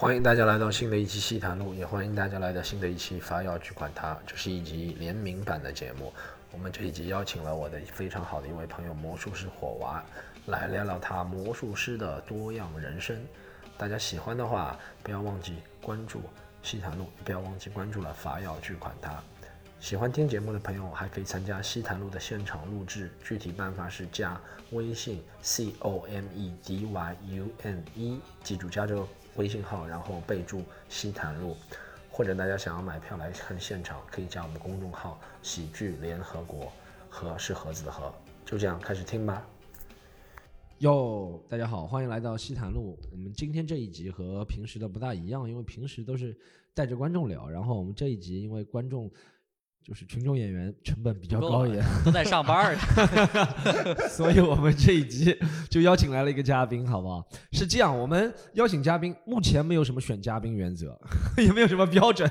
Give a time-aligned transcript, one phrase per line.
[0.00, 4.14] 欢迎大家来到新的一期《戏谈录》，也欢迎大家来到新的一期《法要去管它》。
[4.26, 6.10] 这是一集联名版的节目。
[6.50, 10.02] 我们这一集邀请了我的非常好的一位朋友魔术师火娃，
[10.46, 13.14] 来聊聊他魔术师的多样人生。
[13.76, 16.18] 大家喜欢的话，不要忘记关注
[16.62, 19.12] 《戏谈录》，不要忘记关注了《法要去管它》。
[19.80, 23.12] 喜欢听节目的朋友，还可以参加《西谈录》的现场录制。
[23.22, 24.40] 具体办法是加
[24.70, 29.06] 微信 c o m e d y u n e，记住加这个。
[29.36, 31.56] 微信号，然后备注“西坛路”，
[32.10, 36.72] 或者大家想要买票来看现场，可以加我们公众号“喜剧联合国”，
[37.08, 38.12] 和是盒子的盒。
[38.44, 39.46] 就这样开始听吧。
[40.78, 42.98] 哟，大家好，欢迎来到西坛路。
[43.12, 46.36] 我们今天这一集和平时的不大一样，因为平时都是
[46.74, 49.10] 带着观众聊，然后我们这一集因为观众。
[49.90, 52.76] 就是群众演员成本比较高一点，都在上班儿，
[54.08, 55.36] 所以我们这一集
[55.68, 57.26] 就邀请来了一个嘉宾，好不好？
[57.50, 60.96] 是这样，我们邀请嘉宾，目前没有什么选嘉宾原则，
[61.42, 62.30] 也没有什么标准，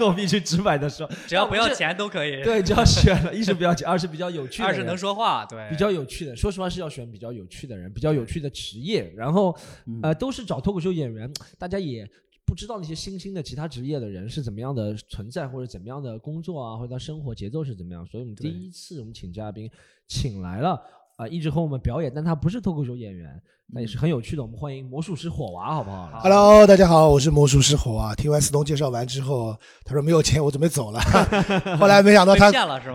[0.00, 2.42] 我必须直白的说，只要不要钱都可以。
[2.42, 6.34] 对，只要选了，一是不要钱，二是比较有趣，二是能说话，对，比较有趣的。
[6.34, 9.56] 说实话是要选比较有趣的人，比较有趣的职业，然后
[10.02, 12.04] 呃，都是找脱口秀演员，大家也。
[12.46, 19.68] 不知道那些新兴的其他职业的人是怎么样的存在，或者怎么样的工作啊，或者他生活节奏是怎么样，所以我们第一次我们请嘉宾，
[20.06, 20.80] 请来了
[21.16, 23.42] 啊，一直和我们表演，但他不是脱口秀演员。
[23.68, 28.14] 那也是很有趣的，我们欢迎魔术师火娃，好不好？Hello，大家好，我是魔术师火娃。
[28.14, 31.00] 听完思东介绍完之后，他说没有钱，我准备走了。
[31.76, 32.48] 后来没想到他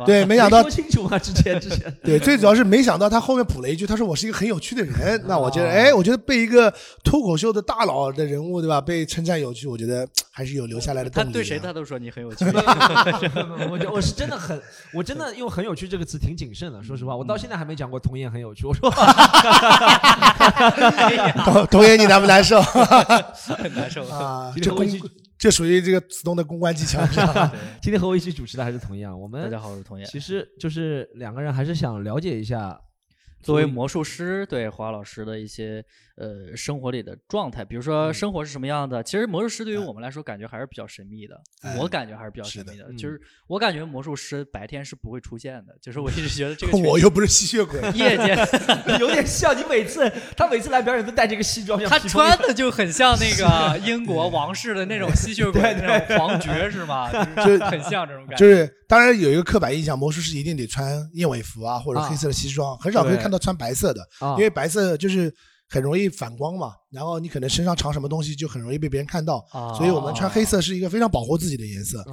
[0.06, 5.22] 对，没想到说清楚啊，之前之前 对，最主要是没想到他后面补了一句，他说我是一个很有趣的人。
[5.28, 8.80] 那我觉得，哎，我觉得被一个脱口秀的大佬的人物，对吧？
[8.80, 11.28] 被称赞有趣，我觉得 还是有留下来的动力。
[11.28, 12.46] 他对谁他都说你很有趣。
[12.46, 14.60] 我我是真的很，
[14.94, 16.82] 我真的用很有趣这个词挺谨慎的。
[16.82, 18.66] 说实话，我到现在还没讲过童颜很有趣。
[18.66, 18.90] 我说。
[21.44, 22.62] 童童爷，你难不难受？
[22.62, 24.54] 很 难受啊！
[24.62, 24.86] 这公
[25.38, 27.00] 这属于这个子东的公关技巧。
[27.82, 30.08] 今天和我一起主持的还是童颜，我们大家好，我是童颜。
[30.08, 32.80] 其实就是两个人还是想了解一下。
[33.42, 35.84] 作为魔术师，对华老师的一些
[36.16, 39.02] 呃生活里的状态，比如说生活是什么样的？
[39.04, 41.36] 其实魔术师对于我们来说，感觉还是比较神秘的。
[41.78, 42.94] 我感觉还是比较神秘的。
[42.94, 45.76] 就是我感觉魔术师白天是不会出现的。
[45.82, 48.38] 就是我一直觉得这个 我又不是吸血鬼，夜间
[49.00, 57.12] 有点像你每次他每次来表演都带这个西装，他穿的就很像那个 英国王室的那种吸血鬼那种皇爵是吗？
[57.38, 58.46] 就是很像这种感觉。
[58.46, 63.40] 就是当然有一个刻板印象，魔术师一定得穿燕尾服啊，或者黑色的西装，很少可以看。
[63.40, 64.06] 都穿白色的，
[64.38, 65.34] 因为白色就是
[65.70, 66.74] 很容易反光嘛。
[66.92, 69.44] 然后你可能身上藏什么东西就很容易被别人看到，
[69.78, 72.04] 所以我们穿黑色是一个非常保护自己的颜色。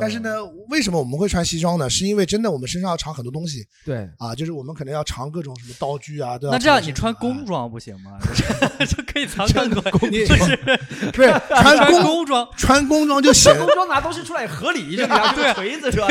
[0.00, 0.30] 但是呢，
[0.68, 1.88] 为什么我们会穿西装呢？
[1.88, 3.64] 是因为真的我们身上要藏很多东西。
[3.84, 6.36] 对啊，就是我们可能要藏各种什么道具啊。
[6.38, 8.12] 对那这样你穿工装不行吗？
[8.86, 10.26] 就可以藏更多工具。
[11.12, 16.06] 不是，穿工装，穿工装就行工装拿东西出来也合理，就拿个锤子是吧？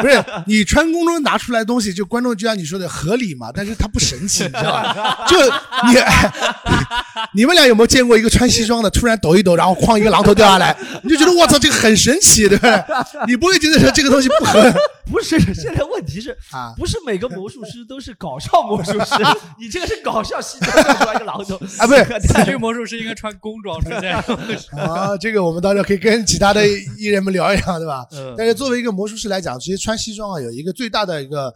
[0.00, 3.50] 不是，你穿工装拿出来东西，就观众就像你说的合理嘛？
[3.54, 5.26] 但是它不神奇，你知道吧？
[5.28, 5.36] 就
[5.88, 5.98] 你
[7.34, 7.50] 你们。
[7.50, 10.76] 你们俩有没有见过一个穿西装的突然抖一抖，然后哐一个榔头掉下来？
[11.02, 12.84] 你就觉得我操，这个很神奇，对不对？
[13.26, 14.72] 你不会觉得说这个东西不合？
[15.10, 19.16] 不是，现在问题是 啊，不是每个魔术师都是搞笑魔术师。
[19.58, 21.86] 你这个是搞笑西装，穿一个榔头啊？
[21.88, 24.14] 不是，这个魔术师应该穿工装出现。
[24.78, 26.64] 啊，这个我们到时候可以跟其他的
[26.96, 28.06] 艺人们聊一聊，对吧？
[28.12, 28.32] 嗯。
[28.38, 31.52] 但是作为一个魔术师来讲，其实穿西装啊，有一个最大的一个。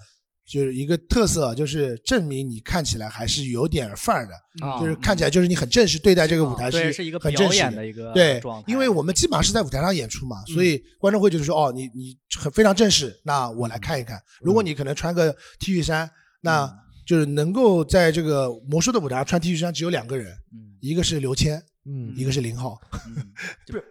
[0.47, 4.33] 就是一个特色，就是证明你看起来还是有点范儿的，
[4.79, 14.21] 就是看起来就是你很正式对待这个舞台是是一个很正式的一个对，因为我们基本上是在舞台上演出嘛，所以观众会觉得说哦，你你很非常正式，那我来看一看。
[14.43, 16.11] 如果你可能穿个 T 恤衫，
[16.43, 16.71] 那
[17.07, 20.31] 就是能够在这个魔术的舞台上穿 T 恤衫只有两个人，
[20.81, 21.57] 一个是刘谦，
[21.87, 22.79] 嗯，一个是林浩，
[23.67, 23.83] 不是，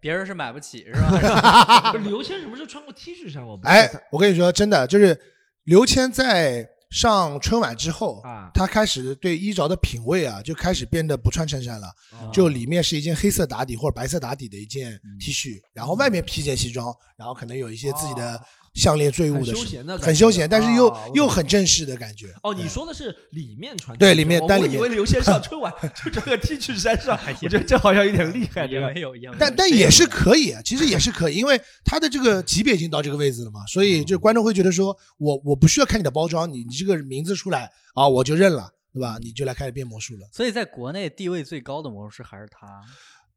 [0.00, 1.92] 别人是买不起是吧？
[2.04, 3.44] 刘谦什么时候穿过 T 恤衫？
[3.44, 5.18] 我哎，我跟你说真的就是。
[5.64, 11.88] 刘谦在上春晚之后啊，他开始对衣着的品味啊，就开始变得不穿衬衫了，
[12.32, 18.40] 就里面是一件黑色打底或者白色打底的一件 T 恤，然后外面披件西装，然后可能有一些自己的。
[18.74, 19.52] 项链坠物的，
[19.98, 22.32] 很休闲，但是又又很正式的感觉。
[22.42, 23.96] 哦，你说的是里面穿？
[23.98, 24.78] 对，里面单里面。
[24.80, 25.72] 我以为刘先生 春晚
[26.04, 28.66] 就这个 T 恤衫上，我觉得这好像有点厉害。
[28.66, 39.18] 也没有一样，但但也是可以，其实也是可以，因为他的这个级别已经到这个位置了嘛，所以就观众会觉得说，我我不需要看你的包装，你你这个名字出来啊，我就认了，对吧？
[39.20, 40.28] 你就来开始变魔术了。
[40.32, 42.80] 所以在国内地位最高的魔术师还是他。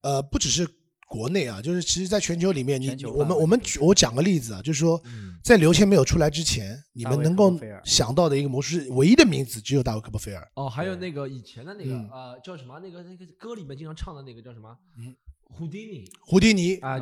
[0.01, 0.67] 呃，不只是。
[1.13, 4.99] 国内啊，就是其实，在全球里面，你我们我们举我讲个例子啊，就是说，
[5.43, 10.51] 在刘谦没有出来之前，你们能够想到的一个魔术师，唯一的名字只有大卫科波菲尔。
[10.55, 12.79] 哦，还有那个以前的那个呃，叫什么？
[12.79, 14.75] 那个那个歌里面经常唱的那个叫什么？
[14.97, 15.15] 嗯，
[15.55, 16.99] 胡迪尼，胡迪尼啊，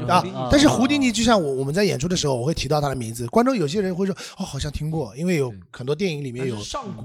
[0.52, 6.58] 但是胡迪尼就像我我们在演出的时候，我会提到他的名字，观众有些人会说哦，好像听过，因为有很多电影里面有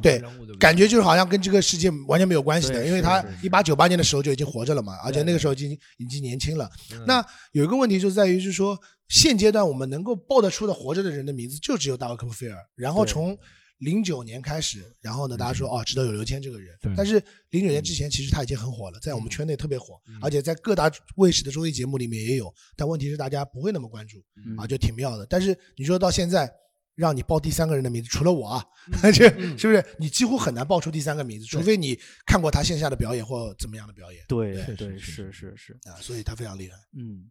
[0.03, 0.21] 对，
[0.59, 6.69] 感觉就是好像跟这个世界完全没有关系的，因为他一八九八年的时候就已经活着了嘛，而且那个时候已经已经年轻了。
[7.07, 8.77] 那有一个问题就在于，就是说
[9.09, 13.39] 现阶段我们能够报得出的活着的人的名字就只有大卫科波菲尔，然后从。
[13.79, 22.53] 零九年开始，然后呢，大家说哦，知道有刘谦这个人，但是零九年之前，其实他已经很火了，在我们圈内特别火，而且在各大卫视的综艺节目里面也有。
[22.75, 24.25] 但问题是大家不会那么关注
[24.57, 25.27] 啊，就挺妙的。
[25.27, 26.51] 但是你说到现在，
[26.95, 28.65] 让你报第三个人的名字，除了我啊，
[29.13, 29.29] 这
[29.59, 31.45] 是不是你几乎很难报出第三个名字？
[31.45, 34.25] 除非你看过他线下的表演或怎么样的表演。
[34.27, 36.77] 对对是是是啊，所以他非常厉害。
[36.97, 37.31] 嗯。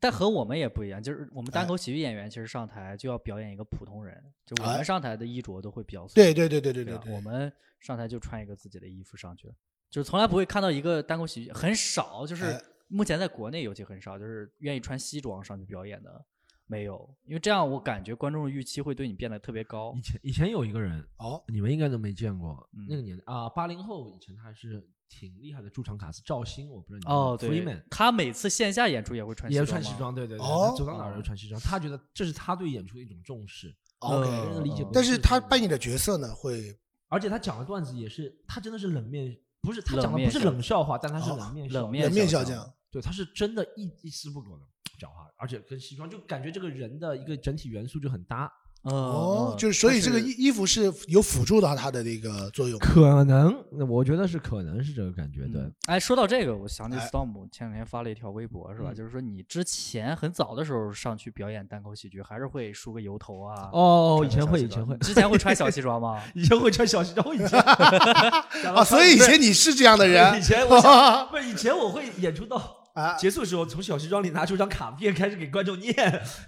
[0.00, 9.48] 但和我们也不一样，就是我们单口喜剧演员其实上台就要表演一个普通人，就我们上台的衣着都会比较对对对对对对，我们上台就穿一个自己的衣服上去，
[9.88, 16.22] 就是从来不会看到一个单口喜剧很少，就是目前在国内尤其很少，就是愿意穿西装上去表演的
[16.66, 19.94] 没有，因为这样我感觉观众的预期会对你变得特别高。
[19.96, 24.86] 以前以前有一个人哦，你们应该都没见过，那个年代啊，八零后以前他是。
[25.08, 33.74] 挺厉害的驻场卡司赵鑫，我不知道你哦，对，他每次线下演出也会穿，也穿西装，对对对，他走到哪儿都穿西装，他觉得这是他对演出的一种重视。
[34.00, 34.86] OK，理解。
[34.92, 36.78] 但是他扮演的角色呢，会，
[37.08, 44.64] 而且他讲的段子也是，他真的是冷面，不是他讲的不是冷笑话，但他是冷面冷面笑匠，对，他是真的一一丝不苟的
[45.00, 48.52] 讲话，而且跟西装就感觉这个人的一个整体元素就很搭。
[48.82, 53.54] 哦，就是所以这个衣衣服是有辅助到它的那个作用，可能
[53.88, 55.60] 我觉得是可能是这个感觉对。
[55.86, 58.94] 哎，说到这个，我想起 Storm 前两天发了一条微博是吧？
[58.94, 63.68] 就是说你之前很早的时候上去表演单口喜剧，还是会梳个油头啊？
[63.72, 66.22] 哦，以前会，以前会，之前会穿小西装吗？
[66.34, 67.60] 以前会穿小西装，以前
[68.72, 70.38] 啊，所以以前你是这样的人。
[70.38, 72.76] 以前我不是以前我会演出到。
[72.98, 73.14] 啊！
[73.16, 75.94] 结束的时候，从小西装里拿出张卡片，开始给观众念，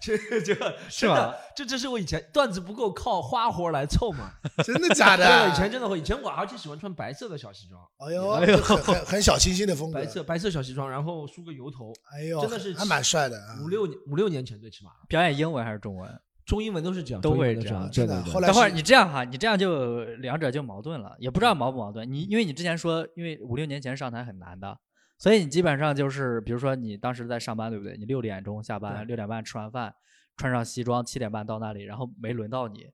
[0.00, 0.54] 这 这
[0.88, 1.34] 是 吧？
[1.54, 4.32] 这这是我以前段子不够，靠花活来凑嘛？
[4.64, 5.24] 真的假的？
[5.46, 5.98] 对，以前真的会。
[6.00, 8.32] 以前我而且喜欢穿白色的小西装，哎呦，
[8.62, 13.38] 很很很小清新的风格，白色白色小西装，然后梳个油头，哎呦，真的是还蛮帅的。
[13.62, 16.20] 五六年五六年前最起码表演英文还是中文？
[16.46, 17.88] 中英文都是这样，都会这样。
[17.92, 18.24] 真的。
[18.24, 22.10] 后来等会儿你这样哈，你这样就两者就矛盾了，也不知道矛不矛盾。
[22.10, 24.76] 你因为你之前说，因为五六年前上台很难的。
[25.20, 27.94] 所以你基本上就是，比如说你当时在上班，对不对？
[27.98, 29.94] 你六点钟下班，六点半吃完饭，
[30.38, 32.86] 穿上西装，七点半到那里，然后没轮到你，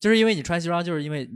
[0.00, 1.30] 就是因为你穿西装，就是因为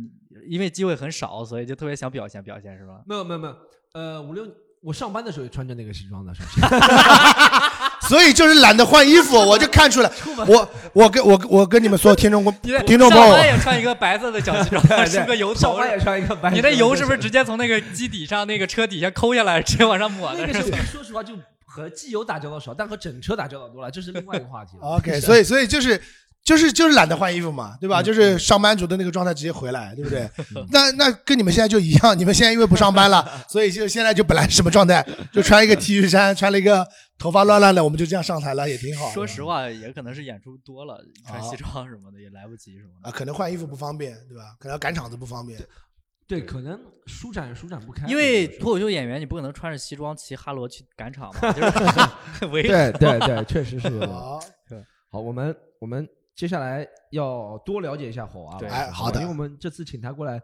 [0.49, 3.03] 因为机会很少，所以就特别想表现表现，是吧？
[3.07, 3.57] 没有没有没有，
[3.93, 4.47] 呃，五六
[4.81, 6.43] 我上班的时候也穿着那个西装的，是
[8.09, 10.11] 所以就是懒得换衣服， 我就看出来。
[10.47, 12.43] 我我跟我我跟你们所有听众
[12.87, 15.61] 听众朋友，也穿一个白色的小西装，梳个油头。
[15.61, 16.51] 上班也穿一个白。
[16.51, 20.41] 你的油是不是直接从那个机底上、那个车底下抠下来，直接往上抹的？
[20.41, 21.35] 那个时候说实话，就
[21.67, 24.87] 和机油打交道少，但和整车打交道多了，这是另外一个话题了。
[24.97, 26.01] OK，所以所以就是
[26.49, 28.03] 就是就是懒得换衣服嘛，对吧？
[28.03, 30.27] 就是上班族的那个状态直接回来，对不对？
[30.73, 36.87] 那那跟你们现在就一样，你们现在因为不上班了， 所以就现在就本来什么状态，就穿一个 T 恤衫，穿了一个。
[37.21, 39.11] 头发乱乱的，我们就这样上台了，也挺好。
[39.11, 43.09] 说实话，也可能是演出多了，穿西装什么的也来不及什么的。
[43.09, 44.55] 啊，可能换衣服不方便，对吧？
[44.61, 45.59] 可能赶场子不方便。
[46.29, 48.07] 对，可能舒展舒展不开。
[48.07, 51.41] 因为脱口秀演员，你不可能穿着西装骑哈罗去赶场嘛。
[52.41, 54.07] 对对对，确实是。
[54.07, 54.39] 好，
[55.11, 56.09] 好，我们我们
[56.39, 58.57] 接下来要多了解一下火娃。
[58.59, 60.41] 对，好的，因为我们这次请他过来。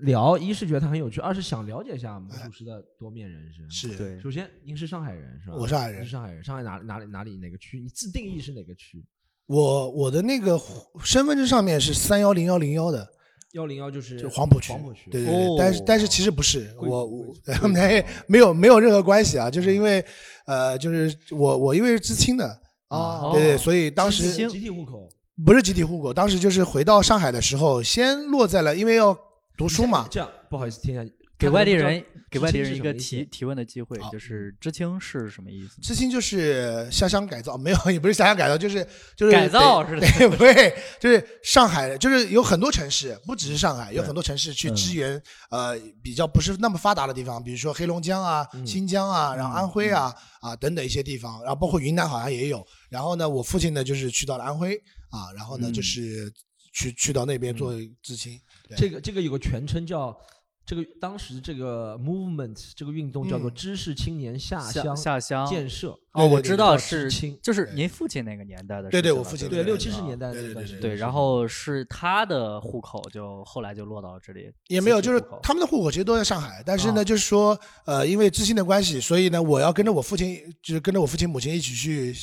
[0.00, 3.70] 聊一是觉得他很有趣，二是想了解一下魔术师的多面人生。
[3.70, 4.18] 是对。
[4.18, 5.56] 首先，您是上海人是吧？
[5.56, 6.02] 我上海人。
[6.02, 6.42] 是上海人。
[6.42, 7.78] 上海哪哪里哪里哪个区？
[7.78, 9.04] 你自定义是哪个区？
[9.46, 10.58] 我我的那个
[11.04, 13.06] 身份证上面是三幺零幺零幺的。
[13.52, 14.72] 幺零幺就是就黄浦区。
[14.72, 15.10] 黄浦区。
[15.10, 15.58] 对对对。
[15.58, 20.04] 但是但是其实不是我我没没有没有任何关系啊，就是因为
[20.46, 25.08] 呃就是我我因为是知青的啊，对对，所以当时集体户口。
[25.44, 29.16] 不是集体户口，当时就是回到上海的时候，先落在了因为要。
[29.56, 35.80] 读书嘛，这样不好意思，听一下，给外地人给外地人一个提提问的机会，就是知青是什么意思？
[35.80, 38.84] 知青就是下乡改造，没有，也不是下乡改造，就是
[39.16, 52.66] 就是改造是 的，对，对，就是上海，就是有很多城市，不只是上海，有很多城市去支援，呃，比较不是那么发达的地方，比如说黑龙江啊、新疆啊，然后安徽啊啊等等一些地方，然后包括云南好像也有。
[52.90, 54.74] 然后呢，我父亲呢就是去到了安徽
[55.10, 56.32] 啊，然后呢就是
[56.72, 57.72] 去去到那边做
[58.02, 58.40] 知青。
[58.76, 60.16] 这个这个有个全称叫
[60.66, 65.46] 这个当时这个 movement 这个运动叫做知识青年下乡下乡。
[65.46, 65.98] 建设。
[66.12, 67.10] 哦，我知道是
[67.42, 82.14] 就是您父亲那个年代的，对对，我父亲对六七十年代对对对对，然后是他的户口就后来就落到这里，也没有，就是他们的户口其实都在上海，但是呢，就是说呃，因为知青的关系，所以呢，我要跟着我父亲，就是跟着我父亲母亲一起去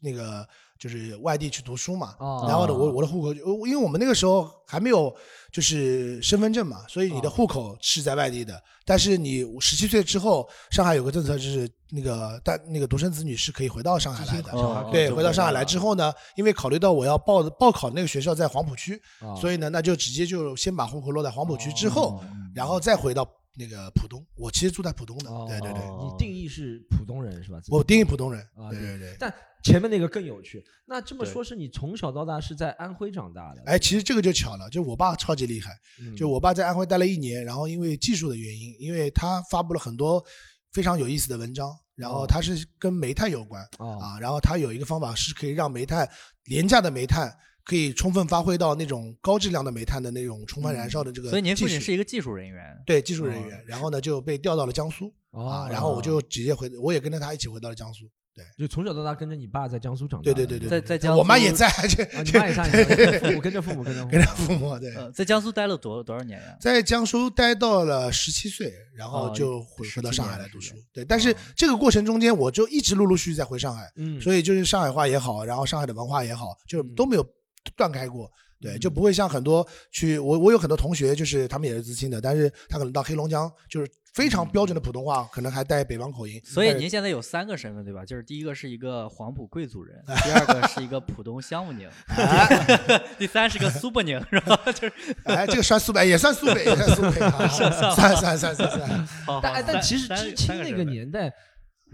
[0.00, 0.46] 那个。
[0.80, 2.16] 就是外地去读书嘛，
[2.48, 3.34] 然后呢，我我的户口，
[3.66, 5.14] 因为我们那个时候还没有
[5.52, 8.58] 就是身份证嘛，所以你的户口是在外地的。
[8.86, 14.50] 但是你十七岁之后，上海有个政策，就是那个但那个独生子女是可以回到上海来的。
[14.90, 18.98] 对，回到上海来之后呢，因为考虑到我要报报考那个学校在黄浦区，
[19.38, 22.20] 所以呢，那就直接就先把户口落在黄浦区之后，
[22.54, 23.30] 然后再回到。
[23.58, 27.60] 那个浦东，我其实住在浦东的，对对对，你定义是浦东人是吧？
[27.68, 29.16] 我定义浦东人啊，对对对。
[29.18, 29.30] 但
[29.62, 33.62] 前面那个更有趣，那这么说，是你从小到大是在安徽长大的？
[33.66, 35.70] 哎，其实这个就巧了，就我爸超级厉害，
[36.16, 40.24] 就我爸在安徽待了一年，然后因为技术的原因，因为他发布了很多
[40.72, 46.08] 非常有意思的文章，然后他是跟煤炭有关啊，然后他有一个方法是可以让煤炭
[46.44, 47.32] 廉价的煤炭。
[47.62, 58.10] 可以充分发挥到那种高质量的煤炭的那种充分燃烧的这个，所以您父亲是一个技术人员，对技术人员，然后呢就被调到了江苏啊，然后我就直接回，我也跟着他一起回到了江苏，
[58.56, 61.68] 对，就从小到大跟着你爸在江苏长大，对对对对，在在江苏，我妈也在，
[62.24, 66.56] 你妈也在，父母跟着父母跟着跟着父母，对，在江苏待了多多少年呀？
[66.60, 77.26] 在江苏待到了十七岁，然后就回回到上海来读书，对，但是这个过程中间我就一直陆陆续续在回上海，嗯，所以就是上海话也好，然后上海的文化也好，就都没有。
[77.76, 78.28] 断开过，
[78.60, 86.40] 对，就不会像很多去我我有很多同学，就是他们也是知青的，但是他可能到黑龙江，就是非常标准的普通话，可能还带北方口音。
[86.44, 88.04] 所以您现在有三个身份对吧？
[88.04, 91.88] 就是第一个是一个黄埔贵族人， 第二个是一个浦东乡务宁，
[93.18, 94.60] 第三是个苏北宁，是吧？
[94.66, 94.92] 就是
[95.24, 97.72] 哎，这个算苏北也算苏北，也算苏北， 算
[98.16, 99.08] 算算算算。
[99.42, 101.32] 但但其实知青那个年代。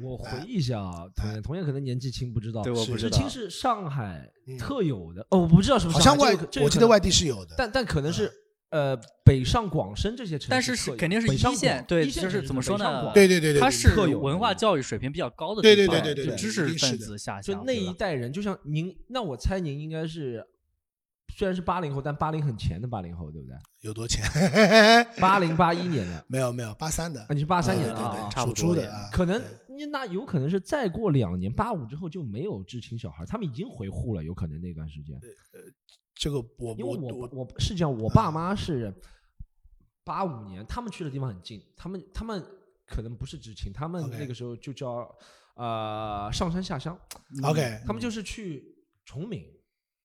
[0.02, 1.04] 我回忆一下啊，
[1.42, 3.16] 同样，可能年纪轻不知道，对，我不知道。
[3.16, 5.98] 知青是上海特有的哦，我不知道是不是。
[5.98, 8.30] 好像外，我记得外地是有的，但但可能是
[8.70, 13.10] 呃北上广深这些城市，但是是肯定是一线，对，就是怎么说呢？
[13.14, 20.46] 对对对对，它是文化教育水平比较高的对对对对对，知识分子下乡，就那一代人，就像您，那我猜您应该是。
[21.38, 23.54] 虽然是八零后，但八零很前的八零后，对不对？
[23.80, 24.24] 有多前？
[25.20, 26.24] 八零八一年的？
[26.28, 27.26] 没有没有，八三的。
[27.28, 28.90] 你是八三年的，差不多的。
[29.12, 29.42] 可能
[29.84, 35.18] 那有可能是再过两年，八五之后就没有知青小孩，他们已经回沪了，有可能那段时间。
[35.52, 35.60] 呃，
[36.14, 38.94] 这个我因为我我是这样，我爸妈是
[40.04, 42.42] 八五年，他们去的地方很近，他们他们
[42.86, 45.06] 可能不是知青，他们那个时候就叫
[45.56, 46.98] 呃上山下乡。
[47.42, 48.64] OK，他们就是去
[49.04, 49.44] 崇明。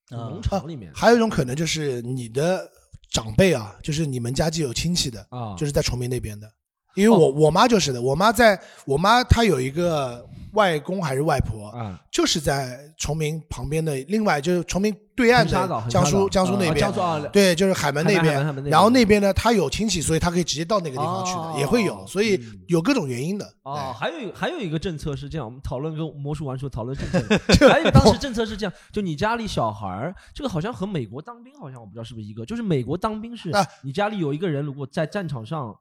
[0.09, 2.69] 农场里面还有一种可能就是你的
[3.11, 6.53] 长辈啊，就是你们家就有亲戚的啊，就是在崇明那边的，
[6.95, 10.25] 因为我我妈就是的，我妈在我妈她有一个。
[10.53, 11.97] 外公还是外婆啊？
[12.11, 16.91] 就是在崇明旁边的，另外就是崇明对岸的江苏江苏那边，
[17.31, 18.69] 对，就是海门那边。
[18.69, 23.49] 然后那边呢，他有亲戚，所以他可以直接到那个地方去的，也会有，所以有各种原因的。
[23.63, 27.07] 哦，还有还有一个政策是这样，我们讨论跟魔术玩说讨论政
[27.57, 33.49] 策，还有当时政策是这样，就你家里小孩儿，这个好像和美国当兵好像我不知道是不是一个，就是美国当兵是
[33.83, 35.73] 你家里有一个人如果在战场上。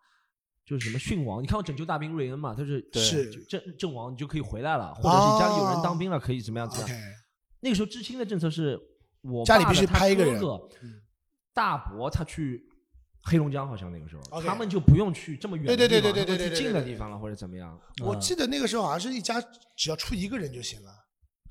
[0.71, 1.43] 就是什么殉王？
[1.43, 2.55] 你看我《拯救大兵瑞恩》嘛？
[2.55, 6.71] 他是是阵阵亡，你就可以回来了，或者是家里有人当兵了，可以怎么样？
[6.71, 6.99] 怎么样？
[7.59, 8.79] 那个时候知青的政策是，
[9.23, 10.41] 我家里必须拍一个人，
[11.53, 12.62] 大伯他去
[13.25, 17.77] 黑龙江，好像那个时候他们就不用去这么远的地方，去近的地方了，或者怎么样？
[18.05, 19.43] 我记得那个时候好像是一家
[19.77, 20.93] 只要出一个人就行了。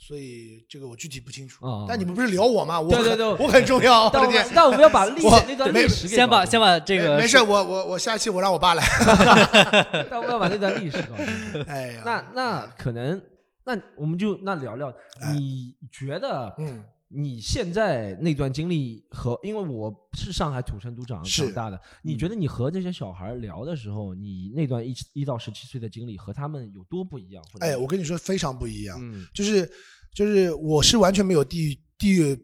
[0.02, 2.80] 所以这个我具体不清楚，但你们不是聊我吗？
[2.80, 4.10] 我对对对，我很重要。
[4.10, 4.24] 但
[4.56, 8.84] 但我们要把历史那段历史先把先把这个没事，我我我下期我让我爸来。
[10.10, 11.64] 但我要把那段历史告诉你。
[11.64, 13.22] 哎呀，那那可能，
[13.66, 14.92] 那我们就那聊聊，
[15.34, 27.44] 你觉得，嗯，你现在那段经历和，因为我是上海土生土长长大的，你觉得你和这些小孩聊的时候，你那段一一到十七岁的经历和他们有多不一样？
[27.60, 29.70] 哎，我跟你说非常不一样，嗯，就是。
[30.12, 32.36] 就是我是完全没有地域地域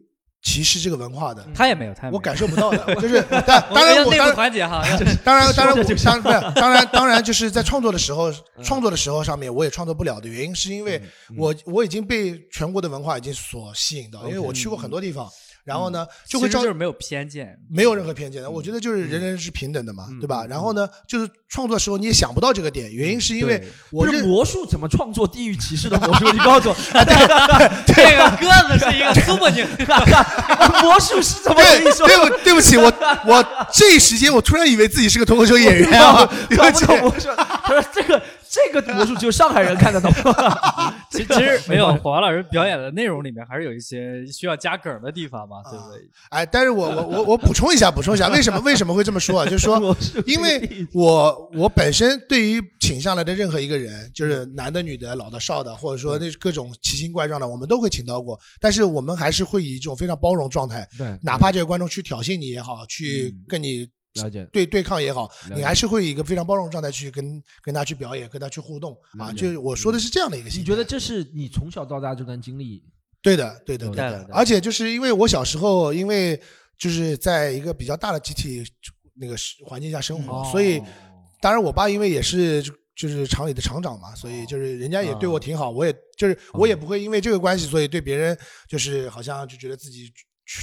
[0.46, 2.94] 歧视这个文化的，他也没有，他我感受不到的。
[3.02, 4.80] 就是当当然我内部团结哈，
[5.24, 11.02] 当然当然我 当不是当然当然就是在创作的时候创作的时候上面我也创作不了的原因是因为
[11.36, 15.28] 我我已经被全国的文化已经所吸引到，因为我去过很多地方。
[15.66, 18.48] 然后呢就会就是没有偏见，没有任何偏见的。
[18.48, 20.46] 我觉得就是人人是平等的嘛，对吧？
[20.48, 26.30] 然后呢，就是创作的时候你也想不到这个点，原因是因为我是魔术怎么创作地域歧视的魔术？
[26.30, 26.74] 你告诉我，
[27.84, 29.66] 这 个个子是一个苏莫宁，
[30.82, 32.06] 魔术师怎么可以说？
[32.06, 32.84] 对不对不起，我
[33.26, 36.24] 我这一时间我突然以为自己是个脱口秀演员啊，
[36.56, 37.28] 搞不懂魔术。
[37.36, 38.22] 他说这个。
[38.56, 40.10] 这个魔术只有上海人看得懂。
[41.10, 46.00] 其实没有，黄老师表演的内容里面还是有一些需要加梗的地方嘛，对不对？
[46.30, 49.44] 哎，但是我我我我补充一下，补充一下，为什么为什么会这么说啊？
[49.48, 49.96] 就是说，
[50.26, 58.38] 因为我我本身对于请上来的任何一个人，就是男的、女的、老的、少的，或者说那各种奇形怪状的，我们都会请到过。
[58.60, 63.88] 但是我们还是会以一种非常包容状态，对，哪怕这个观众去挑衅你也好，去跟你。
[64.22, 69.32] 了解对对抗也好，你还是会以一个非常包容状态去跟跟他去表演，跟他去互动啊。
[69.32, 70.48] 就我说的是这样的一个。
[70.50, 72.82] 你觉得这是你从小到大这段经历？
[73.22, 74.28] 对的，对的，对的。
[74.32, 76.40] 而且就是因为我小时候，因为
[76.78, 78.64] 就是在一个比较大的集体
[79.14, 80.80] 那个环境下生活，所以
[81.40, 82.62] 当然我爸因为也是
[82.94, 90.12] 就是厂里的厂长嘛，所以就是人家也对我挺好，我也就是我也不会因为这个关系，所以对别人就是好像就觉得自己。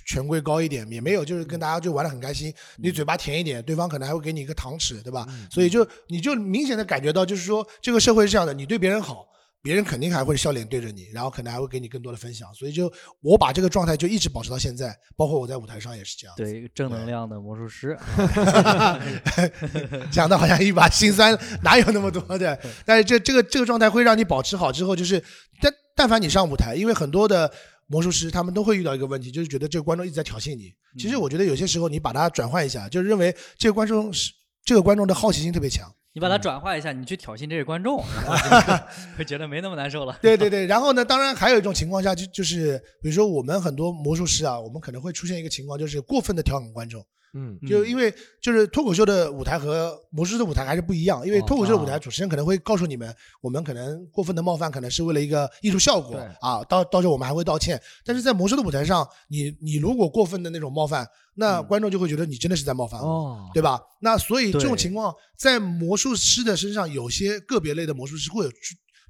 [0.06, 2.54] 权贵高一点也没有，就是跟大家就玩的很开心。
[2.78, 5.28] 你嘴巴甜一点，对方可能还会给你一个糖吃，对吧？
[5.52, 9.28] 所以就你就明显的感觉到，就是说这个社会是这样的，你对别人好，
[9.62, 12.54] 别人肯定还会笑脸对着你，然后可能还会给你更多的分享。
[12.54, 16.36] 所以就我把这个状态就一直保持到现在，包括我在舞台上也是这样。
[16.38, 17.98] 对，正能量的魔术师，
[20.10, 22.58] 讲的好像一把辛酸，哪有那么多的？
[22.86, 25.22] 但是这这个这个状态会让你保持好之后，就是
[25.62, 27.52] 但但凡你上舞台，因为很多的。
[27.88, 30.74] 魔术师他们都会遇到一个问题，就是觉得这个观众一直在挑衅你。
[30.98, 34.32] 其实我觉得有些时候你把它转换一下，就是认为这个观众是
[34.64, 35.94] 这个观众的好奇心特别强。
[36.16, 37.98] 你把它转化一下，你去挑衅这位观众，
[39.18, 40.16] 会觉得没那么难受了。
[40.22, 47.04] 对对对，然后呢，当然还有一种情况下，就就是比如说我们很多魔术师啊，我们可能会出现一个情况，就是过分的调侃观众。
[47.34, 57.82] 嗯，就因为就是脱口秀的舞台和魔术的舞台还是不一样，因为脱口秀的舞台主持人可能会告诉你们，我们可能过分的冒犯可能是为了一个艺术效果啊，到到时候我们还会道歉。
[58.06, 63.82] 但是在魔术的舞台上，你你如果过分的那种冒犯，那观众就会觉得你真的是在冒犯我，对吧？
[64.02, 68.52] 那所以这种情况在魔术师的身上，有些个别类的魔术师会有。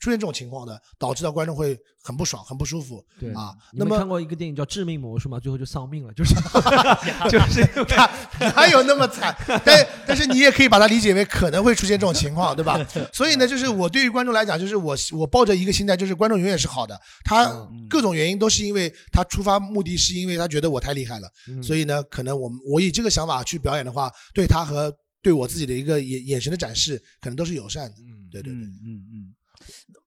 [0.04, 3.02] 出现这种情况的，导致到观众会很不爽、很不舒服。
[3.18, 5.40] 对啊，那么看过一个电影叫《致命魔术》吗？
[5.40, 6.36] 最后就丧命了，就是
[7.32, 8.12] 就是 他
[8.54, 9.34] 哪有那么惨？
[9.64, 12.78] 但但是你也可以把它理解为可能会出现这种情况，对吧？
[13.14, 17.00] 所以呢，就是我对于观众来讲，就是我我抱着一个心态，就是观众永远是好的。
[17.24, 17.50] 他
[17.90, 21.30] 各种原因都是因为他出发目的是因为他觉得我太厉害了，
[21.64, 27.96] 所以呢，可能我们我以这个想法去表演的话，对他和对我自己的一个眼眼神的展示，可能都是友善的。
[28.02, 29.13] 嗯，对对对，嗯嗯。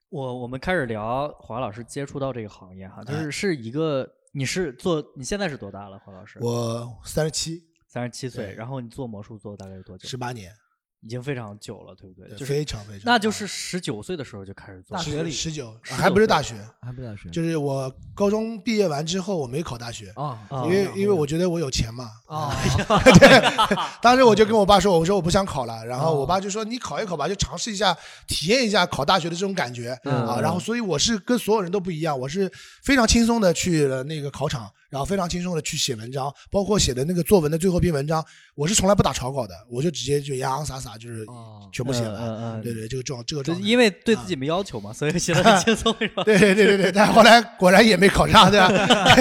[0.09, 6.39] 我我们开始聊华老师接触到这个行业哈，就是是一个你是做你现在是多大了，华老师？
[6.41, 8.55] 我三十七，三十七岁。
[8.55, 10.09] 然后你做魔术做大概有多久？
[10.09, 10.53] 十八年。
[11.01, 12.47] 已经非常久了，对不对？
[12.47, 13.03] 非常非常。
[13.05, 14.97] 那就是十九岁的时候就开始做。
[14.97, 17.29] 大学里十九，还不是大学，还不是大学。
[17.31, 22.53] 就是我高中毕业完之后，我没考大学啊，因为因为我觉得我有钱嘛啊。
[23.21, 30.39] 对，当时我就跟我爸说，我说我不想考了，然后我爸就说你考一考吧，就尝试一下，体验一下考大学的这种感觉啊。
[30.41, 32.51] 然后所以我是跟所有人都不一样，我是
[32.83, 34.69] 非常轻松的去了那个考场。
[34.97, 41.23] 然后非常轻松的去写文章，包括写的那个作文的最后一篇文章，我是从来不打草稿的，我就直接就洋洋洒洒就是
[41.71, 42.63] 全部写完。
[42.63, 46.25] 对对，这个状这个状，因为对自己没要求嘛，所以写的 很轻松是吧？
[46.25, 48.69] 对对对对，但后来果然也没考上，对吧？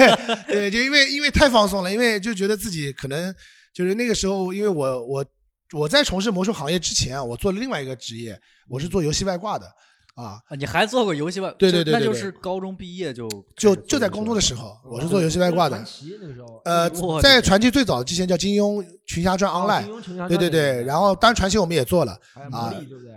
[0.48, 3.34] 对，就因为因为太放松了，因为就觉得自己可能
[3.74, 5.26] 就是那个时候，因为我我
[5.74, 9.70] 我在从事魔术行业之前啊，我做了另外一个职业，我是做游戏外挂的。
[10.16, 11.54] 啊，你还做过游戏外？
[11.58, 15.76] 对对对，那就是高中毕业就就就在工作的时候，我是做游戏外挂的。
[15.76, 16.88] 传奇那个时候，呃，
[17.20, 22.18] 在传奇最早之前叫金庸群侠传 Online，对对对，然后当然传奇我们也做了
[22.50, 22.72] 啊，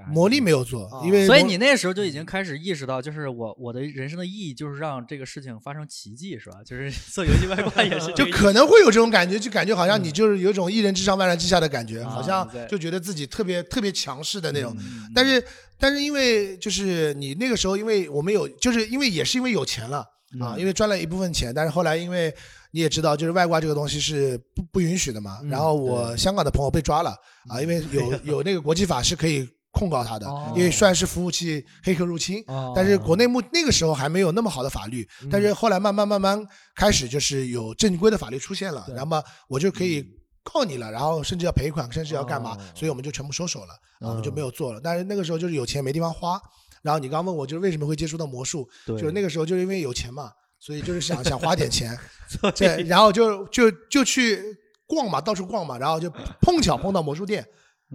[0.09, 6.57] 魔力没有做，因为所以你那时候就已经开始意识到，就是我我的人生的意义就是让这个事情发生奇迹，是吧？
[6.65, 14.75] 就是做游戏外挂也是，就可能会有这种感觉，就感觉好像你就是有一种一人之上万人之下的感觉，好像就觉得自己特别特别强势的那种，
[15.15, 15.41] 但是。
[15.79, 20.05] 但是因为就是你那个时候，因为我们有，就是因为也是因为有钱了
[20.41, 21.53] 啊，因为赚了一部分钱。
[21.55, 22.33] 但是后来因为
[22.71, 25.39] 你也知道，就是外挂这个东西是不不允许的嘛。
[25.45, 27.15] 然后我香港的朋友被抓了
[27.49, 32.43] 啊，因为有 有那个国际法是可以控告他的，因为算是服务器黑客入侵。
[32.75, 40.05] 但是国内目那个时候还没有那么好的法律，但是后来慢慢慢慢开始就是有正规的法律出现了，那么我就可以。
[40.43, 42.57] 告你了，然后甚至要赔款，甚至要干嘛？
[42.75, 44.81] 所以我们就全部收手了，我们就没有做了。
[44.83, 46.41] 但是那个时候就是有钱没地方花。
[46.81, 48.67] 然后你刚问我，就是为什么会接触到魔术？
[48.97, 51.97] 就是那个时候就是因为有钱嘛，所以就是想想花点钱，
[52.55, 54.41] 对，然后就就就去
[54.87, 56.09] 逛嘛，到处逛嘛，然后就
[56.41, 57.45] 碰巧碰到魔术店。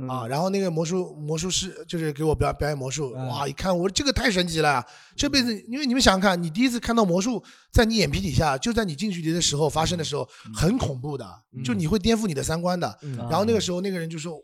[0.09, 3.47] 啊，然后那个魔术魔术师就是给我表表演魔术，哇！
[3.47, 11.25] 一看我这个太神奇了，这辈子因为你们想想看，你第一次看到魔术在你眼皮底下，就在你近距离的时候发生的时候，很恐怖的，
[11.65, 12.99] 就你会颠覆你的三观的。
[13.17, 14.37] 然后那个时候那个人就说：“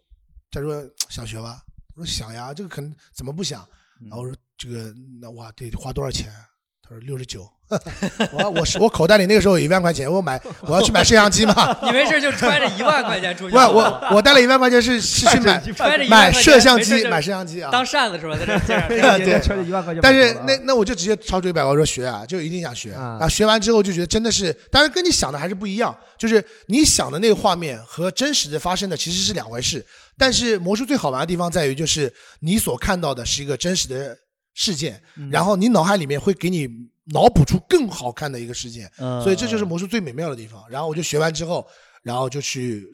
[0.53, 1.61] 他说想学吧？”
[1.97, 3.67] 我说：“想呀，这个可能怎么不想？”
[4.09, 6.33] 然后我说：“这个那哇，得花多少钱？”
[6.81, 7.49] 他说：“六十九。”
[8.33, 11.77] 我我是我口袋里那个时候有一万块钱，我买我要去买摄像机嘛。
[11.85, 13.55] 你没事就揣着一万块钱出去。
[13.57, 15.39] 我我我带了一万块钱是是去
[15.79, 17.71] 买买摄像机买摄像机啊。
[17.71, 18.37] 当扇子是吧？
[18.37, 18.59] 在
[19.19, 20.01] 这 对揣着一万块钱。
[20.03, 23.29] 但是那那我就直接抄出一百万说学啊，就一定想学啊。
[23.29, 29.85] 学完之后就觉得真的是，当然跟你想的还是不一样，就是你想的那个画面和真实的发生的其实是两回事。
[30.19, 34.17] 但是魔术最好玩的地方在于，就是你所看到的是一个真实的
[34.55, 36.69] 事件，然后你脑海里面会给你。
[37.13, 38.91] 脑补出更好看的一个事件，
[39.23, 40.69] 所以这就是魔术最美妙的地方。
[40.71, 41.67] 然后我就学完之后，
[42.03, 42.87] 然后就去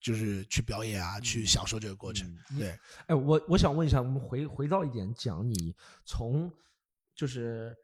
[0.00, 2.32] 就是去表演啊，去享受这个过程。
[2.58, 6.50] 对，哎，我我想问一下，我们回回到一点讲，你从
[7.16, 7.74] 就是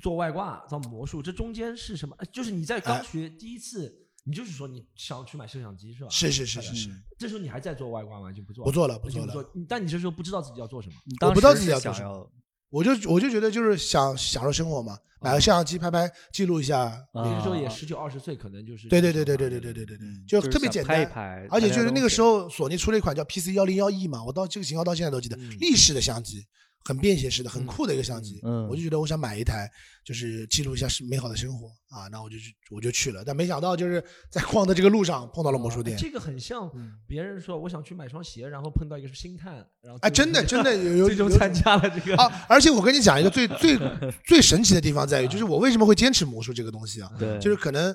[0.00, 2.16] 做外挂到魔术，这中间是什么？
[2.32, 3.94] 就是你在刚学第一次，
[4.24, 6.08] 你就是说你想去买摄像机是吧？
[6.10, 6.90] 是是是是是。
[7.18, 8.32] 这时候你还在做外挂吗？
[8.32, 8.64] 就不做？
[8.64, 9.34] 不做了，不做了。
[9.68, 10.94] 但你这时候不知道自己要做什么？
[11.28, 12.30] 我不知道自己要做什么。
[12.76, 16.92] 我就我就觉得就是想享受生活嘛，买个摄像机拍拍记录一下。
[17.14, 21.10] 那个时候也十九二十岁，可能就是对对对对对对对对对对，就特别简单。
[21.48, 26.44] 而且就是那个时候索尼出了一款叫 PC 幺零幺 E 嘛，我到这个型号到现在都记得，立式的相机。
[26.86, 29.68] 很便携式的，很酷的一个相机，嗯，我就觉得我想买一台，
[30.04, 35.98] 就是记录一下是美好的生活啊，那我就去，我就去了，但没想到就是在逛的这个路上碰到了魔术店。
[35.98, 36.70] 这个很像
[37.04, 42.46] 别人说我想去买双鞋，然后碰到一个是星探，然后哎，真的真的有 最终参加了这个啊！
[42.48, 43.76] 而且我跟你讲一个最最
[44.24, 47.10] 最神奇的地方在于，就是我为什么会坚持魔术这个东西啊？
[47.18, 47.92] 对，就是可能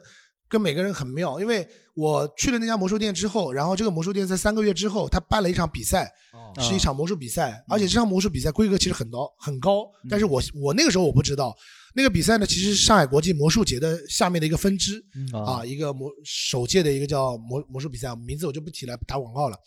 [0.52, 6.12] 跟每个人很妙，因为我去了那家魔术店之后，然后这个魔术店在三个月之后，他办了一场比赛。
[6.60, 11.56] 是一场魔术比赛，而且这场魔术比赛规格其实很高很高，但是我我那个时候我不知道，
[11.94, 19.58] 那个比赛呢其实是上海国际魔术节的下面的一个分支啊，一个魔首届的一个叫魔魔术比赛，名字我就不提了，打广告了。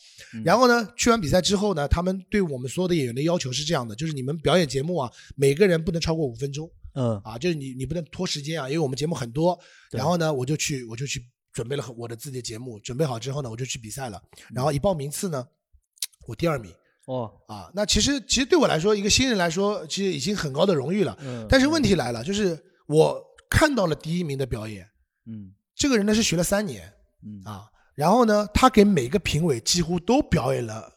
[0.44, 9.58] 然后呢，去完比赛之后呢，他们对我们所有的演员的要求是这样的，就是你们表演节目啊，每个人不能超过五分钟，嗯，啊，就是你你不能拖时间啊，因为我们节目很多。
[9.90, 14.22] 然后呢，我就去我就去准备了我的自己的节目，准备好之后呢，我就去比赛了。
[14.54, 15.46] 然后一报名次呢。
[16.26, 16.72] 我第二名
[17.04, 21.14] 哦啊，那其实其实对我来说，一个新人来说，其实已经很高的荣誉了。
[21.20, 21.46] 嗯。
[21.50, 24.88] 但是问题来了，就是我看到了第一名的表演，
[25.26, 26.90] 嗯，这个人呢是学了三年，
[27.22, 30.90] 嗯啊，然后呢，他给每个评委几乎都表演了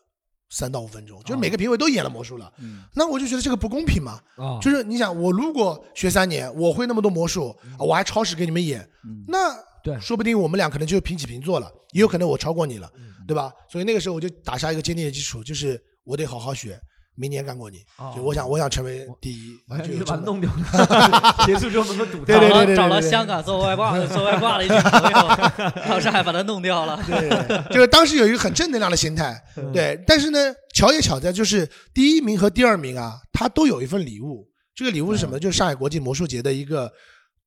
[0.49, 2.51] 三到五分钟，就是每个评委都演了魔术了。
[2.59, 2.83] 嗯。
[2.95, 4.19] 那我就觉得这个不公平嘛。
[4.35, 4.59] 啊。
[4.61, 8.87] 就是你想，我如果学三年，我会那么多魔术，我还超时给你们演，
[9.27, 12.91] 那对，说不定我们俩可能就平起平坐了，也有可能我超过你了。
[13.27, 13.51] 对吧？
[13.69, 16.79] 所以那个时候我就打下一个坚定的基础，就是我得好好学，
[17.17, 17.79] 明年干过你。
[18.15, 19.57] 就我想，我想成为第一，
[19.97, 21.35] 就把弄掉了。
[21.45, 26.97] 结束之后能够堵对对对对，找了香港做外挂的，做外挂的一群朋友，到上海把他弄掉了。
[27.07, 29.35] 对，就是当时有一个很正能量的心态。
[29.73, 30.39] 对，但是呢，
[30.73, 34.47] 巧也巧在就是第一名和第二名啊，他都有一份礼物。
[34.75, 35.39] 这个礼物是什么？
[35.39, 36.91] 就是上海国际魔术节的一个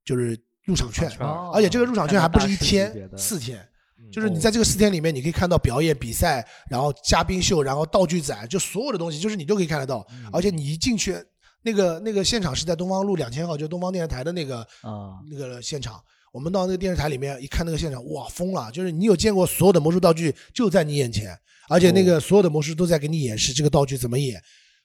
[0.03, 1.09] 就是入场券，
[1.53, 3.65] 而且这个入场券还不是一天，四天。
[4.09, 10.05] 就是你在这个四天里面，你可以看到表演、比赛，然后嘉宾秀，然后道具展，就所有的东西，就是你都可以看得到。
[10.31, 11.15] 而且你一进去，
[11.63, 16.01] 那个那个现场是在东方路两千号，就东方电视台的那个啊那个现场。
[16.31, 18.71] 我们到那个电视台里面一看，那个现场，哇，疯了！
[18.71, 21.37] 就是你有见过所有的魔术道具就在你眼前，
[21.67, 24.41] 而且那个所有的魔术都在给你演示这个道具怎么演。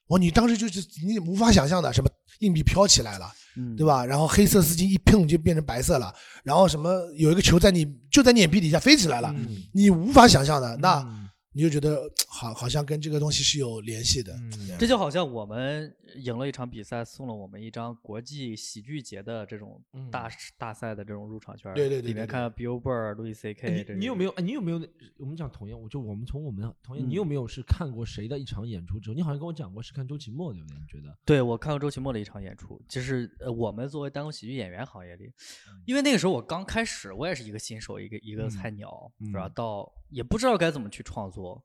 [0.09, 2.09] 哇，你当时就是你无法想象的，什么
[2.41, 3.31] 硬币飘起来了。
[3.75, 4.05] 对吧？
[4.05, 6.15] 然后黑色丝巾一碰就变成白色了，
[6.45, 9.35] 然后什么有一个球在你就在你眼皮底下飞起来了，
[9.73, 11.27] 你无法想象的那。
[11.53, 14.39] 你就觉得好，好像跟这个东西是有联系的。
[14.79, 21.75] 这就好像我们赢了一场比赛，送了我们一张国际喜剧节的这种大大赛的这种入场券。
[21.75, 23.95] 对对对，里面看 Billboard、Louis C.K.
[23.97, 24.35] 你有没有？
[24.39, 24.81] 你有没有？
[25.19, 29.15] 我们讲同样，我就我们从我们同样，你有没有是看过谁的一场演出之后？
[29.15, 30.79] 你好像跟我讲过是看周奇墨，对不对？
[30.79, 31.17] 你觉得？
[31.25, 35.33] 对，我看过周奇墨的一场演出，就是呃，我们作为单口喜剧演员行业里，
[35.85, 39.49] 因为那个时候我刚开始，我也是一个新手，一个一个菜鸟，是吧？
[39.49, 41.65] 到也不知道该怎么去创作。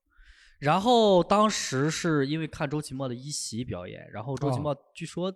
[0.62, 5.34] 然后当时是因为看周奇墨的一席表演，然后周奇墨据说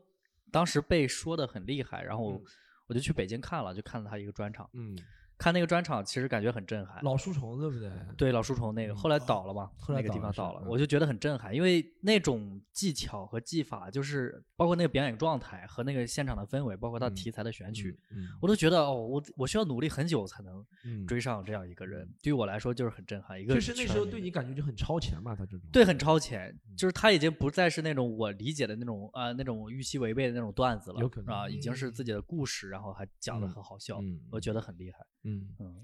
[0.51, 2.39] 当时被说的很厉害，然后
[2.85, 4.69] 我就去北京看了，就看了他一个专场。
[4.73, 4.95] 嗯，
[5.37, 7.03] 看那个专场，其实感觉很震撼。
[7.03, 7.91] 老书虫对不对？
[8.17, 17.97] 对，老书虫那个后来倒了嘛，那个地方倒了，我就觉得很震撼，因为那种技巧和技法，就是包括那个表演状态和那个现场的氛围，包括他题材的选取，
[18.41, 20.65] 我都觉得哦，我我需要努力很久才能
[21.05, 22.07] 追上这样一个人。
[22.23, 23.39] 对于我来说，就是很震撼。
[23.39, 33.99] 一个就是那时候对你感觉就很超前嘛，他这种对很超前，就是他已经不再是那种我理解的那种呃那种预期违背的那种段子了，有可能啊，已经是自己的故事，然后还讲的很好笑，
[34.31, 34.99] 我觉得很厉害。
[35.25, 35.83] 嗯嗯。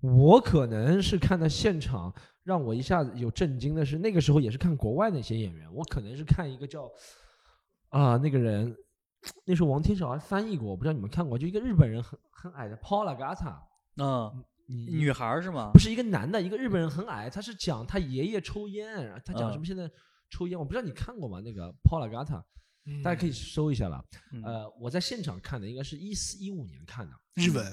[0.00, 5.72] 我可能是看到现场让我一下子有震惊的是，那个时候也是看国外那些演员。
[5.72, 6.90] 我可能是看一个叫
[7.88, 8.76] 啊那个人，
[9.46, 13.56] 那时候王天少还翻译过，我不知道你们看过，就一个日本人很很矮的 Paula Gata，
[13.96, 15.70] 嗯，女孩是吗？
[15.72, 19.90] 不是一个男的，一个日本人很矮，他是讲他爷爷抽烟，他讲什么现在
[20.28, 21.40] 抽烟，我不知道你看过吗？
[21.40, 22.42] 那个 Paula Gata，
[23.02, 24.04] 大家可以搜一下了。
[24.44, 27.64] 呃，我在现场看的，应该是一四一五年看的日本。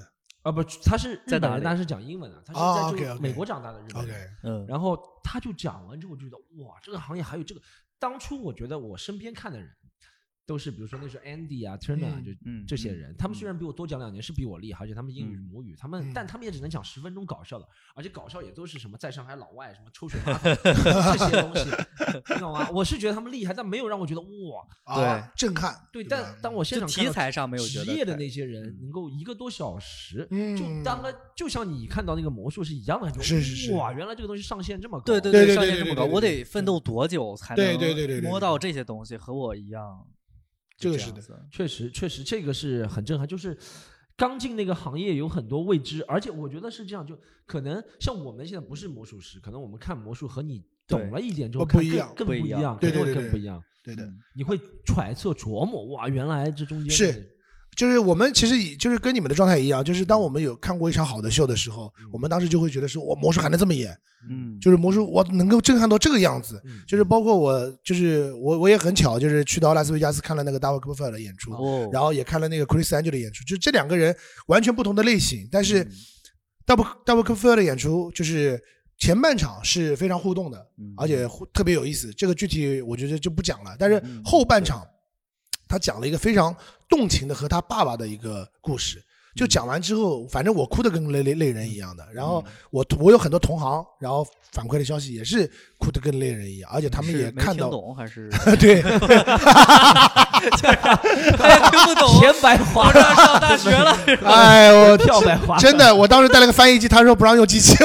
[0.43, 2.53] 啊不，他是日本人，但是讲英文的，他
[2.89, 4.37] 是在美国长大的日本人。
[4.43, 7.61] 嗯，然后他就讲完之后就，觉得哇，这个行业还有这个。
[7.99, 9.69] 当初我觉得我身边看的人。
[10.45, 12.31] 都是比如说那时候 Andy 啊，Turner 就
[12.67, 21.69] 这些人，他们虽然比我多讲两年，是比我厉害，而且他们英语母语，他们但他们也只能讲十分钟搞笑的，而且搞笑也都是什么在上海老外什么抽水马桶 这些东西，
[22.33, 22.69] 你懂吗？
[22.71, 25.73] 我是觉得他们厉害，但没有让我觉得哇，对，震撼。
[25.93, 30.27] 对，但当我现场题材上没有职业的那些人能够一个多小时，
[30.57, 39.15] 就当个就像你看到那个魔术是一样的，是是是，哇，原来这个东西上限这么高，对对对，上限这么高，我得奋斗多久才能摸到这些东西？
[39.15, 40.05] 和我一样。
[40.81, 43.27] 这个是的，确实确实，这个是很震撼。
[43.27, 43.57] 就是
[44.17, 53.63] 刚进那个行业有很多未知，而且我觉得是这样，就可能像我们现在不是魔术师，可能我们看魔术和你懂了一点之后不一样，更不一样，对对对，更不一样。
[53.83, 57.30] 对的，你会揣测琢磨，哇，原来这中间是。
[57.75, 63.97] 就是我们其实就是跟你们的状态一样，就是当我们有看过一场好的秀的时候，我们当时就会觉得说，我魔术还能这么演，
[64.29, 71.51] 嗯，就是魔术我能够震撼到这个样子，就是包括我，就是我我也很巧，就是去到拉斯维加斯看了那个 David Copperfield 的演出，
[71.91, 74.13] 然后也看了那个 Chris Angel 的演出，就这两个人
[74.47, 75.85] 完全不同的类型，但是
[76.65, 78.61] David David Copperfield 的演出就是
[78.97, 84.85] 前半场是非常互动的，而且特别有意思，这个具体我觉得就不讲了，但是后半场。
[85.71, 86.53] 他讲了一个非常
[86.89, 89.01] 动情的和他爸爸的一个故事，
[89.35, 92.05] 就讲完之后，反正我哭的跟泪泪泪人一样的。
[92.13, 98.81] 然后我我有很多同行，然后反馈的消息也是哭的跟泪人一样，而且他们也看到懂还是 对，
[101.71, 102.91] 听不懂， 钱白花。
[102.91, 107.75] 上大学了，哎我跳白花，真的，我当时带了个翻译机，他说不让用机器，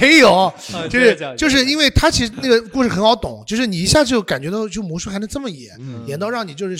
[0.00, 0.52] 没有，
[0.88, 6.76] 就是就是因为他其实那个故事很好懂，就是你一下就感觉到就魔术还能这么演，演到让你就是。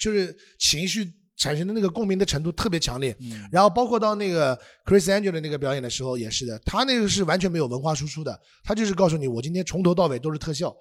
[0.00, 1.04] 就是情绪
[1.42, 3.16] 产生的那个共鸣的程度特别强烈，
[3.50, 10.72] 然后包括到那个 Chris Angel 的那个表演的时候也是的，他那个是完全没有文化输出的，他就是告诉你我今天从头到尾都是特效，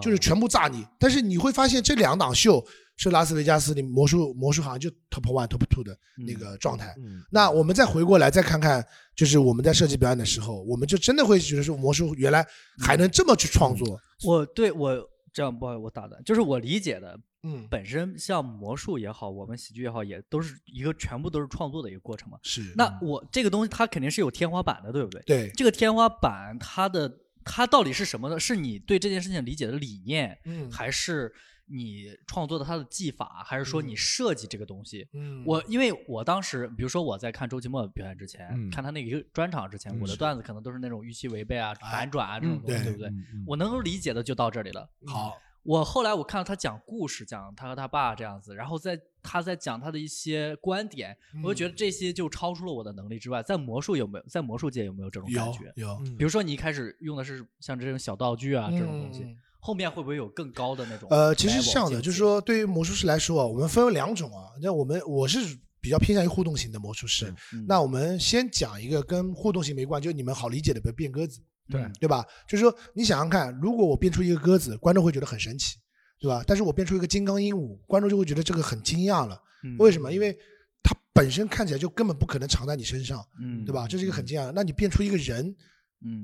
[0.00, 0.86] 就是全部炸你。
[1.00, 2.64] 但是你会发现这两档秀
[2.96, 6.94] 是拉斯维加斯的魔术魔术好像就 top one top two 的那个状态。
[7.28, 12.46] 那我们再回过来再看看，就是我们在设计表演的时候，我们就真的会觉得说魔术原来
[12.78, 14.00] 还能这么去创作。
[14.24, 14.96] 我对我
[15.32, 17.18] 这样不好意思，我打断，就是我理解的。
[17.46, 22.38] 嗯，本身像魔术也好，我们喜剧也好，也都是一个全部都是创作的一个过程嘛。
[22.42, 22.72] 是。
[22.74, 25.22] 那我这个东西它肯定是有天花板的，对不对？
[25.26, 25.50] 对。
[25.50, 28.40] 这个天花板它的它到底是什么呢？
[28.40, 31.30] 是你对这件事情理解的理念，嗯，还是
[31.66, 35.06] 你创作的它的技法，还是说你设计这个东西？
[35.12, 35.44] 嗯。
[35.44, 43.12] 我因为我当时，比如说我在看周奇墨表演之前，看他那个专场之前，我的段子可能都是那种预期违背啊、反转啊这种东西，对不对？
[43.46, 44.88] 我能够理解的就到这里了。
[45.06, 45.36] 好。
[45.64, 53.42] 我后来我看到他讲故事，讲他和他爸这样子，然后在他在讲他的一些观点，我就觉得这些就超出了我的能力之外。
[53.42, 54.24] 在魔术有没有？
[54.28, 55.72] 在魔术界有没有这种感觉？
[55.76, 55.98] 有。
[56.18, 59.26] 比如说你一开始用的是像这种小道具啊这种东西，
[59.58, 61.08] 后面会不会有更高的那种？
[61.10, 64.50] 呃，其实是这样的，就是说对于魔术师来说啊，我们分为两种啊。
[64.60, 65.38] 那我们我是
[65.80, 67.34] 比较偏向于互动型的魔术师。
[67.66, 71.40] 那我们先讲一个跟互动型没关，就你们好理解的，比如变鸽子。
[71.70, 72.24] 对对吧？
[72.46, 75.76] 就是说，你想想看，如果我变出一个鸽子，观众会觉得很神奇，
[76.20, 76.44] 对吧？
[76.46, 79.40] 但是我变出一个金刚鹦鹉，观众就会觉得这个很惊讶了。
[79.78, 80.12] 为什么？
[80.12, 80.36] 因为
[80.82, 83.24] 它本身看起来就根本不可能藏在你身上，
[83.64, 83.88] 对吧？
[83.88, 84.52] 这是一个很惊讶。
[84.54, 85.56] 那你变出一个人，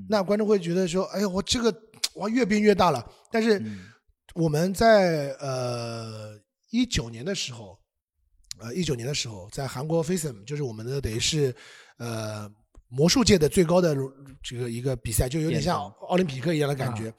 [0.07, 1.75] 那观众会觉得说：“哎呀，我这个
[2.15, 3.59] 哇越变越大了。”但是
[4.35, 7.79] 我们在呃一九年的时候，
[8.59, 11.55] 呃一九年的时候，在韩国 FACEM，就是我们的等于是
[11.97, 12.47] 呃。
[12.91, 13.95] 魔术界的最高的
[14.43, 17.11] 这个一个比赛，就有点像奥林匹克一样的感觉。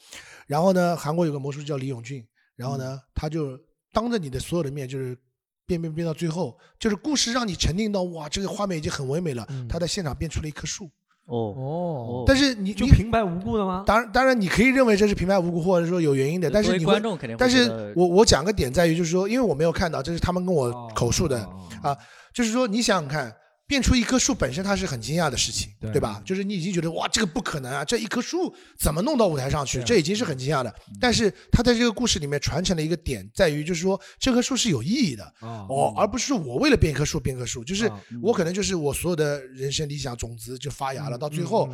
[0.47, 3.59] 然后呢，韩国有个魔术叫李永俊，然后呢，他就
[3.93, 5.19] 当着你的所有的面，就是。
[5.65, 10.91] 变变变到最后，就是故事让你沉浸到哇，这个画面已经很唯美了，他在现场变出了一棵树。
[11.27, 13.85] 哦哦，但是你就平白无故的吗？
[13.87, 16.51] 当然，当然你可以认为这是平白无故，或者说有原因的。
[16.51, 21.39] 但是你观众肯定，但是我我讲个点在于，就是说，因为我没有看到，这是他们跟我口述的
[21.81, 21.97] 啊，
[22.35, 23.33] 就是说你想想看。
[23.67, 26.21] 变出一棵树本身它是很惊讶的事情，对吧？
[26.27, 27.83] 就是你已经觉得哇，这个不可能啊！
[27.85, 29.83] 这一棵树怎么弄到舞台上去？
[29.83, 30.75] 这已经是很惊讶的。
[31.01, 37.65] 但是它在这个故事里面传承的一个点在于，就是说这棵树是有意义的哦，而不是我为了变一棵树变棵树。
[37.65, 41.73] 就是我可能就是我所有的人生理想种子就发芽了，到最后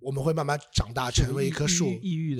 [0.00, 1.92] 我们会慢慢长大成为一棵树，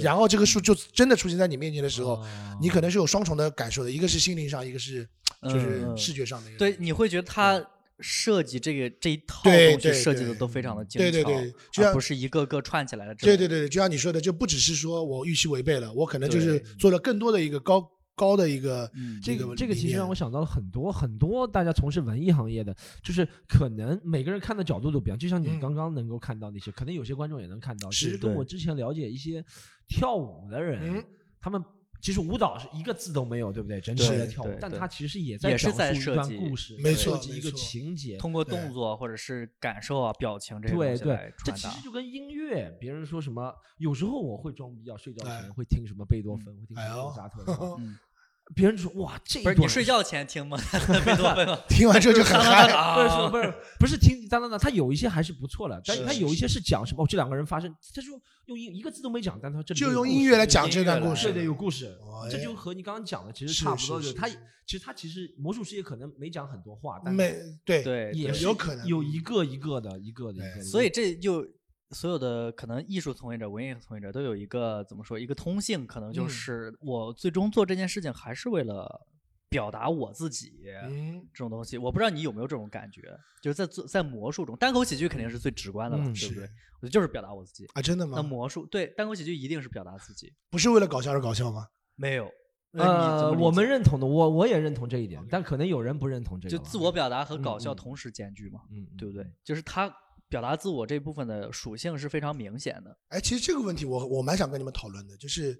[0.03, 2.25] 然后这棵树就真的出现在你面前的时候，
[2.61, 5.09] 你可能是有双重的感受的，一个是心灵上，一个是
[5.43, 6.51] 就是视觉上的。
[6.59, 7.65] 对，你会觉得它。
[8.01, 13.15] 设计这个这一套东西设计的都非常的精巧，对对对，就像不是一个个串起来的。
[13.15, 17.83] 对对对，就像你说的，就不只是说我预期违背了，我可能就是做了更多的一个高
[18.15, 18.91] 高的一个。
[19.23, 25.19] 这个这个其实让我想到了很多很多大家从事文艺行业的，就是可能每个人看的角度都不一样。
[25.19, 27.91] 就像你刚刚能够看到那些，可能有些观众也能看到。
[27.91, 29.45] 其实跟我之前了解一些
[29.89, 31.05] 跳舞的人，
[31.41, 31.63] 他们。
[32.01, 33.81] 其实舞蹈是一个字都没有，对不对？
[33.81, 47.45] 整体的跳舞，但它其实也在讲述一段故事，没错，一个情节，通过动作或者是感受啊、表情这些对对，这其实就跟音乐，别人说什么，有时候我会装逼啊，睡觉前会听什么贝多芬，会听什么莫扎特。
[48.55, 50.59] 别人说哇，这不是你睡觉前听吗？
[51.05, 56.61] 贝多芬 听完之后就很嗨，不是不是不是听当当当，他有一些还是不错的，但是他有一些是。
[56.67, 57.07] 讲什么？
[57.07, 58.09] 这两个人发生，他就
[58.47, 61.97] 用音一个字都没讲，但他这就用音乐来讲这段故事，对对，有故事。
[62.29, 64.37] 这就和你刚刚讲的其实差不多，就他其
[64.77, 68.85] 实他其实魔术师也可能没讲很多话，但没对对也有可能。
[68.85, 71.47] 有一个一个的一个的，所以这就。
[71.91, 75.19] 所有的可能艺术从业者、文艺从业者都有一个怎么说？
[75.19, 79.07] 一个通性，可能就是我最终做这件事情还是为了
[79.49, 80.53] 表达我自己。
[80.83, 83.03] 嗯，这种东西，我不知道你有没有这种感觉？
[83.41, 86.43] 就是在做在魔术中，单口喜剧肯定是最直观的了，对不对？
[86.43, 88.15] 我觉得就是表达我自己啊，真的吗？
[88.17, 91.69] 那魔术对单口喜剧一定是表达自己，不是为了搞笑而搞笑吗？
[91.95, 92.29] 没有，
[92.73, 96.59] 呃，我们认同的，我我也认同这一点，但可能有人不认同这个。
[96.59, 99.25] 就自我表达和搞笑同时兼具嘛，嗯，对不对？
[99.45, 99.95] 就是他。
[100.29, 102.99] 表达自我这部分的属性是非常明显的。
[103.09, 105.59] 哎，其实这个问题我我蛮想跟你们讨论的，就是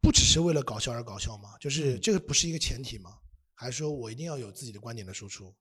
[0.00, 1.50] 不只是为了搞笑而搞笑吗？
[1.60, 3.18] 就是这个不是一个前提吗？
[3.54, 5.54] 还是说我一定要有自己的观点的输出？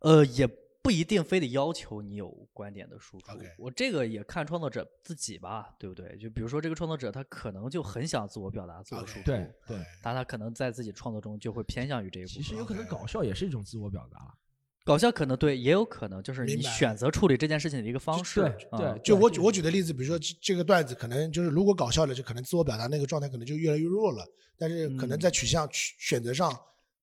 [0.00, 0.48] 呃，也
[0.82, 3.26] 不一定非得要求你有观点的输出。
[3.56, 6.16] 我这个也看创作者自己吧，对不对？
[6.18, 12.42] 就比如说这个创作者，他可能就很想自我表达、自我输出，对对，但他可能在自己创作中就会偏向于这一部分。
[12.42, 14.36] 其实有可能搞笑也是一种自我表达。
[14.84, 18.40] 搞笑可能对，也有可能就是你选择处理这件事情的一个方式。
[18.40, 24.24] 对对，就我我举的例子，比如说这个段子，可能就是如果搞笑了，就可能自我表达那个状态可能就越来越弱了。
[24.58, 26.52] 但是可能在取向选择上，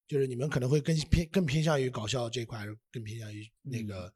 [0.08, 4.12] 就是你们可能会更偏更偏向于搞笑这一块，更偏向于那个。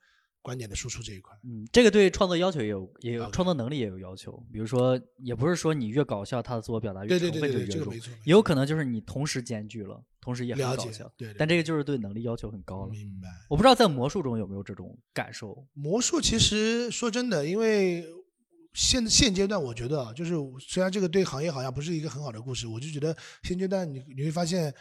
[0.46, 4.46] 观点的输出这一块，嗯，这个对创作要求也有，也有创作能力也有要求。
[4.52, 11.12] 比如说，也不是说你越搞笑，他的自我表达越成分就越有可能就是你同时兼具了，同时也很搞笑。
[11.18, 12.92] 对，但这个就是对能力要求很高了。
[12.92, 13.28] 明白。
[13.50, 15.68] 我不知道在魔术中有没有这种感受。
[15.74, 18.08] 魔术其实说真的，因为
[18.74, 24.74] 现现阶段我觉得啊，就是虽然这个对行业好像不是一个很好的故事，我就觉得现阶段你你会发现。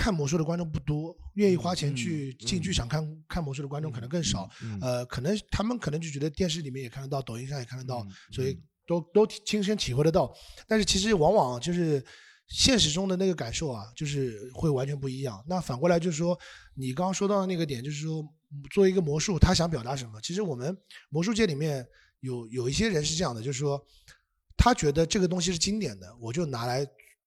[0.00, 4.48] 看魔术的观众不多，愿意花钱去进剧场看看魔术的观众可能更少。
[4.80, 8.56] 呃，可能他们可能就觉得电视里面也看得到，抖音上也看得到，所以
[8.86, 10.32] 都都亲身体会得到。
[10.68, 12.00] 但是其实往往就是
[12.48, 15.44] 现实中的那个感受啊，就是会完全不一样。
[15.48, 16.38] 那反过来就是说，
[16.74, 18.24] 你刚刚说到的那个点，就是说
[18.70, 20.20] 作为一个魔术，他想表达什么？
[20.20, 20.76] 其实我们
[21.10, 21.86] 魔术界里面
[22.20, 23.80] 有有一些人是这样的，就是说
[24.56, 26.86] 他觉得这个东西是经典的，我就拿来。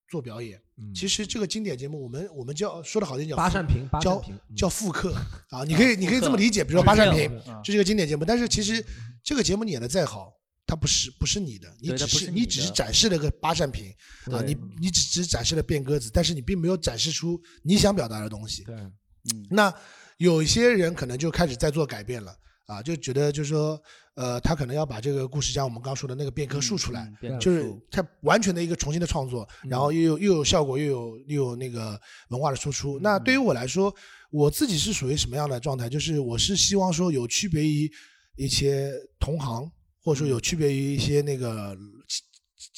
[0.09, 0.61] 做表演，
[0.93, 4.21] 其实这个经典节目，我们我们叫说的好听叫八扇屏，叫
[4.57, 5.15] 叫复刻
[5.51, 7.31] 啊，你可以你可以这么理解，比如说八扇屏，
[7.63, 8.85] 这是个经典节目，但是其实
[9.23, 10.33] 这个节目你演的再好，
[10.71, 13.93] 它不是不是你的，你只是你只是展示了个八扇屏
[14.31, 18.63] 啊，你你只只展示了变鸽子，但是你并没有展示出你想表达的东西。
[18.63, 19.73] 对，嗯，那
[20.15, 22.33] 有一些人可能就开始在做改变了。
[22.67, 23.77] 啊，就觉得就是说，
[24.13, 32.97] 呃，他可能要把这个故事像我们刚说的那个变棵树出来，就是他完全的一个重新的创作，然后又有又有效果，又有又有那个文化的输出。
[33.01, 33.93] 那对于我来说，
[34.29, 35.89] 我自己是属于什么样的状态？
[35.89, 37.91] 就是我是希望说有区别于
[38.37, 39.69] 一些同行，
[40.03, 41.77] 或者说有区别于一些那个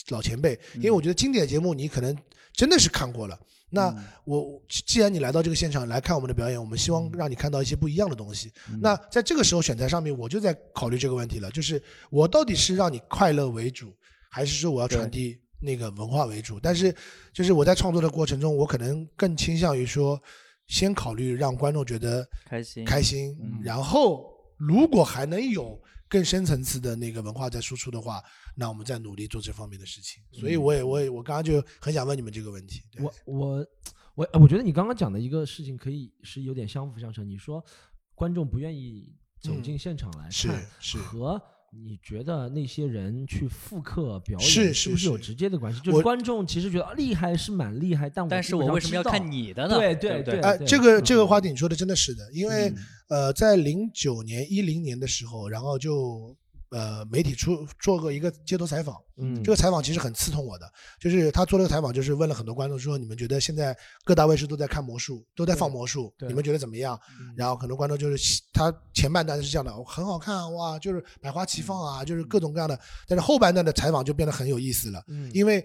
[0.10, 2.16] 老前辈，因为我觉得经典节目你可能
[2.54, 3.40] 真的是看过了。
[3.70, 3.92] 那
[4.24, 8.52] 我既然你来到这个现场来看我们的表演，我们希望让你看到一些不一样的东西。
[8.80, 11.82] 那在这个时候选材上面，我就在考虑这个问题了，就是
[12.12, 13.92] 我到底是让你快乐为主，
[14.30, 16.60] 还是说我要传递那个文化为主？
[16.60, 16.94] 但是，
[17.34, 20.22] 就是我在创作的过程中，我可能更倾向于说，
[20.68, 24.24] 先考虑让观众觉得开心开心，然后
[24.56, 25.82] 如果还能有
[26.14, 28.24] 更深层次的那个文化在输出的话，
[28.56, 30.22] 那我们在努力做这方面的事情。
[30.32, 32.84] 所以我也我也我刚刚就很想问你们这个问题。
[33.00, 33.68] 我我
[34.14, 37.28] 我我觉得你刚刚讲的一个事情可以是有点相辅相成。
[37.28, 37.66] 你说
[38.14, 40.32] 观众不愿意走进现场来看，
[40.80, 41.42] 是和。
[41.86, 45.80] 你觉得那些人去复刻表演是是不是有直接的关系？
[45.82, 49.78] 就是观众其实觉得厉害是蛮厉害，但但是我为什么要看你的呢？
[49.78, 52.74] 对对对，哎，这个这个话题你说的真的是的，因为
[53.10, 56.36] 呃，在零九年一零年的时候，然后就。
[56.74, 60.68] 呃，媒体出做过一个街头采访，嗯，这个采访其实很刺痛我的，
[61.00, 67.00] 就是他做了个采访，就是问了很多观众说，你们觉得现在各大卫视都在看魔术，都在放魔术，你们觉得怎么样？
[67.38, 75.64] 然后很多观众就是他前半段是这样的，很好看哇，就是百花齐放啊，就是各种各样的，但是后半段的采访就变得很有意思了，嗯，因为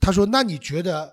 [0.00, 1.12] 他说，那你觉得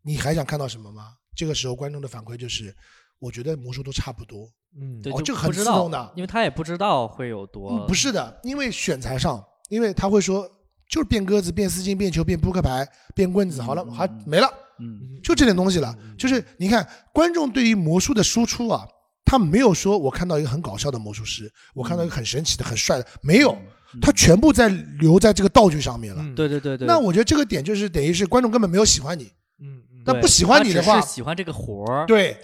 [0.00, 1.14] 你还想看到什么吗？
[1.34, 2.74] 这个时候观众的反馈就是，
[3.18, 4.48] 我觉得魔术都差不多。
[4.78, 7.86] 嗯，对，哦，这个很自动的，因为他也不知道会有多。
[7.86, 10.46] 不是的，因为选材上，因为他会说，
[10.88, 14.48] 就是变鸽子、变丝巾、变球、变扑克牌、变棍子，好了，还没了，
[14.78, 15.96] 嗯，就这点东西了。
[16.18, 18.86] 就是你看，观众对于魔术的输出啊，
[19.24, 23.56] 他没有说我看到一个很搞笑的魔术师，我看到一个很神奇的、很帅的，没有，
[24.02, 26.22] 他全部在留在这个道具上面了。
[26.34, 26.86] 对对对对。
[26.86, 32.36] 那我觉得这个点就是等于是观众根本没有喜欢你，嗯，那不喜欢你的话，喜欢这个活儿，对，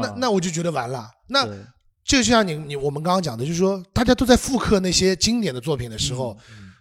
[0.00, 1.48] 那那我就觉得完了，那。
[2.02, 6.36] 就像你你我们刚刚讲的，就是说大家都在复刻那些经典的作品的时候，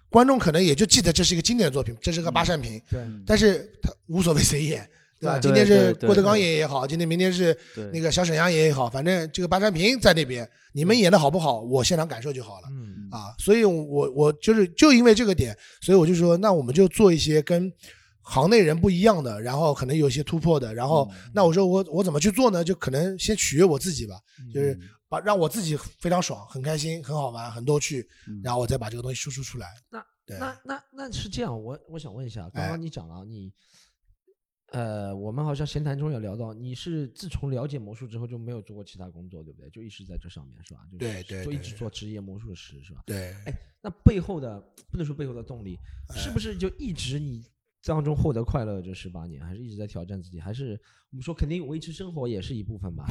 [0.10, 4.90] 观众可能也就记得这是一个经典的作品，这是个八扇屏，对，但是他无所谓谁演，
[5.20, 5.38] 对吧？
[5.38, 7.56] 今天是郭德纲演也好，今天明天是
[7.94, 13.08] 那个小沈阳演也好，反正这个八扇屏在那边，你们演的好不好，我现场感受就好了，嗯。
[13.12, 17.72] 啊，所以我我就是就因为这个点，所以我就说，那我们就做一些跟。
[18.30, 22.64] 行内人不一样的，然后可能有些突破的，然后那我说我我怎么去做呢？
[22.64, 24.22] 就可能先取悦我自己吧，
[24.54, 28.08] 就是把让我自己非常爽、很开心、很好玩、很多趣，
[28.44, 29.68] 然后我再把这个东西输出出来。
[29.90, 30.06] 那
[30.38, 33.52] 那那那是这样，我我想问一下，刚刚你讲了你，
[34.74, 39.68] 呃，我们好像闲谈中有聊到，你是自从了解魔术之后就没有做过其他工作，对不对？
[39.72, 40.82] 就一直在这上面是吧？
[41.00, 43.02] 对对，就一直做职业魔术师是吧？
[43.08, 43.34] 对。
[43.48, 44.60] 哎，那背后的
[44.92, 45.80] 不能说背后的动力，
[46.16, 47.44] 是不是就一直你？
[47.84, 50.80] 当中获得快乐这十八年，还是一直在挑战自己，还是
[51.12, 53.06] 我们说肯定维持生活也是一部分吧？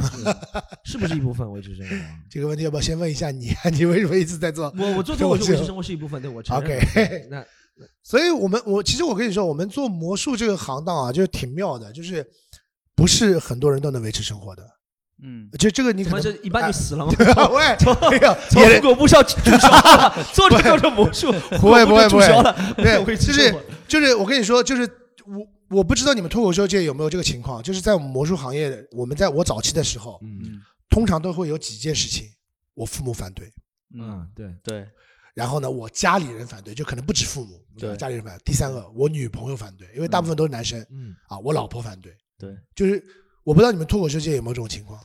[0.85, 1.95] 是不是一部分维持生活？
[2.31, 3.49] 这个问题要不要先问一下你？
[3.73, 4.73] 你为什么一直在做？
[4.79, 6.79] 我我做做我是维持生活是一部分，对我承认。
[6.79, 7.45] OK， 那
[8.03, 12.27] 所以我们我其实我跟你说，我们做魔术这个行当啊，就是挺妙的，就是
[12.95, 14.78] 不是很多人都能维持生活的。
[15.21, 17.13] 嗯，就这个你可能就一般就死了吗？
[17.51, 17.93] 喂， 从
[18.51, 22.27] 从果部校注销了， 做着做着魔术，不会不会不会，
[22.77, 23.55] 对，就是
[23.89, 24.83] 就是我跟你说，就是
[25.27, 32.25] 我我不知道你们脱口秀界有没有这个情况，就是在我们魔术行业，我们在我早期的时候，嗯，通常都会有几件事情，
[32.75, 33.53] 我父母反对，
[33.99, 34.87] 嗯，对对，
[35.35, 43.05] 然后呢，我家里人反对，就可能不止父母，对，家里人反对，第三个我女朋友反对，因为大部分都是男生，嗯，啊，我老婆反对，对，就是。
[43.49, 45.01] 我不知道你们脱口秀界有没有这种情况，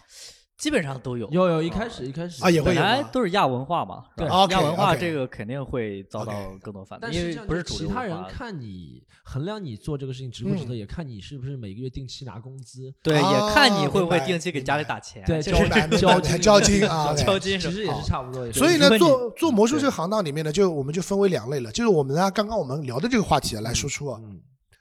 [0.57, 1.29] 基本上都有。
[1.31, 2.43] 有有，一开始一开始。
[2.43, 15.53] 啊也会有，都是亚文化嘛，对，亚文化这个肯定会遭到更多反对，因为不是其他人看你衡量你做这个事情值不值得，也看你是不是每个月定期拿工资，对，也看你会不会定期给家里打钱，对，交
[15.95, 18.51] 交金 交金啊，交金，其实也是差不多。
[18.51, 24.19] 所以呢，做做魔术这个行当里面呢，就我们就分为两类了，就是我们呢刚刚我们聊的这个话题来输出啊，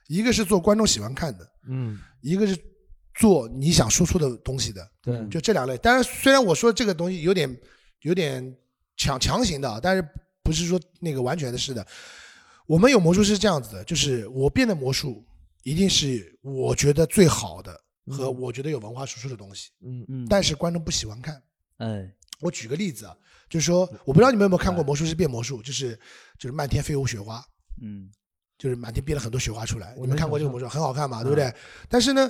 [0.09, 2.57] 一个是做观众喜欢看的，嗯，一个是。
[3.15, 5.77] 做你想输出的东西的，对，就这两类。
[5.77, 7.59] 当然，虽然我说这个东西有点
[8.01, 8.43] 有点
[8.97, 10.03] 强强行的，但是
[10.43, 11.85] 不是说那个完全的是的。
[12.65, 15.23] 我们有魔术是这样子的，就是我变的魔术
[15.61, 19.69] 一定是我觉得最好的和我觉得有文化输出的东西。
[19.85, 20.27] 嗯嗯。
[20.27, 21.39] 但是观众不喜欢看。
[21.77, 23.15] 哎，我举个例子啊，
[23.47, 25.93] 就是说，我不知道你们有没有看过魔术师变魔术，就是
[26.39, 27.43] 就是漫天飞舞雪花。
[27.81, 28.09] 嗯。
[28.57, 31.53] 就是满天变了很多雪花出来，你们看过这个魔术很好看嘛，对不对？
[31.87, 32.27] 但是呢。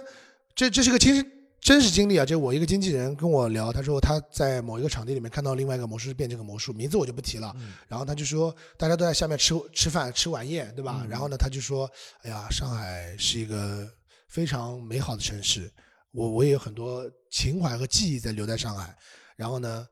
[0.55, 1.23] 这这是个亲
[1.59, 2.25] 真实经历啊！
[2.25, 7.55] 就我一个经纪人跟我聊，他说他在某一个场地里面看到另外一个魔术师变这个魔术，名字我就不提了。
[7.87, 11.05] 然后他就说，大家都在下面吃吃饭吃晚宴，对吧？
[11.09, 11.89] 然后呢，他就说，
[12.23, 13.89] 哎呀，上海是一个
[14.27, 15.71] 非常美好的城市，
[16.11, 18.93] 我我也有很多情怀和记忆在留在上海。
[19.37, 19.87] 然后呢，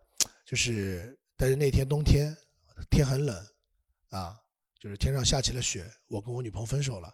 [0.46, 2.36] 就是但是那天冬天
[2.90, 3.36] 天很冷
[4.10, 4.36] 啊，
[4.78, 7.10] 就是天上下起了雪，我跟我女朋友分手了。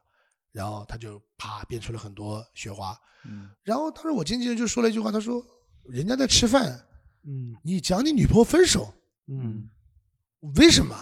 [0.52, 5.44] 然后他就啪变出了很多雪花，嗯，然后当时我经纪人就说了一句话，他说
[5.90, 6.80] ：“人家在吃饭，
[7.28, 8.94] 嗯，你讲你女朋友分手，
[9.28, 9.70] 嗯，
[10.56, 10.96] 为什么？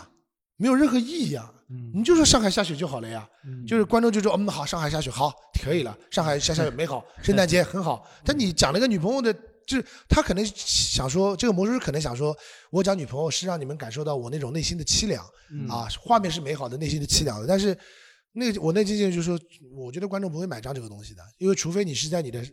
[0.57, 1.51] 没有任何意义啊！
[1.93, 3.27] 你就说上海下雪就好了呀，
[3.67, 8.07] 就是观众就说嗯好，上海下雪好可以了，上海下下雪美好， 圣诞节很好。
[8.23, 9.33] 但你讲了个女朋友的，
[9.67, 12.35] 就是他可能想说，这个魔术师可能想说，
[12.69, 15.25] 我讲女朋友是让你们感受到我那种内心的凄凉
[15.67, 17.45] 啊，画面是美好的，内心的凄凉的。
[17.47, 17.77] 但是
[18.35, 19.39] 那个我那经纪人就说，
[19.71, 22.45] 我觉得观众不会买账这个东西的，因为除非你是在你的。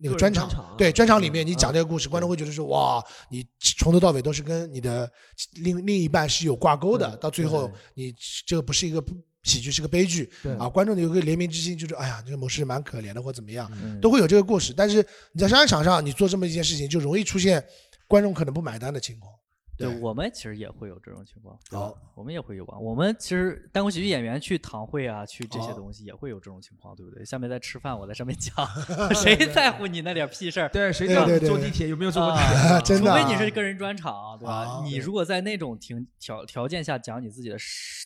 [0.00, 5.10] 那个专场，对专场里面你讲这个故事，观众会觉得说哇，你从头到尾都是跟你的
[5.54, 8.14] 另另一半是有挂钩的，到最后你
[8.46, 9.04] 这个不是一个
[9.42, 13.68] 喜剧，是个悲剧，啊，观众有个怜悯之心，就是哎呀，这个模式蛮可怜的或怎么样，
[14.00, 14.72] 都会有这个故事。
[14.72, 17.60] 但是你在商业场上，你做这么一件事情，就容易出现
[18.06, 19.34] 观众可能不买单的情况。
[19.78, 22.78] 对我们其实也会有这种情况，哦，我们也会有啊。
[22.78, 27.24] 我们其实单口喜剧演员去堂会啊，去这些东西也会有这种情况，对不对？
[27.24, 28.66] 下面在吃饭，我在上面讲，
[29.14, 30.68] 谁在乎你那点屁事儿？
[30.70, 32.82] 对，谁在乎坐地铁有没有坐过地铁？
[32.84, 34.82] 真的，除非你是个人专场，对吧？
[34.84, 37.56] 你如果在那种条条条件下讲你自己的，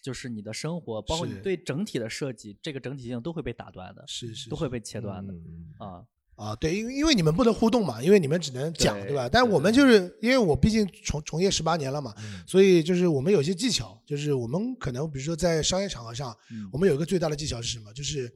[0.03, 5.33] 就是你的生活，包括你对整体的设计，这个整体性都会被打断的，是是，都会被切断的
[5.79, 6.05] 啊。
[6.43, 9.29] 啊，对，因为因为你们不能互动嘛，因为你们只能讲，对吧？
[9.29, 12.13] 但我们就是因为我毕竟从从业十八年了嘛，
[12.47, 16.37] 所以就是我们有些技巧，就是我们可能比如说在商业场合上，
[16.73, 17.93] 我们有一个最大的技巧是什么？
[17.93, 18.33] 就是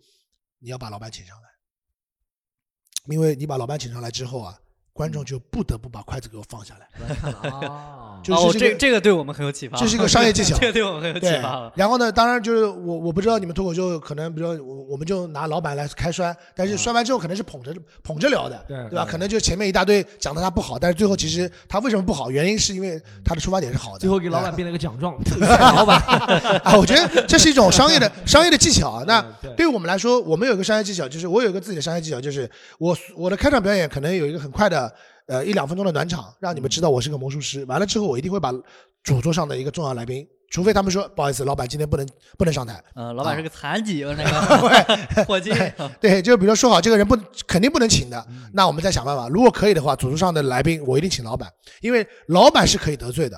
[0.61, 1.49] 你要把老板请上来，
[3.15, 4.59] 因为你把老板请上来之后啊。
[4.97, 6.89] 观众就不得不把筷子给我放下来。
[8.33, 9.77] 哦，就是这这个对我们很有启发。
[9.79, 11.71] 这是一个商业技巧， 这个对我们很有启发。
[11.75, 19.07] 然后呢，当然就是我我不知道你们脱口秀可能，比如说我我们就拿老板来开涮，但是涮完之后可能是捧着捧着聊的，对吧？
[19.09, 22.31] 可能就前面一大堆讲的他不好，但是最后其实他为什么不好？
[22.31, 23.99] 原因是因为他的出发点是好的。
[23.99, 25.15] 最后给老板编了个奖状，
[25.77, 25.99] 老板
[26.65, 29.05] 啊，我觉得这是一种商业的商业的技巧啊。
[29.07, 29.25] 那
[29.57, 34.93] 对于我们来说，我们有一个商业技巧，就是我有一个自己的商业技巧，就是我我的开场表演可能有一个很快的。
[35.27, 37.65] 呃，一两分钟的暖场，让你们知道我是个魔术师。
[37.65, 38.53] 完了之后，我一定会把
[39.03, 42.07] 主桌上的一个重要来宾，除非他们说不好意思，老板今天不能
[42.39, 42.83] 不能上台。
[42.95, 45.53] 呃，老板是个残疾，那个 伙计。
[46.01, 47.17] 对，就比如说说好这个人不
[47.47, 49.29] 肯定不能请的，那我们再想办法。
[49.29, 51.51] 如果可以的话，主桌上的来宾我一定请老板，
[51.81, 53.37] 因为老板是可以得罪的。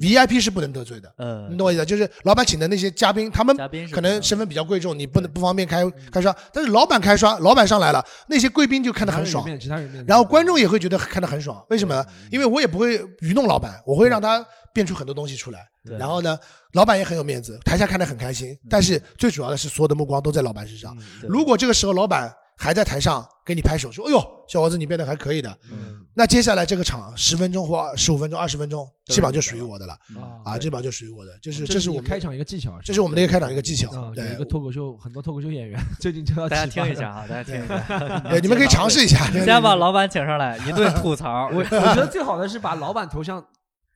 [0.00, 1.84] VIP 是不能得罪的，嗯，你懂我意思？
[1.84, 3.54] 就是老板请的那些嘉宾，他们
[3.92, 6.34] 可能身份比较贵重，你不能不方便开开刷。
[6.52, 9.44] 但是老板开刷，老板上来了，那些贵宾就看得很爽，
[10.06, 11.62] 然后观众也会觉得看得很爽。
[11.68, 12.04] 为什么？
[12.30, 15.68] 因为我也不会愚弄老板，我会让他变出很多东西出来。
[15.98, 16.38] 然后呢，
[16.72, 18.56] 老板也很有面子，台下看得很开心。
[18.70, 20.96] 但是最主要的是，所有的目光都在老板身上。
[21.28, 22.34] 如果这个时候老板。
[22.56, 29.96] 还在台上给你拍手说：“哎呦，小伙子，你变得还可以的。”嗯，那接下来这个场十分钟或十五分钟、二十分钟，基本上就属于我的了。
[30.44, 33.90] 啊，基本上就属于我的，就是这是我开场一个技巧，这是我们的一个开场一个技巧。
[34.14, 41.48] 对，一个脱口秀，很多脱口秀演员 最近就要大家听一下啊，大家听一下，对， 你们可以尝试一下，先把老板请上来一顿吐槽。
[41.52, 43.44] 我我觉得最好的是把老板头像。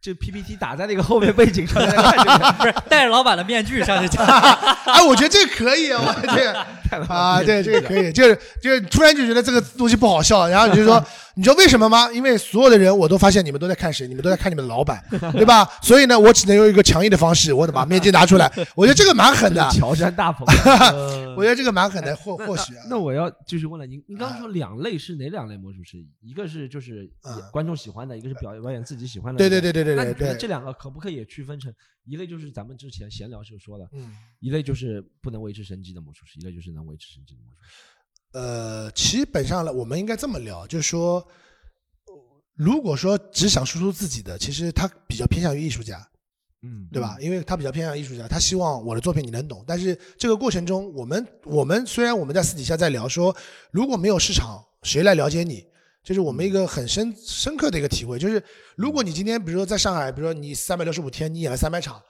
[0.01, 1.82] 就 PPT 打在那个后面背景上，
[2.59, 4.24] 不是 戴着老板的面具上去讲。
[4.86, 11.05] 哎，我觉得这个可以啊，我这个 啊，对，这个可以，就是就是突然就觉得这个东西不好笑，然后你就说。
[11.39, 12.11] 你知道为什么吗？
[12.11, 15.64] 因为所有的人，我都发现你们都在看谁，你们都在看你们的老板， 对吧？
[15.80, 18.53] 所以呢，我只能用一个强硬的方式，我得把面具拿出来。
[18.74, 19.70] 我觉得这个蛮狠的。
[19.70, 20.45] 乔山大鹏，
[21.36, 22.72] 我觉得这个蛮狠的，或或许。
[22.91, 26.05] 那我要继续问了，您您刚刚说两类是哪两类魔术师？
[26.20, 27.09] 一个是就是
[27.53, 29.39] 观众喜欢的，一个是表表演自己喜欢的。
[29.39, 30.05] 对对对对对对。
[30.05, 31.72] 那你觉得这两个可不可以也区分成
[32.05, 37.70] 一类就是咱们之前闲聊时候说的，嗯，一类就是不能维持生计的魔术师，一类就是能维持生计的魔术师。
[38.39, 41.26] 呃，基本上呢，我们应该这么聊，就是说，
[42.55, 46.09] 如果说只想输出自己的，其实他比较偏向于艺术家，
[46.62, 47.16] 嗯，对吧？
[47.20, 49.64] 因为他比较偏向艺术家，他希望我的作品你能懂。
[49.66, 53.34] 但是这个过程中，我们我们虽然我们在私底下在聊说，
[53.72, 55.66] 如果没有市场，谁来了解你？
[56.05, 58.42] 就是我们一个很深深刻的一个体会，就是
[58.76, 62.01] 如果你今天比如说在上海，比如说你三百六十五天你演了三百场。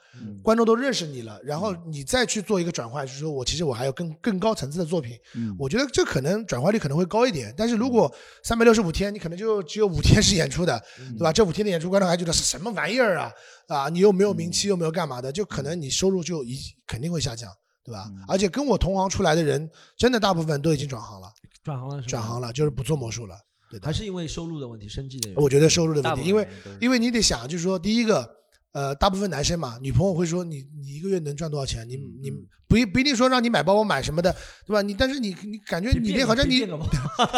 [0.43, 5.17] 观众都认识你了，然后你再去做一个转换，就是说我其实我还有更更高层次的作品，
[5.57, 7.55] 我觉得这可能转化率可能会高一点。
[7.57, 8.13] 但是如果
[8.43, 11.33] 三百六十五天，你可能就只有五天是演出的，对吧？
[11.33, 13.31] 这五天的演出，观众还觉得是什么玩意儿啊？
[13.69, 17.49] 啊，你又没有名气，又没有干嘛的，就可能你收入就一肯定会下降，
[17.85, 18.11] 对吧？
[18.27, 21.29] 而且跟我同行出来的人，真的大部分都已经转行了，
[21.63, 23.37] 转行了，转行了，就是不做魔术了，
[23.71, 25.33] 对还是因为收入的问题，生计的？
[25.37, 26.49] 我觉得收入的问题，因为
[26.81, 28.37] 因为你得想，就是说第一个。
[28.73, 31.89] 呃，大部分男生嘛，女朋友会说你你一个月能赚多少钱？
[31.89, 32.31] 你你
[32.69, 34.31] 不一不一定说让你买包包买什么的，
[34.67, 34.83] 对吧？
[34.83, 36.61] 你但是你你感觉你连好像你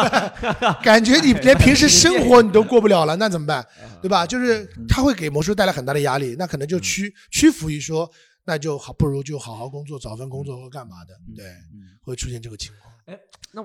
[0.83, 3.65] 感觉你连平时生活你都过不了了，那怎么办？
[4.03, 4.27] 对吧？
[4.27, 8.11] 就是他会给魔术带来很大的压力，那可能就屈屈服于说，
[8.45, 11.47] 那就好不如就好好工作，找份工作或干嘛的，对，
[12.03, 12.93] 会出现这个情况。
[13.07, 13.17] 哎，
[13.53, 13.65] 那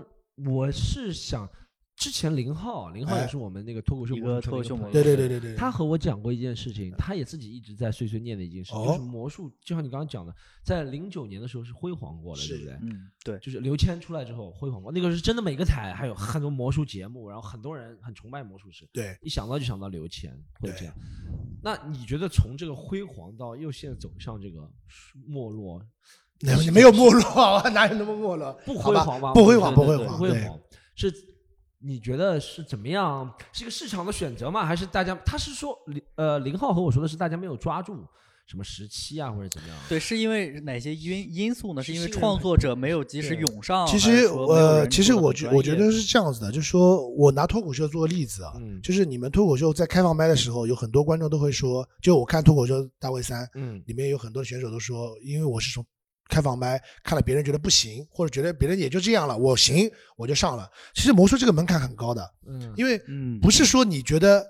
[0.49, 1.49] 我是想。
[1.95, 5.55] 之前林浩，林浩也是我们那个脱口秀一个脱口秀，对对对对对。
[5.55, 12.73] 他和我讲过一件事情，他也自己一直在碎碎念的一件事，就是魔术，就像你刚刚讲的，在零九年的时候是辉煌过的，对不对？
[12.81, 18.85] 嗯，对，就是刘谦出来之后辉煌过，那个是真的，每个台还有很多魔术节目，然后很多人很崇拜魔术师。
[18.91, 20.93] 对，一想到就想到刘谦会这样。
[21.63, 24.69] 那你觉得从这个辉煌到又现在走向这个
[25.25, 25.81] 没落？
[26.41, 27.67] 你没有没落啊？
[27.71, 28.51] 哪有那么没落？
[28.65, 29.31] 不辉煌吗？
[29.33, 30.59] 不辉煌，不辉煌，不辉煌
[30.95, 31.33] 是。
[31.79, 33.33] 你觉得是怎么样？
[33.51, 34.65] 是一个市场的选择吗？
[34.65, 35.15] 还是大家？
[35.25, 38.05] 他是说林呃林浩和我说的是大家没有抓住
[38.47, 39.77] 什么时期啊，或者怎么样？
[39.89, 41.81] 对，是因为哪些因因素呢？
[41.81, 43.87] 是因为创作者没有及时涌上？
[43.87, 48.53] 其实呃，其实我觉我觉得是这样子的，就是说我拿脱口秀做个例子啊，
[48.83, 55.85] 就是你们脱口秀在开放麦的时候，有很多观众都会说，就我看脱口秀大会三，嗯，里面有很多选手都说，因为我是从。
[56.27, 60.69] 开房麦看了别人觉得不行，或者觉得别人也就这样了，我行我就上了。
[60.93, 62.99] 其实魔术这个门槛很高的，嗯，因为
[63.41, 64.45] 不是说你觉得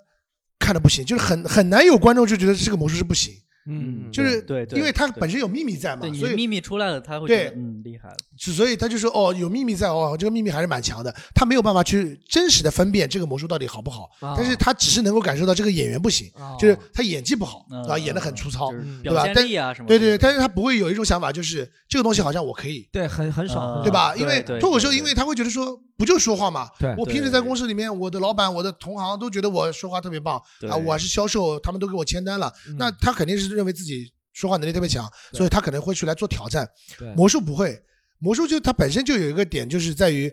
[0.58, 3.34] 看的不行，就是很很难有观众就觉得这个魔术是不行。
[3.68, 8.16] 嗯，就是对，因为他本身有秘密在嘛，所以秘密出来了，他会觉得嗯厉害了。
[8.38, 11.14] 所以他就说哦，有秘密在哦，这个秘密还是蛮强的。
[11.34, 17.98] 他没有办法去真实的分辨这个魔术到底好不好，但是他只是能够感受到这个演员不行，就是他演技不好，对吧？
[17.98, 18.72] 演的很粗糙，
[19.04, 19.24] 对吧？
[19.34, 19.48] 但
[19.88, 24.16] 对对，但是他不会有一种想法，就是这个东西好像我可以，对，很很少，对吧？
[24.16, 25.82] 因为脱口秀，因为他会觉得说。
[25.98, 26.70] 不就说话嘛？
[26.80, 32.54] 对，我平时在公司里面，我的老板、我的同行都觉得我说话特别棒啊，我是销售，他们都给我签单了。
[32.78, 36.70] 那他肯定是认为自己说话能力特别强，所以他可能会去来做挑战。
[37.16, 37.82] 魔术不会，
[38.20, 40.30] 魔术就它本身就有一个点，就是在于，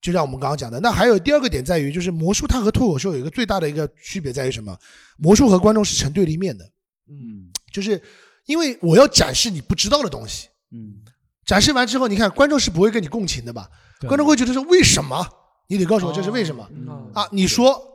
[0.00, 4.76] 就像我们刚刚讲的，那还有第二个点在于，就是魔术它和脱口秀有一个最大的一个区别在于什么？
[5.16, 6.64] 魔术和观众是成对立面的。
[7.08, 8.00] 嗯，就是
[8.46, 10.48] 因为我要展示你不知道的东西。
[10.70, 11.02] 嗯，
[11.44, 13.68] 展示完之后，你看观众是不会跟你共情的吧？
[14.08, 15.26] 观众会觉得说为什么？
[15.66, 16.68] 你得告诉我这是为什么
[17.14, 17.28] 啊？
[17.32, 17.89] 你说。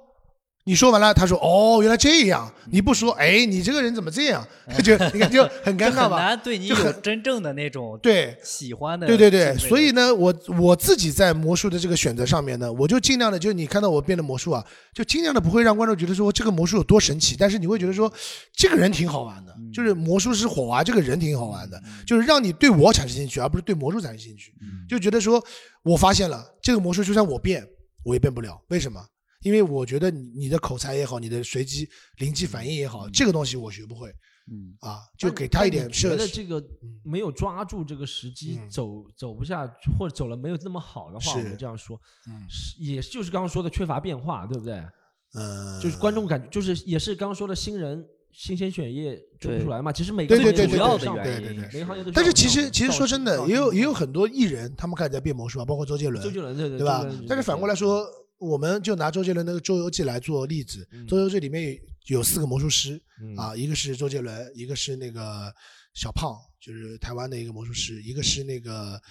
[0.68, 4.44] 你说完了，他说：“哦，原来这样。”你不说，哎，你这个人怎么这样？
[4.84, 6.18] 就你看就很尴尬吧？
[6.18, 9.06] 很难对你有真正的那种对喜欢的。
[9.06, 18.12] 对对对，所以呢，我我自己在魔术的这个选择上面呢，我就尽量的，就是你看到我变的魔术啊，就尽量的不会让观众觉得说这个魔术有多神奇，但是你会觉得说
[18.52, 24.52] 这个人挺好玩的，就是魔术师火娃这个人挺好玩的，就是让你对我产生兴趣，而不是对魔术产生兴趣。
[24.90, 25.40] 就觉得说
[25.84, 27.64] 我发现了这个魔术，就算我变，
[28.04, 29.00] 我也变不了，为什么？
[29.46, 31.88] 因为我觉得你你的口才也好，你的随机
[32.18, 34.10] 灵机反应也好，这个东西我学不会。
[34.48, 35.88] 嗯啊，就给他一点。
[35.92, 36.64] 觉得这个
[37.04, 39.68] 没有抓住这个时机，走走不下，
[40.00, 42.42] 或者走了没有那么好的话，我们这样说，嗯，
[42.80, 44.84] 也就是刚刚说的缺乏变化，对不对？
[45.36, 49.92] 嗯，就是观众感觉，就是也是刚刚说的新人新鲜血液出不出来嘛。
[49.92, 52.12] 其实每个主要的原因，每个行业都。
[52.12, 57.06] 但是其实其实说真的，也有也有很多艺人，他们开始在变魔术啊，包括周杰伦，周杰伦对对对吧？
[57.28, 58.06] 但是反过来说。
[58.38, 63.02] 我们就拿周杰伦那个《周游记》来做例子，《周游记》里面有四个魔术师
[63.38, 65.54] 啊，一个是周杰伦，一个是那个
[65.94, 69.02] 小胖，就是台湾的一个魔术师，一个是那个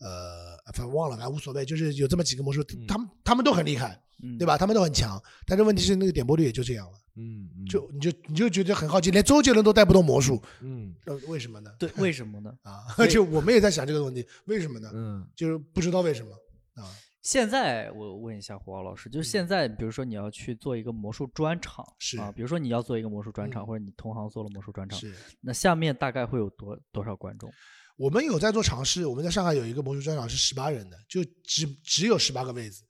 [0.00, 4.00] 呃，反正忘了，反正无所谓，就是有这么几个魔术，他们他们都很厉害，
[4.38, 4.58] 对吧？
[4.58, 10.94] 他们都很强，但是问题是那个点播率也就这样了，嗯，就你就你就觉得很好奇，连周杰伦都带不动魔术，嗯，
[11.26, 11.70] 为什么呢？
[11.78, 12.54] 对，为什么呢？
[12.62, 14.90] 啊， 就我们也在想这个问题，为什么呢？
[14.92, 16.30] 嗯，就是不知道为什么
[16.74, 16.84] 啊。
[17.24, 27.50] 现在我问一下胡老师，就是现在，比如说你要去做一个魔术专场，是啊，比如说你要做一个魔术专场，或者你同行做了魔术专场，是，那下面大概会有多多少观众？
[27.96, 32.84] 我们有在做尝试，我们在上海有一个魔术专场是十八人的，就只只有十八个位子，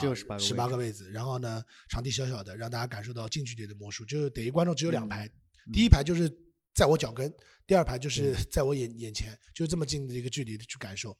[0.00, 5.30] 只有十八十八个位子，然后呢，场地小小的，让大家感受到近距离的魔术，就是等于观众只有两排，
[5.72, 6.28] 第一排就是
[6.74, 7.32] 在我脚跟，
[7.68, 11.16] 第二排就是在我眼眼前，就这么近的一个距离的去感受，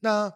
[0.00, 0.32] 那。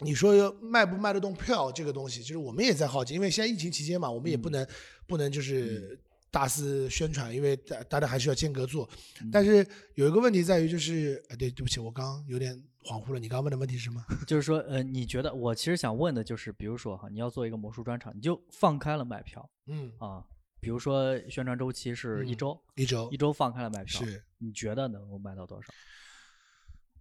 [0.00, 4.66] 你说卖不卖得动票这个东西，就是我们也在好奇，因为现在疫情期间嘛，我们也不能
[5.06, 5.98] 不能就是
[6.30, 8.88] 大肆宣传，因为大大家还是要间隔做。
[9.32, 13.18] 但是有一个问题在于，就是哎，对，对不起，我刚刚有点恍惚了。
[13.18, 14.04] 你刚刚问的问题是什么？
[14.26, 20.22] 就是说，呃，你觉得我其实想问的就是，比如说哈，你要做一个魔术专场，你就放开了卖票，嗯啊，
[20.60, 25.72] 比如说宣传周期是一周，一周，一周放开了卖票，是，你觉得能够卖到多少？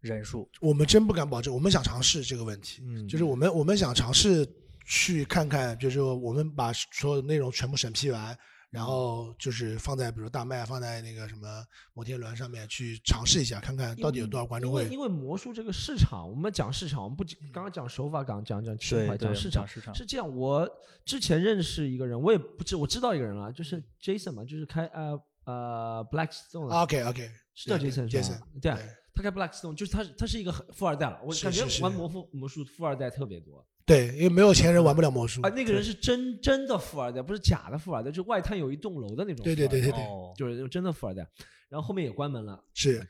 [0.06, 1.54] 人数，我们真不敢保证。
[1.54, 4.48] 我们想尝试这个问题，嗯，就是我们我们想尝试
[4.86, 8.38] 去看看，就是我们把所有的内容全部审批完，
[8.70, 11.48] 然后就是放在比如大麦，放在那个什么
[11.94, 14.86] 摩天轮上面去尝试一下，看看到底有多少观众会。
[14.90, 20.36] 因为魔术这个市场，我们讲市场，我们不刚刚讲手法，讲讲讲情怀，讲市场，市场是这样。
[20.36, 20.70] 我
[21.04, 25.20] 之前认识一个人，我也不知我知道一个人啊，就是 Jason 嘛，就是开呃。
[25.46, 26.70] 呃，Blackstone。
[26.70, 28.36] OK OK，是叫杰森杰森。
[28.60, 28.74] 对，
[29.16, 31.20] 他开 Blackstone，就是他他是一个富二代了。
[31.24, 33.66] 我感觉玩魔术魔术富二代特别多。
[33.86, 35.50] 对，因为没有钱人玩不了魔术啊。
[35.50, 39.44] 那个人是真真的富二代，不是假的富二代，就外滩有一栋楼的那种。
[39.44, 40.00] 对对对对对，
[40.36, 41.22] 就是真的富二代。
[41.70, 42.64] 然后后面也关门了。
[42.74, 43.06] 是，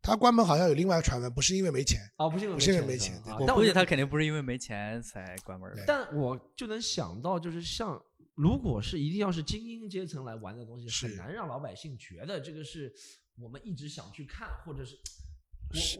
[0.00, 2.00] 他关门好像有另外一个传闻，不是因为没钱。
[2.16, 3.20] 啊，不是因为没钱。
[3.24, 5.68] 但我估计他肯定不是因为没钱才关门。
[5.84, 8.00] 但我就能想到，就是像
[8.34, 12.92] 如果是一定要是精英阶层来玩的东西，很难让老百姓觉得这个是
[13.36, 14.96] 我们一直想去看，或者是。
[15.72, 15.98] 是，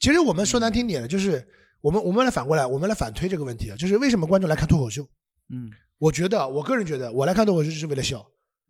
[0.00, 1.46] 其实我们说难听点的，就是。
[1.80, 5.08] 我们我们来反过来，我们来反推这个问题啊，就是为什么观众来看脱口秀？
[5.50, 8.26] 嗯，我觉得我个人觉得，我来看脱口秀就是为了笑，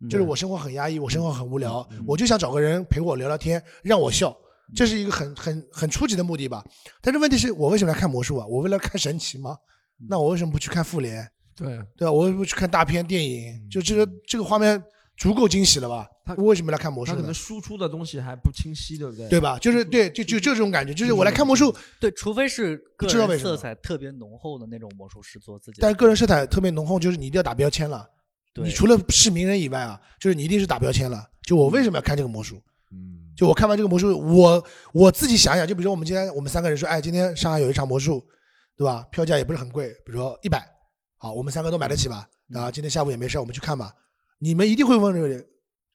[0.07, 4.37] 就是我生活很压抑，我生活很无聊，我就想找个人陪我聊聊天，让我笑，
[4.75, 6.63] 这是一个很很很初级的目的吧。
[7.01, 8.45] 但是问题是我为什么来看魔术啊？
[8.45, 9.57] 我为了看神奇吗？
[10.07, 11.27] 那我为什么不去看复联？
[11.55, 12.11] 对对吧？
[12.11, 13.67] 我为什么去看大片电影？
[13.71, 14.79] 就这个这个画面。
[15.17, 16.07] 足够惊喜了吧？
[16.35, 17.11] 他为什么来看魔术？
[17.11, 19.27] 他可能输出的东西还不清晰，对不对？
[19.27, 19.57] 对吧？
[19.57, 21.75] 就是对，就就就这种感觉，就是我来看魔术。
[21.99, 25.81] 对，除非是个人色彩特别浓厚的那种魔术师做自己。
[25.81, 28.07] 但是个人色彩特别浓厚，就是你一定要打标签了。
[28.55, 31.27] 你除了是名人以外啊，就是你一定是打标签了。
[31.41, 32.61] 就我为什么要看这个魔术？
[32.91, 34.63] 嗯，就我看完这个魔术，我
[34.93, 38.23] 我自己想想，就比如说我们今天我们三个人说，哎，今天上海有一场魔术，
[38.77, 39.07] 对吧？
[39.11, 40.63] 票价也不是很贵，比如说一百，
[41.17, 42.27] 好，我们三个都买得起吧？
[42.53, 43.93] 啊，今天下午也没事，我们去看吧。
[44.39, 45.45] 你们一定会问这个人。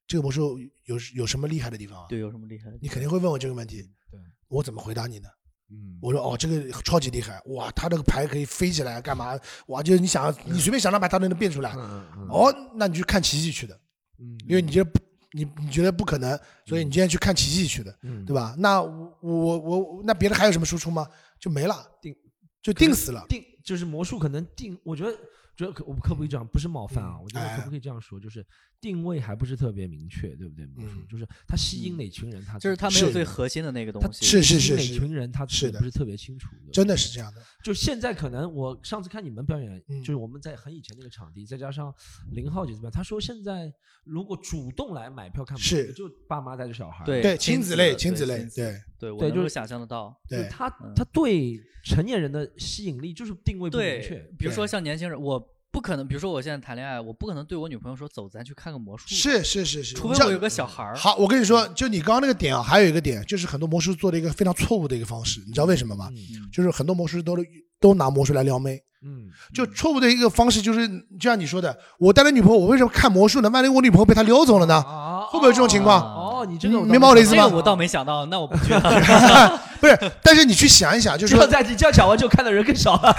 [0.06, 2.06] 这个魔术有有什么厉害的地方啊？
[2.08, 2.70] 对，有什么厉害？
[2.80, 3.82] 你肯定会问我这个问题。
[4.10, 5.28] 对，我怎么回答你呢？
[5.70, 9.38] 嗯，我说哦，这个超级厉害，哇，他这个牌可以飞起来，干嘛？
[9.68, 11.72] 哇，就是你想，你随便想张牌，他都能变出来。
[12.28, 13.74] 哦，那你去看奇迹去的。
[14.18, 14.90] 嗯，因为你觉得
[15.32, 18.54] 你你觉得不可能，所以你今天去看奇迹去的，嗯对吧？
[18.58, 21.08] 那我我我那别的还有什么输出吗？
[21.40, 22.14] 就没了，定
[22.62, 23.24] 就定死了。
[23.28, 25.16] 定就是魔术可能定，我觉得。
[25.56, 26.46] 觉得可我可不可以这样？
[26.46, 28.18] 不是冒犯啊，我觉得可不可以这样说？
[28.18, 28.44] 就是
[28.80, 30.68] 定位还不是特别明确，对不对？
[31.08, 34.24] 就是他吸引哪群人，他就是他没有最核心的那个东西。
[34.24, 36.48] 是是是哪群人，他是不是特别清楚？
[36.72, 37.40] 真的是这样的。
[37.62, 41.94] 就现在可能我上次看你们表演，就是我们在很以前那个场地，再加上
[42.32, 43.72] 林浩杰这边，他说现在
[44.04, 50.14] 如果主动来买票看，是就爸妈带着小孩，对亲子类亲子类，对对我，就是想象得到。
[50.28, 54.18] 对他他对成年人的吸引力就是定位不明确。
[54.38, 55.53] 比如说像年轻人，我。
[55.74, 59.06] 不可能，比如说我现在谈恋爱，我不可能对我女朋友说走，咱去看个魔术。
[59.08, 60.94] 是是是是，除非我有个小孩儿。
[60.96, 66.08] 好，我跟你说，就你刚刚那个点啊，还有一个点，就是很多魔术做的一个非常错误的一个方式，你知道为什么吗？
[66.52, 67.36] 就是很多魔术师都
[67.80, 68.80] 都拿魔术来撩妹。
[69.02, 73.50] 嗯，就错误的一个方式，就是就像你说的，我带了女朋友，我为什么看魔术呢？
[73.50, 74.80] 万一我女朋友被他撩走了呢？
[75.28, 76.00] 会不会有这种情况？
[76.00, 77.48] 哦，你这个明白我的意思吗？
[77.48, 79.60] 我倒没想到，那我不去了。
[79.84, 83.14] 不是，但是你去想一想，就是说，在你这样讲完之后，看的人更少了。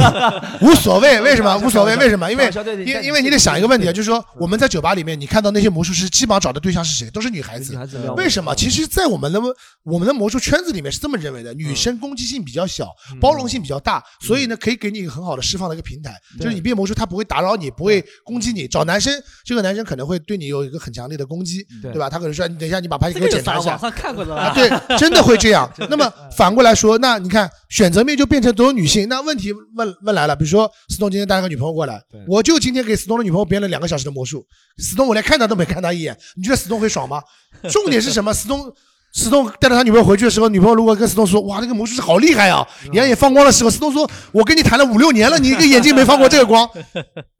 [0.62, 1.54] 无所谓，为什么？
[1.62, 2.30] 无所谓，为什么？
[2.32, 2.50] 因为
[2.86, 7.10] 因因为你得想一个问题啊，就是说我们在酒吧里面，你看到那些魔术师，基本上找的对象是谁？
[7.10, 7.78] 都是女孩子。
[8.16, 8.54] 为什么？
[8.54, 9.38] 其实，在我们的
[9.84, 12.88] 我们的魔术圈子里面是这么认为的：女生攻击性比较小，
[13.20, 16.14] 包容性比较大，所以呢，可以给你一个很好的释放的一个平台。
[16.40, 18.66] 就是你变魔术，他不会打扰你，不会攻击你。
[18.66, 19.12] 找男生，
[19.44, 22.08] 这个男生可能会对你有一个很强烈的攻击，对吧？
[22.08, 24.52] 他可能说：“你等一下，你把牌给我检查一下。”网上看过的了。
[24.54, 25.70] 对，真的会这样。
[25.90, 26.05] 那么。
[26.36, 29.08] 反过来说，那你看选择面就变成都有女性。
[29.08, 34.46] 那问题问问来了，比如说思东今天带了个女朋友过来，我就今天给思东的女朋友编了两个小时的魔术，
[34.78, 37.22] 思东我连看他都没看他一眼，你觉得思东会爽吗？
[37.70, 38.32] 重点是什么？
[38.34, 38.72] 思东。
[39.16, 46.68] 思东带着他女朋友回去的时候，女朋友如果跟思东说：“哇，那个魔术师好厉害啊，眼也放光的时候，思东说：“我跟你谈了五六年了，你一个眼睛没放过 这个光。”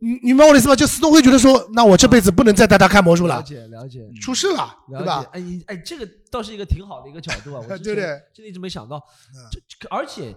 [0.01, 0.75] 你你明白我的意思吗？
[0.75, 5.25] 就思东会觉得说：“那我这辈子不能再带他看魔术了。”了解了解，出事了，对吧？
[5.33, 8.05] 哎哎，这个倒是一个挺好的一个角度啊，我对对，
[8.35, 9.03] 真的一直没想到，
[9.51, 10.35] 这而且。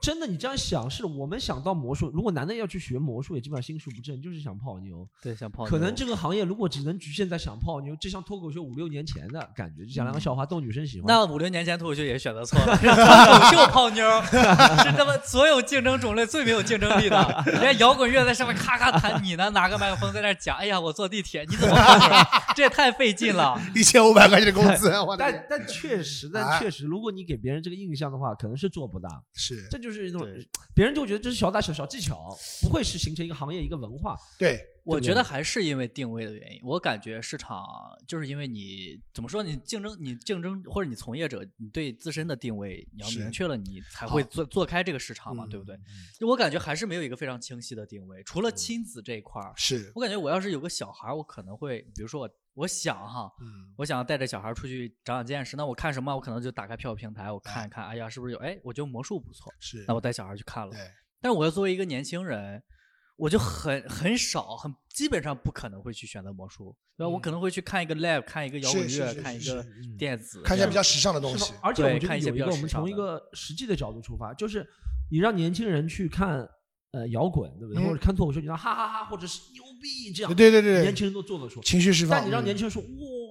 [0.00, 2.10] 真的，你这样想是我们想到魔术。
[2.14, 5.06] 如果男的要去学魔术，也基本上心术不正，就是想泡妞。
[5.22, 5.64] 对，想泡。
[5.64, 11.06] 可能这个行业如果只能局限在想泡妞，就像脱口秀五六年前的感觉，就讲两个笑话逗女生喜欢。
[11.06, 17.44] 那五六年前脱口秀也选择错了， 脱口秀泡妞是他们所有竞争种类最没有竞争力的。
[17.46, 22.08] 人家摇滚乐在上面咔咔弹，你呢拿个麦克风在那讲，哎呀，我坐地铁，你怎么泡妞？
[22.54, 24.92] 这也太费劲了， 一千五百块钱的工资。
[25.18, 29.08] 但但确实，但确实，如果你给别人这个印象的话，可能是做不大。
[29.34, 30.26] 是，这就是一种。
[30.74, 34.16] 别人就觉得这是小打小小技巧，不会是形成一个行业一个文化。
[34.38, 36.60] 对，我觉得还是因为定位的原因。
[36.62, 37.64] 我感觉市场
[38.06, 45.78] 就是因为你怎么说，你竞争，你竞争或者你从业者，你对自身的定位你要明确了，你才会做做开这个市场嘛，对不对？
[46.18, 49.52] 就我感觉还是没有一个非常清晰的定位，除了亲子这一块儿。
[49.56, 52.30] 是我感觉我要是有个小孩，我可能会，比如说我。
[52.54, 53.30] 我想哈，
[53.76, 55.56] 我想带着小孩出去长长见识。
[55.56, 56.14] 那我看什么？
[56.14, 57.86] 我可能就打开票平台，我看一看。
[57.86, 58.38] 哎呀，是不是有？
[58.40, 59.84] 哎，我觉得魔术不错，是。
[59.86, 60.74] 那我带小孩去看了。
[61.20, 62.62] 但是我要作为一个年轻人，
[63.20, 67.08] 我就很很少，很基本上不可能会去选择魔术，对吧？
[67.08, 69.64] 我可能会去看一个 live，看一个摇滚乐，看一个
[69.98, 71.52] 电子，看一些比较时尚的东西。
[71.60, 74.66] 而且我觉得有一个，我们从一个实际的角度出发，就是
[75.10, 76.48] 你让年轻人去看。
[76.92, 77.86] 呃，摇滚对不对？
[77.86, 82.18] 或者看脱口秀，你让哈哈哈，或者是牛逼这样，对对对，年轻人都做得出情绪释放。
[82.18, 82.88] 但你让年轻人说哇，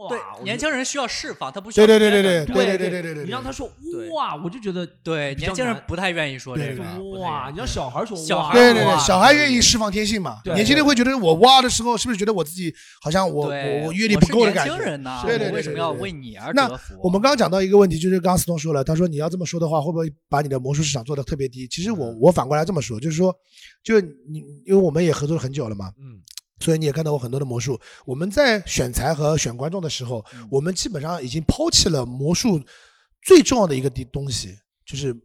[0.08, 1.86] 对，年轻人需要释放，他不需要。
[1.88, 3.24] 对对对对对对对对对对。
[3.26, 3.68] 你让他说
[4.14, 6.84] 哇，我就觉得对年轻人不太愿意说这个
[7.20, 7.50] 哇。
[7.52, 10.40] 你让小孩说小孩对对对，小孩愿意释放天性嘛？
[10.46, 14.74] 年轻人会觉得我哇的时候，是不是觉得我自己好像我我我阅历不够的感觉？
[14.74, 15.22] 年轻人呐？
[15.26, 16.70] 对对对，为什么要为你而那
[17.02, 21.68] 我们刚刚讲到一个问题，就是刚刚思东说了，他说你要这么说的话，会不会把你的魔术市场做的特别低？
[21.68, 23.36] 其实我我反过来这么说，就是说。
[23.82, 26.20] 就你，因为我们也合作了很久了嘛，嗯，
[26.60, 27.80] 所以你也看到我很多的魔术。
[28.06, 32.62] 我们在选材和选观众的时候，我们基本上已经抛弃了魔术
[33.24, 35.16] 最重要的一个地东西，就是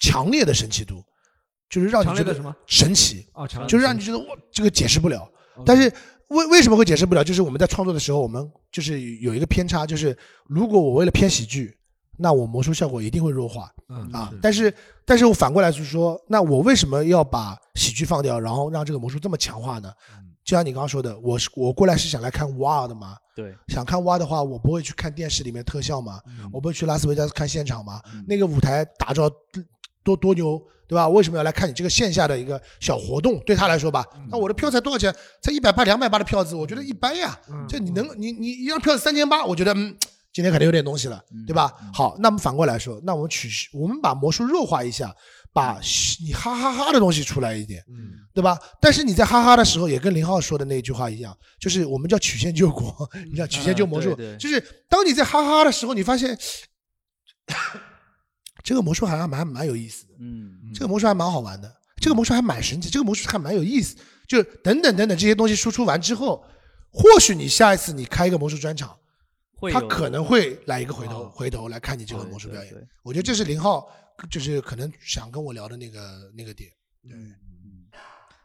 [0.00, 1.02] 强烈的神奇度，
[1.68, 5.30] 就是让你觉得什么神奇啊，就是让你觉得我这个解释不了。
[5.66, 5.92] 但是
[6.28, 7.22] 为为什么会解释不了？
[7.22, 10.16] 就是我们在创作的时候，我们就是有一个偏差，就是
[10.46, 11.74] 如果我为了偏喜剧。
[12.20, 14.74] 那我魔术效果一定会弱化，嗯啊，但是，
[15.04, 19.92] 但是我反过来就是说，那我为什么要把喜剧放掉，然后让这个魔术这么强化呢？
[20.48, 26.18] 就像你刚刚说的，我是我过来是想来看哇的嘛，对，想看哇的话，我不会去看电视里面特效嘛，
[26.50, 29.30] 我不会去拉斯维加斯看现场嘛，那个舞台打造
[30.02, 31.06] 多多牛，对吧？
[31.06, 33.38] 为什么要来看你这个线下的一个小活动？
[33.40, 35.14] 对他来说吧，那我的票才多少钱？
[35.42, 37.38] 才一百八、两百八的票子，我觉得一般呀。
[37.68, 39.94] 这你能，你你一张票子三千八，我觉得嗯。
[40.30, 41.72] 今天肯定有点东西了，对吧？
[41.92, 45.12] 好，那么反过来说，那我们取我们把魔术弱化一下，
[45.58, 45.80] 把
[46.24, 48.58] 你哈哈哈的东西出来一点，嗯，对吧？
[48.80, 56.38] 但是你在哈哈的时候，也跟林浩说的那句话一样，就是我们叫曲线救国，你叫曲线救魔术，就是当你在哈哈的时候，你发现
[58.62, 63.96] 这个魔术好像蛮蛮有意思的，嗯，这个魔术还蛮好玩的，这个魔术还蛮神奇，这个魔术还蛮有意思，
[64.26, 66.44] 就等等等等这些东西输出完之后，
[66.92, 68.96] 或许你下一次你开一个魔术专场。
[69.72, 72.72] 他可能会来一个回头，回头来看你这个魔术表演。
[73.02, 73.90] 我觉得这是林浩，
[74.30, 76.70] 就是可能想跟我聊的那个那个点。
[77.02, 77.12] 对，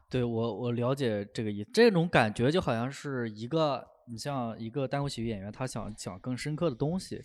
[0.10, 3.88] 对我我了解这个意，这种感觉就好像是一个。
[4.06, 7.24] 你像一个单口喜剧演员，他想讲更深刻的东西，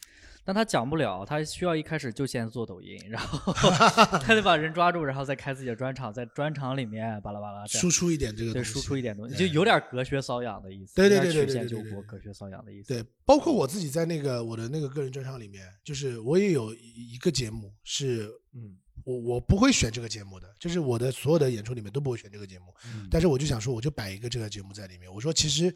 [0.49, 3.53] 但他讲不了，他需要一开始就先做抖音，然后
[4.24, 12.88] 他得把人抓住，然后再开自己的专场，在专场里面巴拉巴拉输出一点这个对输出一点东西，就有点隔靴搔痒的意思，对对对对对对对，隔靴搔痒的意思。
[12.94, 18.78] 对，包括我自己在那个我的那个个人专场里面，就是我也有一个节目是嗯。
[19.09, 22.66] 我我不会选这个节目的，就是我的所有的演出里面都不会选这个节目。
[23.11, 25.11] 但是我就想说，我就摆一个这个节目在里面。
[25.11, 25.74] 我说其实，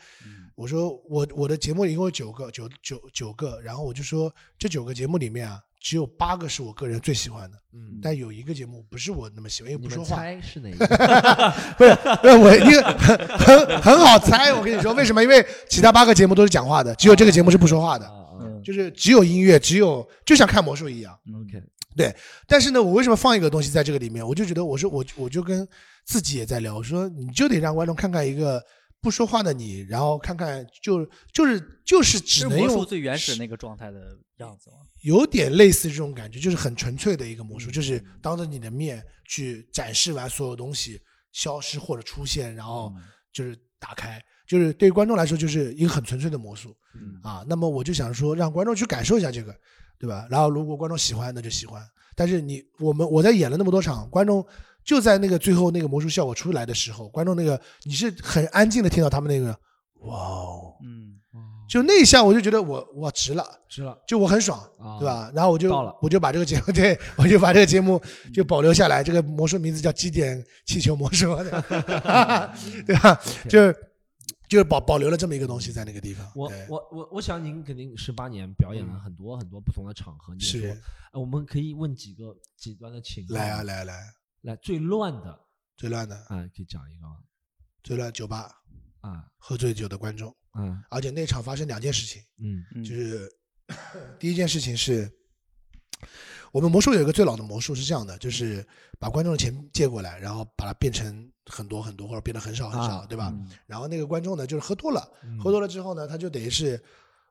[0.54, 3.58] 我说我我的节目一共有九个，九九九个。
[3.62, 7.56] 然后我就说这九个节目里面啊，只有八个是我个人最喜欢的。
[7.72, 10.16] 嗯，但有一个节目不是我那么喜欢，因为不说话。
[10.16, 10.86] 猜是哪一个？
[11.78, 14.52] 不是，不是我，因为很很好猜。
[14.52, 15.22] 我跟你说为什么？
[15.22, 18.20] 因为其他八个节目都是讲话的，只有这个节目是不说话的。
[18.64, 21.18] 就是只有音乐，只有就像看魔术一样。
[21.42, 21.60] OK。
[21.96, 22.14] 对，
[22.46, 24.26] 但是呢，我为什么放一个东西在这个里面？
[24.26, 25.68] 我就觉得，我说我我就跟
[26.04, 28.62] 自己也在聊，我说你就得让观众看看一个
[29.00, 34.76] 不说话的你，然后看看就就是就是只能用最原始那个状态的样子吗？
[35.02, 41.00] 有点类似这种感觉，就是很纯粹的一个魔术，就是当着你的面去展示完所有东西，
[41.32, 42.92] 消失或者出现，然后
[43.32, 46.74] 就是打开，就是对于观众来说就是一个很纯粹的魔术
[47.22, 47.44] 啊。
[47.46, 49.54] 那么我就想说，让观众去感受一下这个。
[50.02, 50.26] 对吧？
[50.28, 51.80] 然后如果观众喜欢，那就喜欢。
[52.16, 54.44] 但是你我们我在演了那么多场，观众
[54.84, 59.56] 就在那个最后那个魔术效果出来的时候，观众那个你是很安静的听到他们那个
[60.00, 61.20] 哇哦，嗯，
[61.68, 64.60] 就那一下我就觉得我我值了，值了，就我很爽，
[64.98, 65.30] 对吧？
[65.32, 65.72] 然后我就
[66.02, 68.02] 我就把这个节目， 对我就把这个节目
[68.34, 69.04] 就保留下来。
[69.04, 71.34] 这个魔术名字叫基点气球魔术，
[72.84, 73.20] 对吧？
[73.48, 73.76] 就是。
[74.52, 76.30] 就是保保留了这么一个东西在那个地方。
[76.34, 80.38] 我我我我想您肯定十八年表演了很多很多不同的场合。
[80.38, 80.78] 是，
[81.14, 83.38] 我们可以问几个极端的情况。
[83.38, 85.40] 来啊来啊来来，最乱的，
[85.74, 87.16] 最乱的啊，可以讲一个吗？
[87.82, 88.52] 最乱酒吧
[89.00, 93.32] 啊，喝醉酒的观众嗯，而且那场发生两件事情，嗯，就是
[94.20, 95.10] 第一件事情是。
[96.52, 98.64] 我们魔术有一个最老的魔术是这样的，就是
[98.98, 103.32] 把观众的钱借过来，然后把它变成很多很多，或者变得很少很少，对吧？
[103.66, 105.08] 然后那个观众呢，就是喝多了，
[105.42, 106.80] 喝多了之后呢，他就等于是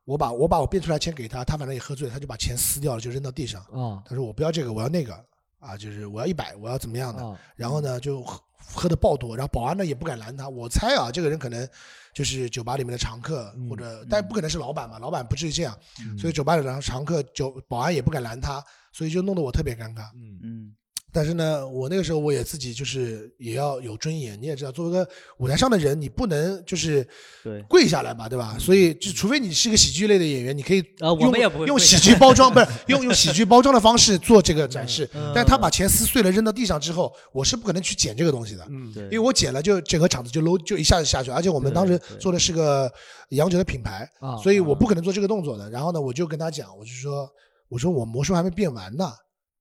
[0.06, 3.64] 我把我把我变出来钱给他，他反正也喝醉，他就把钱撕掉了，就扔到地上。
[4.06, 5.14] 他说我不要这个，我要那个
[5.60, 7.24] 啊，就是我要一百，我要怎么样的？
[7.56, 8.42] 然后呢，就喝
[8.74, 10.50] 喝的爆多，然后保安呢也不敢拦他。
[10.50, 11.70] 我猜啊，这个人可能
[12.12, 15.78] 就是酒吧里面的常客，或者但不可能是老板嘛，老板不至于这样，
[16.18, 18.64] 所以酒吧里的常客酒保安也不敢拦他。
[18.92, 20.04] 所以就弄得我特别尴尬。
[20.16, 20.76] 嗯嗯，
[21.14, 27.06] 但是呢，我那个时候我也自己就是也要有尊严，你也知道，作为一个舞台上的人，你不能就是
[27.68, 28.56] 跪下来嘛，对吧？
[28.60, 30.82] 所以就除非你是一个喜剧类的演员，你可以
[31.20, 35.10] 用用喜剧包装， 不是用用喜剧包装的方式做这个展示。
[35.36, 42.90] 但他把钱撕碎了扔到地上之后，我是不可能去捡这个东西的，嗯，因为我捡了就整个场子就 low 就一下子下去，而且我们当时做的是个
[43.30, 44.10] 洋酒的品牌，
[44.42, 45.70] 所以我不可能做这个动作的。
[45.70, 47.30] 然后呢，我就跟他讲，我就说，
[47.72, 49.12] 我说我魔术还没变完呢。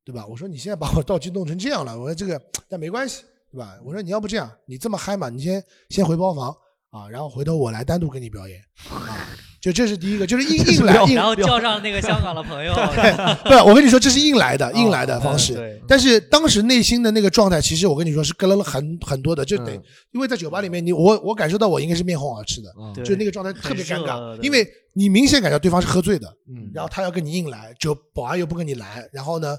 [0.03, 0.27] 对吧？
[0.27, 3.79] 我说你现在把我道具弄成这样了，我说这个但没关系，对吧？
[3.85, 6.51] 我说你要不这样，你这么嗨嘛，你先先回包房
[6.89, 9.29] 啊，然后回头我来单独给你表演啊。
[9.61, 12.73] 就这是第一个，就是硬 硬来，然后叫上那个香港的朋友。
[13.45, 15.81] 不，我跟你说，这是硬来的，硬来的方式。
[15.87, 19.73] 但是当时内心的那个状态，其实我跟你说是跟了很很多的，就得
[20.13, 22.73] 因为在酒吧里面，你我我感受到我应该是面红耳赤的，
[23.05, 29.55] 就那个状态特别尴尬，因为你明显感觉对方是喝醉的，嗯，然后他要跟你硬来，就保安又不跟你来，然后呢，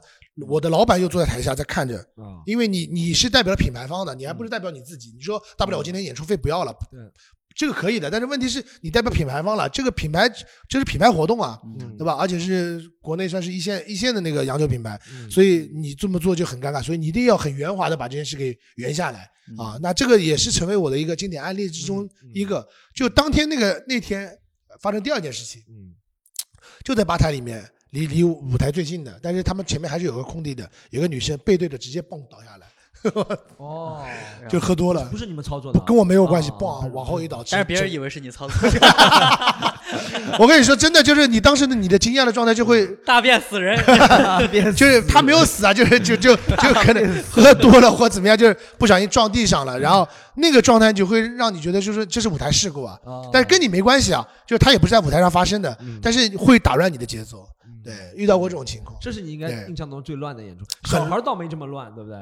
[0.48, 2.04] 我的老板又坐在台下在看着，
[2.48, 7.00] 因为你你是代表了品牌方的，你还不是代表你自己，你说大不了我今天演出费不要了，对。
[7.56, 10.30] 这个可以的，但是问题是你代表品牌方了，这个品牌
[10.70, 11.60] 这是品牌活动啊，
[11.98, 12.14] 对吧？
[12.14, 15.00] 而且是国内算是一线一线的那个洋酒品牌，
[15.30, 19.78] 所以你这么做就很尴尬，所以你一定要很圆滑的把这件事给圆下来啊。
[19.82, 22.66] 那这个也是成为我的一个经典案例之中一个。
[22.96, 24.32] 就当天那个那天
[24.80, 25.62] 发生第二件事情，
[26.84, 32.68] 就在吧台里面，离离舞台最近的，但是他们前面还是有个空地的，有个女生背对着直接蹦倒下来。
[33.58, 34.04] 哦，
[34.50, 36.52] 就喝多了，不是你们操作的，跟我没有关系。
[36.52, 38.56] 嘣，往后一倒，但是别人以为是你操作。
[40.40, 43.78] 我跟你说，真的就是你当时的你的惊讶的状态就会 大便死人，
[44.76, 52.98] 就是他没有死啊，就是就就就可能喝多了或怎么样，就是不小心撞地上了，然后那个状态就会让你觉得就是这是舞台事故啊，
[53.34, 57.46] 但是跟你没关系啊，就是他也不是在舞台上发生的，但是会打乱你的节奏。
[57.84, 60.64] 对，遇到过这种情况，这是你应该印象中最乱的演出。
[60.88, 62.20] 小孩倒没这么乱，对不对？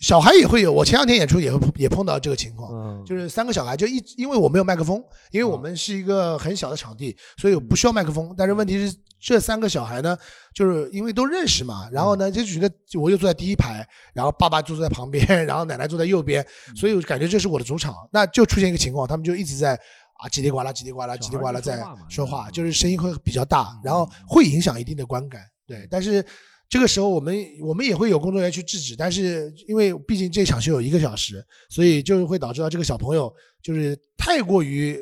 [0.00, 8.34] 小孩也会有，我前两天演出也会也碰到这个情况，就是三个小孩就一，因为我没有麦克风，因为我们是一个很小的场地，所以我不需要麦克风。
[8.36, 10.16] 但是问题是这三个小孩呢，
[10.54, 16.44] 就是因为都认识嘛，然后呢就觉得我又坐在第一排，然后爸爸就坐在旁边， 然后奶奶坐在右边，
[16.74, 17.94] 所以我感觉这是我的主场。
[18.10, 19.78] 那就出现一个情况，他们就一直在。
[20.22, 25.40] 啊，叽里呱啦，叽里呱啦，叽里呱啦，在说话，就是声音会比较大，然后会影响一定的观感。
[25.66, 26.22] 对，但是
[26.70, 34.96] 这个时候我们我们也会有工作人员去制止，但是因为毕竟这场秀有一个小时，所以就会导致到这个小朋友就是太过于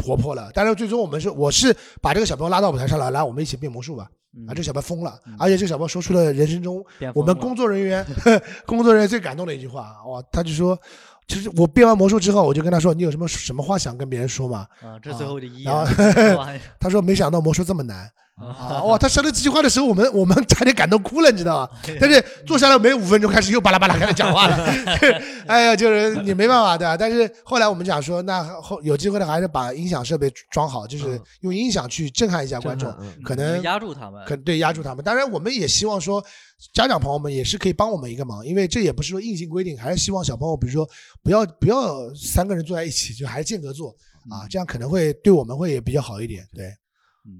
[0.00, 0.50] 活泼了。
[0.54, 4.08] 但是最终我们是我是把这个小朋友拉到舞台上来，来我们一起变魔术吧。
[4.46, 6.82] 啊，这个小朋友疯了，而且这个小朋友说出了人生中
[7.14, 8.06] 我们工作人员
[8.64, 10.78] 工作人员最感动的一句话，哇，他就说。
[11.28, 15.62] 其实我变完魔术之后，我就跟他说：“你有什么什么话想跟别人说吗？”啊，这最后的一。
[15.62, 15.84] 然后
[16.80, 18.98] 他说：“没想到魔术这么难。”啊哇！
[18.98, 21.68] 他说这句话的时候，我们我们差点感动哭了，你知道吗？
[22.00, 24.56] 但是坐下来没五分钟，开始又巴拉巴拉开始讲话了。
[25.46, 26.96] 哎呀，就是你没办法对吧？
[26.96, 35.04] 但是后来我们讲说，那后有机会的还是把音响设备装好，就是用音响去震撼一下观众，可能压住他们，可对压住他们。
[35.04, 36.24] 当然，我们也希望说，
[36.72, 40.88] 家长朋友们也是可以帮我们一个忙，因为这也不是说硬性规定，还是希望小朋友，比如说
[41.22, 43.90] 不要不要三个人坐在一起，就还是间隔坐
[44.30, 46.74] 啊，这样可能会对我们会也比较好一点，对。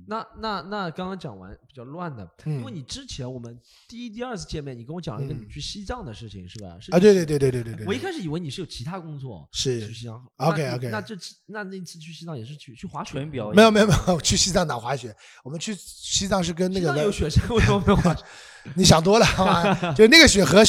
[0.07, 3.59] 那那那刚刚讲完比较乱的，因为你之前我们
[3.89, 6.79] 第一第二次见面，你跟我讲了一个你去西藏的事情，是吧？
[6.93, 7.87] 啊，对对对对对对对。
[7.87, 10.25] 我一开始以为你是有其他工作，是去西藏。
[10.37, 10.89] OK OK。
[10.89, 13.57] 那这次那那次去西藏也是去去滑雪表演？
[13.57, 15.15] 没有没有没有，去西藏哪滑雪？
[15.43, 18.17] 我们去西藏是跟那个有雪山，为什么没有滑？
[18.77, 19.27] 你想多了？
[19.97, 20.63] 就那个雪和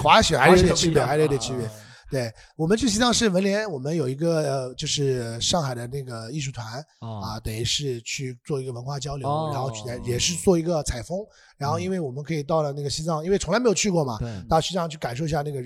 [0.00, 1.68] 滑雪还是有点区别， 还是有点区别。
[2.12, 11.20] 对我们去西藏是文联，我们有一个就是上海的那个艺术团啊，等于是去做一个文化交流，然后去也是做一个采风，
[11.56, 15.62] 然后因为我们可以到了那个西藏，因为从来没有去过嘛，到西藏去感受一下那个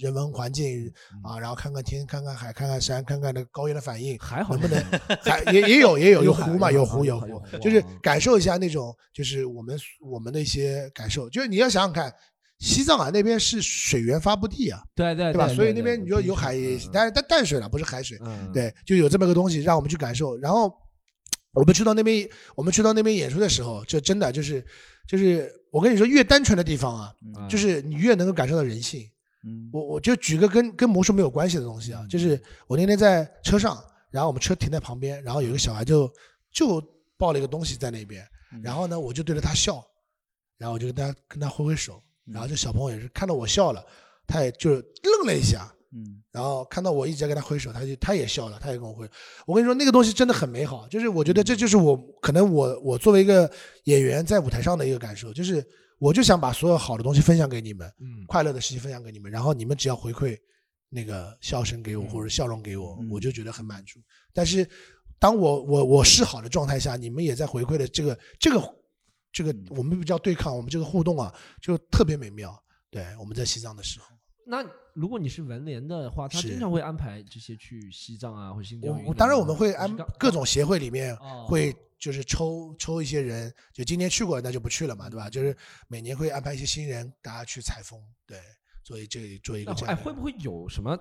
[0.00, 4.84] 人文环境啊，然后看看天，看看海，看看山，看看那个高原的反应，还好能不能
[5.22, 12.12] 还也也有也有有湖嘛，有湖有湖，就是感受一下那种就是我们我们的一些感受，就是你要想想看。
[12.58, 15.46] 西藏啊，那边是水源发布地啊，对对对吧？
[15.54, 16.56] 所以那边你说有海，
[16.92, 18.18] 但是但淡水了，不是海水，
[18.52, 20.36] 对，就有这么个东西让我们去感受。
[20.38, 20.72] 然后
[21.52, 24.64] 我们去到那边，我们去到那边演出的时候，就真的就是
[25.06, 27.14] 就是我跟你说，越单纯的地方啊，
[27.48, 29.06] 就是你越能够感受到人性。
[29.72, 33.80] 我我就举个跟跟魔术没有关系的东西啊，就是我那天在车上，
[34.10, 36.12] 然后我们车停在旁边，然后有个小孩就
[36.52, 36.82] 就
[37.16, 38.26] 抱了一个东西在那边，
[38.62, 39.84] 然后呢，我就对着他笑，
[40.58, 42.02] 然后我就跟他跟他挥挥手。
[42.32, 43.84] 然后这小朋友也是看到我笑了，
[44.26, 49.08] 他也就愣了一下，嗯，然后看到我一直在跟他挥手，他就他也笑了，他也跟我挥。
[49.46, 53.50] 我跟你说，那个东西真的很美好，就是我觉得这就是我可能我我作为一个
[53.84, 55.64] 演员在舞台上的一个感受，就是
[55.98, 60.36] 我就想把所有好的东西分享给你们，嗯，快乐的事情分享给你们，然后你们只要回馈
[60.88, 64.00] 那个笑声给我或者笑容给我，我就觉得很满足。
[64.34, 64.68] 但是
[65.18, 68.60] 当我我我是好的状态下，你们也在回馈的这个这个
[69.36, 71.30] 这个我们不叫对抗，我们这个互动啊，
[71.60, 72.58] 就特别美妙。
[72.90, 74.06] 对，我们在西藏的时候。
[74.46, 74.64] 那
[74.94, 78.98] 如果你是文联的话，他经常会安排这些去西藏啊，或新疆。
[79.04, 81.14] 我当然我们会安各种协会里面
[81.46, 85.28] 会就是抽抽一些人，就今年去过那就不去了嘛，对吧？
[85.28, 85.54] 就是
[85.86, 88.40] 每年会安排一些新人，大家去采风，对，
[88.84, 89.94] 所以这做一个这样。
[89.94, 90.98] 哎，会不会有什么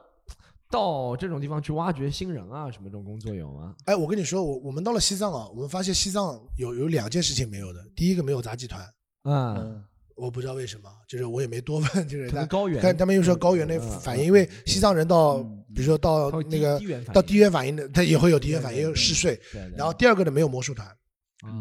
[0.70, 2.70] 到这种地方去挖掘新人啊？
[2.72, 3.76] 什么这种工作有吗？
[3.86, 8.86] 哎，我跟你说，我我们到了西藏啊，我们发现西藏有有两件事情没有的，第一个没有杂技团，
[9.24, 9.84] 嗯。
[10.16, 15.43] 我不知道为什么，就是我也没多问， 就是高原，看他们又说高原那反应，因为西藏人到，
[15.74, 16.80] 比如说到那个
[17.13, 19.38] 到低原反应的，他也会有低原反应嗜睡。
[19.76, 20.88] 然后第二个呢，没有魔术团。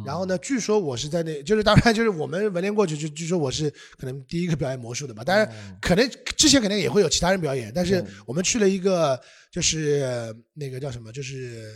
[0.04, 9.20] 然后呢，据说我是在那，就是当然就是我们文联过去就据说我是可能第一个表演魔术的吧，当然可能之前肯定也会有其他人表演，但是我们去了一个
[9.50, 11.72] 就是那个叫什么，就是。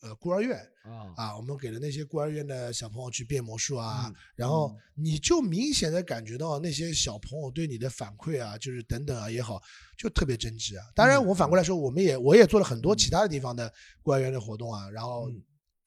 [0.00, 9.60] 呃，孤儿院啊，啊，我们给了那些孤儿院的小朋友去变魔术啊，然后你就明显的感觉到那些小朋友对你的反馈啊，就是等等啊也好，
[9.96, 10.86] 就特别真挚啊。
[10.94, 15.28] 当然，我反过来说，我们也我也做了很多其他的地方的孤儿院的活动啊，然后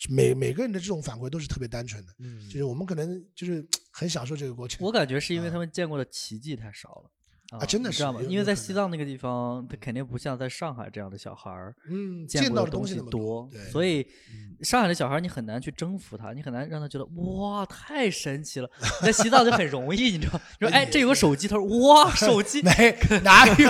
[0.09, 2.13] 每每个人的这种反馈都是特别单纯的，
[2.47, 4.85] 就是我们可能就是很享受这个过程。
[4.85, 7.11] 我感觉是因为他们见过的奇迹太少了。
[7.51, 14.07] 啊，真的是，因为在西藏那个地方，他肯定不像在上海这样的小孩儿，嗯，见到的东西多，所以
[14.61, 18.69] 上海的小孩儿你很难去征服他，你很难让他觉得哇太神奇了。
[19.01, 23.69] 在西藏就很容易，你知道，说哎这有个手机，他说哇手机没哪有，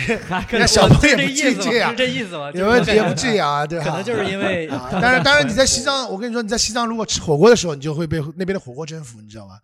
[0.52, 2.50] 那小朋友不至于这样，是这意思吗？
[2.52, 9.60] 有问题不至于啊，对可能就是因为， 但是当然你在西藏，我跟你说你在西藏如果吃火锅的时候，你就会被那边的火锅征服，你知道吗？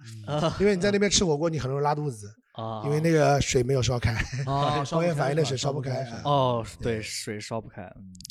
[0.60, 2.28] 因为你在那边吃火锅，你很容易拉肚子。
[2.56, 4.14] 啊，因为那个水没有烧开，
[4.90, 6.04] 高原反应的水烧不开。
[6.24, 7.82] 哦，对，水烧不开。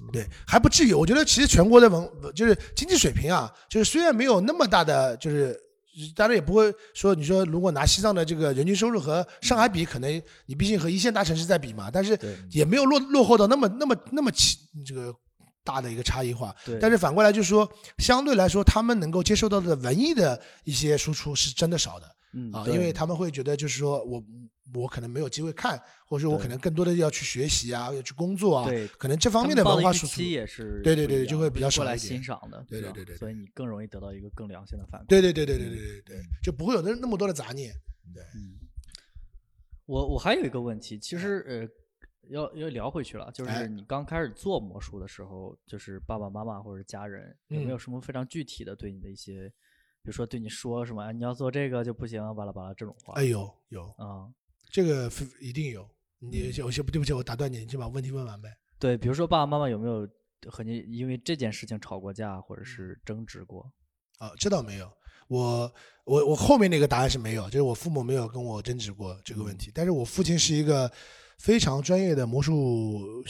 [0.01, 0.93] 嗯，对，还不至于。
[0.93, 5.55] 我觉得其实全国的文就是经济水平啊，就是虽然没有那么大的，就是
[6.15, 12.17] 当然也不会说，你说如果拿西藏的这个人均收入和上海比，可能你毕竟和一线大城市在比嘛，但是
[12.49, 15.13] 也没有落落后到那么那么那么起这个
[15.63, 16.55] 大的一个差异化。
[16.81, 22.14] 但是反过来就是说，相对来说，他们能够接受到的文艺的一些输出是真的少的。
[22.35, 24.23] 嗯啊，因为他们会觉得，就是说我
[24.73, 37.73] 我可能没有机会看，或者说我可能更多的要去学习啊，要去工作啊，对，可能这方面的文化输出也是，对对对，就会比较少来欣赏的，对对对对，所以你更容易得到一个更良性的反馈，对对对对对对对对，就不会有那那么多的杂念，
[38.13, 38.21] 对。
[38.35, 38.59] 嗯，
[39.85, 41.69] 我我还有一个问题，其实呃，
[42.29, 49.53] 要要聊回去了，就是你刚开始做魔术的时候，就是爸爸妈妈或者家人有没有什么非常具体的对你的一些。
[50.05, 53.15] 比如说对你说什么，你要做这个就不行，巴拉巴拉这种话。
[53.15, 54.29] 哎有有啊，
[54.69, 55.89] 这个一定有。
[56.19, 58.55] 你有些对不起，我打断你，你先把问题问完呗。
[58.77, 60.07] 对，比如说爸爸妈妈有没有
[60.47, 63.67] 和你因为这件事情吵过架，或者是争执过？
[64.19, 64.87] 啊，这倒没有。
[65.27, 69.71] 我我我后面那个答案是没有，就是我父母没有跟我争执过这个问题。
[69.73, 70.91] 但是我父亲是一个
[71.39, 73.23] 非常专业的魔术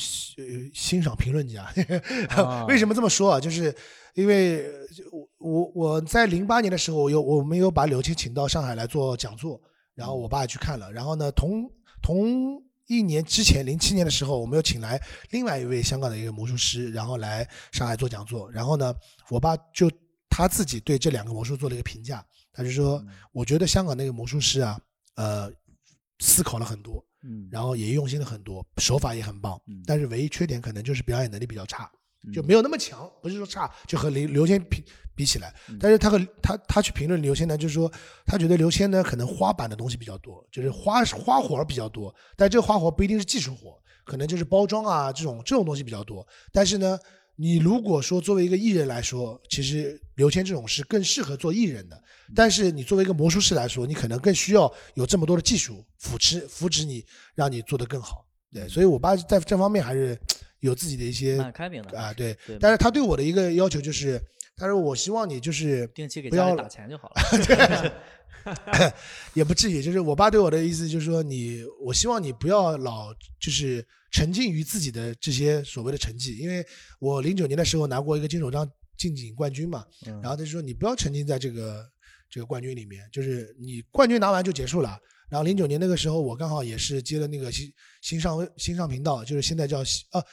[0.74, 1.74] 欣赏评论家。
[2.68, 3.40] 为什么这么说啊？
[3.40, 3.74] 就是
[4.14, 4.66] 因为。
[5.12, 9.62] 我我我在零八年的时候，我有我们有把柳青请到上海来做讲座，
[9.94, 10.92] 然后我爸去看了。
[10.92, 11.70] 然后呢，同
[12.02, 18.52] 同一年之前，零七年的时候，我们又请来另外一位香港的一个魔术师，然后来上海做讲座。
[18.52, 18.94] 然后呢，
[19.30, 19.90] 我爸就
[20.30, 24.80] 他自己对这两个魔术做了一个评价，他就说，我觉得香港那个魔术师啊，
[25.16, 25.52] 呃，
[26.20, 31.92] 思考了很多，嗯，然后也用心了很多，手法也很棒，但是唯一缺点可能就是表演能力比较差。
[32.34, 34.84] 就没有那么强，不是说差，就和刘刘谦比
[35.16, 37.92] 比起来，但是他和他他去评论刘谦呢，就是说
[38.26, 46.28] 他觉得刘谦呢可能花板的东西比较多，就是花花活比较多，但这个花活不一定是技术活，可能就是包装啊这种这种东西比较多。
[46.52, 47.00] 但是呢，
[47.36, 52.04] 你如果说作为一个艺人来说，其实刘谦这种是更适合做艺人的，
[52.36, 57.06] 但是你作为一个魔术师来说，你可能更需要有这么多的技术扶持扶持你，
[57.36, 58.26] 让你做得更好。
[58.52, 60.20] 对，所以我爸在这方面还是。
[60.66, 64.22] 有自己的一些蛮开明的啊，对，但是他对我的一个要求就是，
[64.58, 67.94] 他说我希望你就是定期给家里打钱就好了，
[69.34, 76.66] 也不至于，就是我爸对我的意思就是说你，我希望你不要老就是沉浸于自己的这些所谓的成绩，因为
[77.00, 81.86] 我零九年的时候拿过一个金手章竞锦冠军嘛，然后他就说你不要沉浸在这个
[82.30, 84.98] 这个冠军里面，就是你冠军拿完就结束了。
[85.28, 89.80] 然后零九年那个时候我刚好也是接了那个新新上新上频道，就是现在叫
[90.12, 90.24] 啊。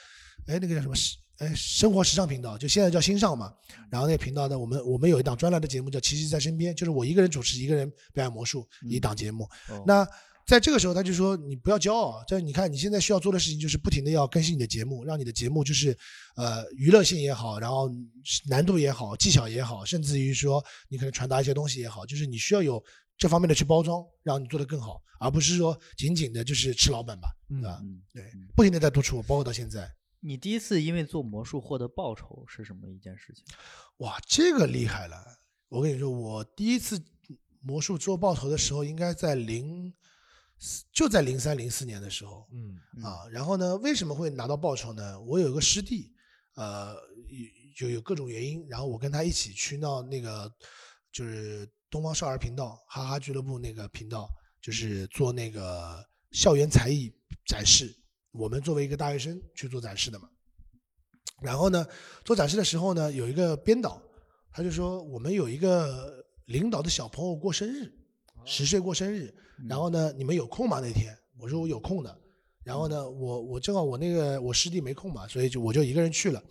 [0.47, 0.95] 哎，那个叫什么？
[1.39, 3.53] 哎，生活时尚频道，就现在叫新上嘛。
[3.91, 9.49] 然后那个频道呢，我们我们有一档专栏的节目叫《奇迹在身边》，就是我一个人主持，一个人表演魔术一档节目。
[9.85, 10.07] 那
[10.47, 15.97] 在这个时候，他就说你不要骄傲，这你看你现在需要做的事情就是不停的要更新你的节目，让你的节目就是
[16.37, 17.91] 呃娱乐性也好，然后
[18.47, 22.81] 难度也好，技巧也好，甚至于说你可能传达一些东西也好，就是你需要有
[23.17, 27.81] 这方面的去包装，让你做得更好，而不是说仅仅的就是吃老本吧，对吧？
[28.13, 28.25] 对，
[28.55, 29.91] 不停的在督促我，包括到现在。
[30.25, 33.45] 你第一次因为做魔术获得报酬是什么一件事情？
[33.97, 35.17] 哇，这个厉害了！
[35.69, 37.03] 我跟你说，我第一次
[37.61, 39.93] 魔术做报酬的时候，应该在零，
[40.93, 42.47] 就在零三零四年的时候。
[42.53, 45.21] 嗯啊，然后呢，为什么会拿到报酬呢？
[45.23, 46.13] 我有一个师弟，
[46.55, 46.95] 呃，
[47.81, 50.49] 有有各种原因，然后我跟他一起去到那个
[51.11, 54.29] 就是东方少儿频道哈哈俱乐部那个频道，
[54.61, 57.13] 就是做那个校园才艺
[57.45, 57.99] 展示。
[58.33, 60.29] 我们作为一个大学生去做展示的嘛，
[61.41, 61.87] 然后呢，
[62.25, 64.03] 做展示的时候呢，有一个编导，
[64.51, 67.93] 他就说我们有一个领导的小朋友过生日，
[68.45, 69.33] 十岁过生日，
[69.69, 71.17] 然后呢，你们有空吗那天？
[71.39, 72.19] 我说我有空的，
[72.65, 76.43] 然后呢，我我正好我那个我师弟没空嘛，所以就我就一个人去了，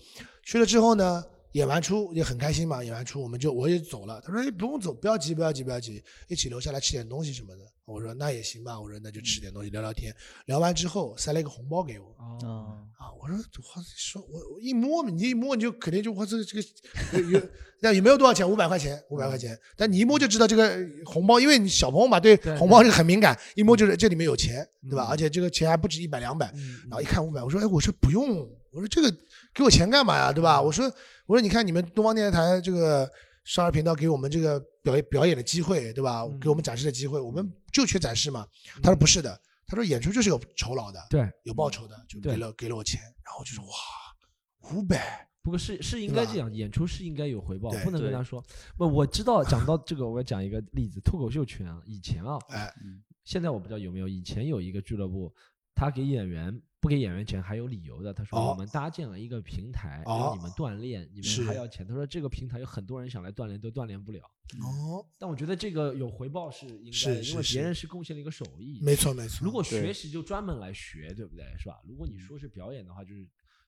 [0.43, 1.23] 去了之后呢。
[1.53, 4.21] 演完出也很开心嘛，演完出我们就我也走了。
[4.21, 10.15] 他说：“哎，不用走，不要急，不要急，不要急，一起留下来吃点东西什么的。”我说：“那也行吧。”我说：“那就吃点东西，聊聊天。”
[10.47, 12.15] 聊完之后塞了一个红包给我。
[12.19, 12.87] 啊
[13.19, 17.41] 我说：“我说我我一摸你一摸你就肯定就我这个这个有
[17.81, 18.49] 那也没有多少钱？
[18.49, 19.57] 五百块钱，五百块钱。
[19.75, 25.07] 但你一摸就知道这个红包，因为你小朋友嘛，对红包这个很敏感，一摸就是这里面有钱，对吧？
[25.09, 26.51] 而且这个钱还不止一百两百。
[26.89, 28.39] 然后一看五百，我说：“哎，我说不用，
[28.71, 29.11] 我说这个
[29.53, 30.31] 给我钱干嘛呀？
[30.31, 30.91] 对吧？”我说。
[31.27, 33.09] 我说，你看你们东方电视台这个
[33.43, 36.27] 少儿频道给我们这个表演表演的机会，对吧？
[36.39, 38.47] 给我们展示的机会，我们就缺展示嘛。
[38.81, 43.01] 他说不是的，他说演出就是有酬劳的，对，有报酬的，就给了给了我钱。
[43.01, 43.72] 然后就说哇，
[44.73, 45.27] 五百。
[45.43, 48.43] 不过是是应该这样，演出是应该有回报，不能跟他说。
[48.77, 52.72] 不，我知道讲到这个，我要讲一个例子，脱口秀圈啊，以前啊，哎，
[53.23, 55.34] 现在我不知道有没有，以前有一个俱乐部，
[55.73, 56.61] 他给演员。
[56.81, 58.11] 不给演员钱还有理由的。
[58.13, 64.19] 他说：“我们搭建了一个平台，让你们锻炼，你们还要钱。”他说：“这个平台有很多人想来锻炼，都锻炼不了。”
[64.61, 68.81] 哦，但我觉得这个有回报是应该，的，因为别人是贡献了一个手艺。
[68.83, 69.45] 没错没错。
[69.45, 71.45] 如果学习就专门来学，对不对？
[71.57, 71.79] 是吧？
[71.87, 73.25] 如果你说是表演的话，就是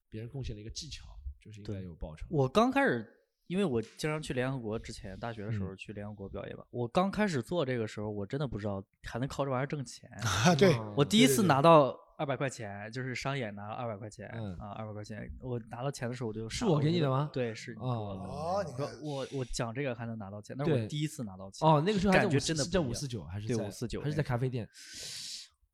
[0.10, 1.06] 别人贡献了一个技巧，
[1.40, 2.26] 就是应该有报酬。
[2.30, 3.20] 我刚开始。
[3.48, 6.66] 因为我经常去联合国，之前大学的时候去联合国表演吧。
[6.72, 10.10] 我刚开始做这个时候，我真的不知道还能靠这玩意儿挣钱。
[10.58, 11.94] 对，我第一次拿到
[12.24, 15.30] 二百块钱，就是商演拿了二百块钱，啊，二百块钱。
[15.42, 17.30] 我拿到钱的时候，我就是我给你的吗？
[17.34, 21.68] 对，是你给我的哦，你说我我讲这个还能拿到钱，那是我第一次拿到钱。
[21.68, 24.66] 哦，那个时候感觉真的在五四九还是对五四九，还是在咖啡店？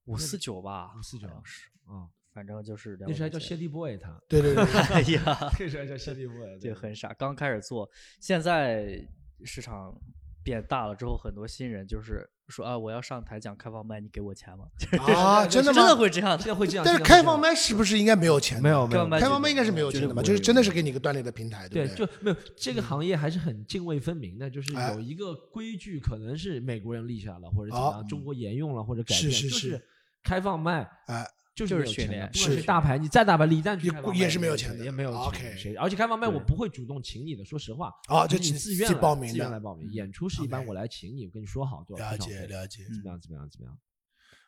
[0.05, 2.09] 五四九吧，五四九是啊。
[2.31, 4.63] 反正就是那时候还叫谢帝 boy，他对对对，
[4.93, 7.13] 哎呀，那时候还叫谢帝 boy， 对很傻。
[7.13, 7.89] 刚开始做，
[8.19, 9.07] 现在
[9.43, 9.95] 市场
[10.43, 14.65] 变大了之后，很多新人就是说啊，我要上台讲开放麦，你给我钱吗？
[15.13, 15.75] 啊，真的吗？
[15.75, 16.37] 真的会这样？
[16.37, 16.85] 真的会这样？
[16.85, 18.61] 但是开放麦是不是应该没有钱？
[18.61, 20.21] 没有没有，开放麦应该是没有钱的嘛？
[20.21, 22.05] 就是真的是给你一个锻炼的平台，对不对？
[22.05, 29.81] 就没有这个行业还是很泾渭分明的，就是有一个规矩，可能是美国人立下了，或者怎么样，中国沿用了或者改变，就是
[30.23, 31.25] 开放麦，哎。
[31.67, 35.75] 就是训练，不管是大牌，你再大牌，李诞去也是没有钱的，也没有 OK。
[35.79, 39.89] 而且开放麦我不会主动请你的，说实话啊，就你自愿报名，自愿来报名。
[39.91, 43.77] 演出是一般我来请你，我跟你说好多少了解了解，怎么样怎么样怎么样？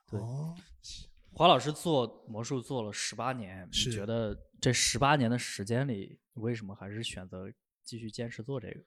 [0.09, 0.19] 对，
[1.33, 7.51] 华老师做魔术做了十八年，你觉得这十八年的时间里，为什么还是选择
[7.83, 8.79] 继续坚持做这个？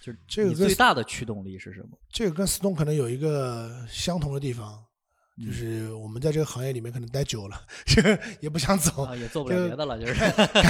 [0.00, 1.98] 就是这个最大的驱动力是什么？
[2.08, 4.84] 这个跟 Stone 可能有一个相同的地方。
[5.44, 7.60] 就是我们在这个行业里面可能待久了，
[8.40, 10.14] 也不想走，也做不了别的了，就是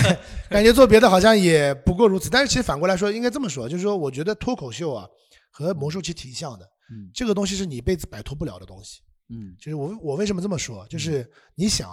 [0.50, 2.28] 感觉做别的好像也不过如此。
[2.28, 5.08] 但是其实反过来说，应该这么说，就是说，我觉得脱口秀啊
[5.50, 6.68] 和魔术其实挺像的。
[6.90, 9.00] 嗯，这个东西是你一辈子摆脱不了的东西。
[9.30, 10.86] 嗯，就是我我为什么这么说？
[10.88, 11.88] 就是你想，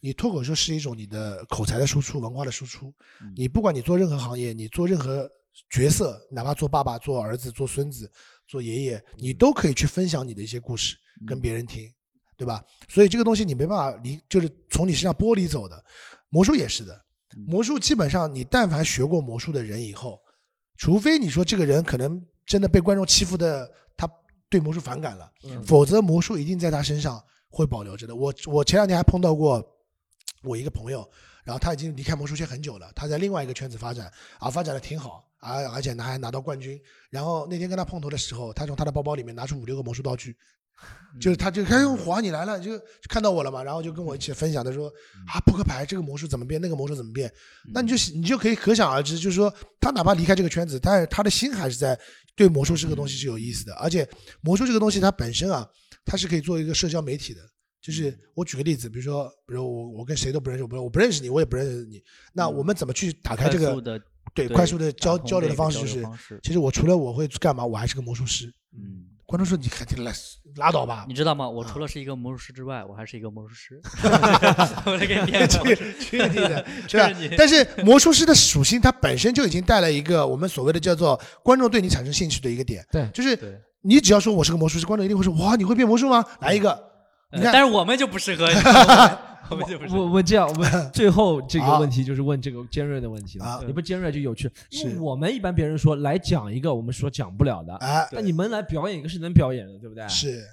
[0.00, 2.92] 你脱口秀是一种你的口才的输出，文化的输出。
[3.36, 5.30] 你不管你做任何行业，你做任何
[5.70, 8.10] 角色，哪怕做爸爸、做儿子、做孙子、
[8.46, 10.96] 做爷爷，你都可以去分享你的一些故事，
[11.26, 11.90] 跟别人听。
[12.38, 12.64] 对吧？
[12.88, 15.84] 所以这个东西你没办法离，就是从你身上剥离走的。
[16.30, 17.04] 魔术也是的，
[17.48, 20.20] 魔术基本上你但凡学过魔术的人以后，
[20.76, 24.08] 除非你说这个人可能真的被观众欺负的，他
[24.48, 25.28] 对魔术反感了，
[25.66, 27.20] 否则魔术一定在他身上
[27.50, 28.14] 会保留着的。
[28.14, 29.60] 我我前两天还碰到过
[30.44, 31.10] 我一个朋友，
[31.42, 36.80] 然后他已经离开魔术圈很久了，他在另外一个圈子发展，啊，发展的挺好，而而且呢还拿到冠军。
[37.10, 40.36] 然后那天跟他碰头的时候，他从他的包包里面拿出五六个魔术道具。
[41.20, 42.72] 就是他就开始华你来了，就
[43.08, 44.88] 看到我了嘛，然后就跟我一起分享，他说
[45.26, 47.32] 啊扑克牌这个魔术怎么变，那个魔术怎么变，
[47.72, 51.98] 那你就你就可以可想而知，就是说他哪怕离开这个圈子，但是他的心还是在
[52.36, 54.08] 对魔术这个东西是有意思的，而且
[54.40, 55.68] 魔术这个东西它本身啊，
[56.04, 57.40] 它是可以做一个社交媒体的。
[57.80, 62.02] 就是我举个例子，比如说，比如我我跟谁都不认识，我不我不认识你，我也不认识你，
[62.34, 63.80] 那我们怎么去打开这个
[64.34, 65.80] 对快速的交交流的方式？
[65.80, 66.04] 就是
[66.42, 68.52] 其实我除了我会干嘛，我还是个魔术师。
[68.74, 70.10] 嗯，观众说你肯定拉
[70.56, 71.04] 拉倒吧？
[71.06, 71.46] 你知道吗？
[71.46, 73.78] 我除了是一个魔术师之外，我还是一个魔术师。
[74.86, 77.10] 我来给你念确确定的， 是吧？
[77.36, 82.82] 但是魔术师的属性，它本身就已经带来一个我们所谓的叫做观众对你产生兴趣的一个点。
[82.90, 83.38] 对，就是
[83.82, 86.24] 你只要说我是个魔术师，观众一定会说哇，你会变魔术吗？
[86.40, 86.88] 来一个。
[87.30, 88.48] 你看但是我们就不适合，
[89.90, 93.62] 我我我这样，我们 最后这个问题就是问这个尖锐的问题了。
[93.66, 97.78] 你不尖锐就有趣，因为我们一般别人说来讲一个，我们说讲不了的，
[98.12, 100.08] 那你们来表演一个是能表演的，对不对？
[100.08, 100.44] 是，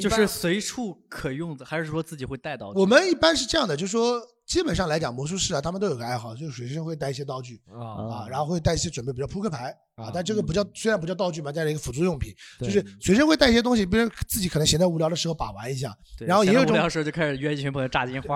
[0.00, 2.70] 就是随处可用的，还是说自己会带到？
[2.74, 4.20] 我们一般是这样的，就是说。
[4.50, 18.34] 基本上来讲，魔术师啊，他们都有个爱好，就是随身会带一些道具啊，然后会带一些准备，比如扑克牌啊，但这个不叫，虽然不叫道具嘛，带了一个辅助用品，就是随身会带一些东西，别人自己可能闲在无聊的时候把玩一下，然后也有种无聊时候就开始约一群朋友炸金花，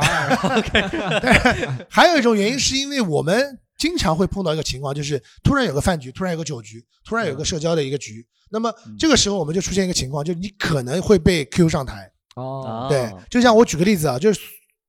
[1.18, 1.32] 对
[1.90, 12.08] 还有一种原因是因为我们经常会碰到一个情况，就是突然有个饭局，突然有个酒局，突然有个社交的一个局，那么这个时候我们就出现一个情况，就是你可能会被 Q 上台。
[12.36, 14.38] 哦，对，就像我举个例子啊，就是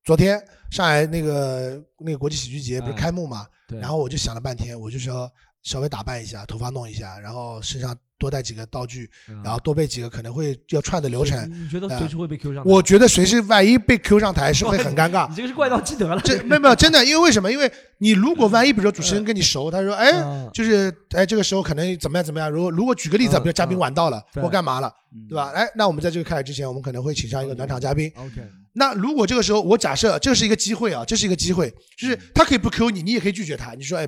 [0.04, 0.40] 昨天。
[0.76, 3.48] 上海那个那个国际喜剧节不是开幕嘛？
[3.80, 5.32] 然后我就想了半天，我就说
[5.64, 9.10] 稍微打扮一下，头发弄一下，然后身上多带几个道具，
[9.42, 11.50] 然后多备几个可能会要串的流程。
[11.50, 12.64] 你觉得随时会被 Q 上？
[12.66, 15.30] 我觉得随时万一被 Q 上台是会 很尴尬。
[15.30, 16.20] 你这个是怪盗基德了。
[16.26, 17.50] 这没有没有真的，因为为什么？
[17.50, 20.12] 因为你如果万一比如说主持人跟你熟，他说哎，
[20.54, 22.52] 就是哎这个时候可能怎么样怎么样。
[22.52, 24.94] 如果如果举个例子，比如嘉宾晚到了或干嘛了，
[25.30, 25.52] 对吧？
[25.56, 28.12] 哎，那我们在这个开始之前，我们可能会请上一个暖场嘉宾。
[28.18, 28.44] OK。
[28.78, 33.74] 那如果这个时候我假设这是一个机会啊，这是一个机会，就是他可以不 Q 你，你也可以拒绝他。
[33.74, 34.06] 你说哎，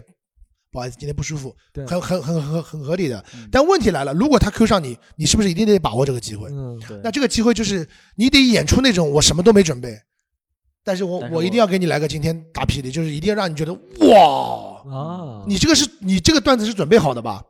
[0.70, 1.56] 不好意思，今天不舒服，
[1.88, 3.24] 很很很很很合理的。
[3.50, 6.50] 但问题来了，如果他 Q 上你，你是不是一定得把握这个机会？
[6.52, 7.00] 嗯，对。
[7.04, 9.98] 那这个机会就是你得演出那种我什么都没准备，
[10.84, 17.42] 但是我我一定要给你来个惊天大霹雳，就是一定要让你觉得哇啊，你这个是你这个段子是准备好的吧？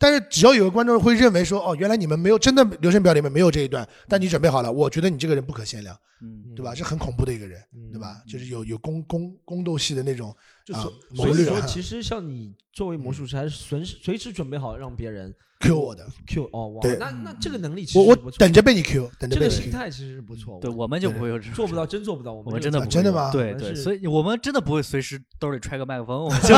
[0.00, 6.74] 但是只要有个观众会认为说，哦，原来你们没有真的流程表里面没有这一段，但你准备好了，我觉得你这个人不可限量，嗯，对吧？
[6.74, 7.60] 是很恐怖的一个人，
[7.92, 8.22] 对吧？
[8.26, 10.34] 就是有有宫宫宫斗戏的那种，
[10.72, 15.34] 就所以说，其实像你作为魔术师，还是随时随时准备好让别人。
[15.62, 20.58] Q 我的 Q 哦，对，那那这个能力其实我我等着被你 Q，等着这个心态其实是不错。
[20.58, 22.32] 对，我们就不会有做不到，真做不到。
[22.32, 23.30] 我们真的真的吗？
[23.30, 26.54] 对对，所以我们真的不会随时兜里揣个麦克风，我们 就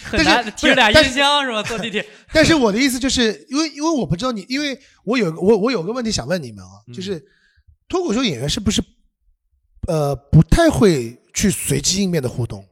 [0.00, 1.62] 很难提着俩音箱是吧？
[1.62, 2.02] 坐地铁。
[2.32, 7.22] 但是我的意思就是，因为因为我不知道你，因为我有我我有个问题想问你们啊，就是
[7.90, 8.82] 脱口秀演员是不是
[9.86, 12.64] 呃不太会去随机应变的互动？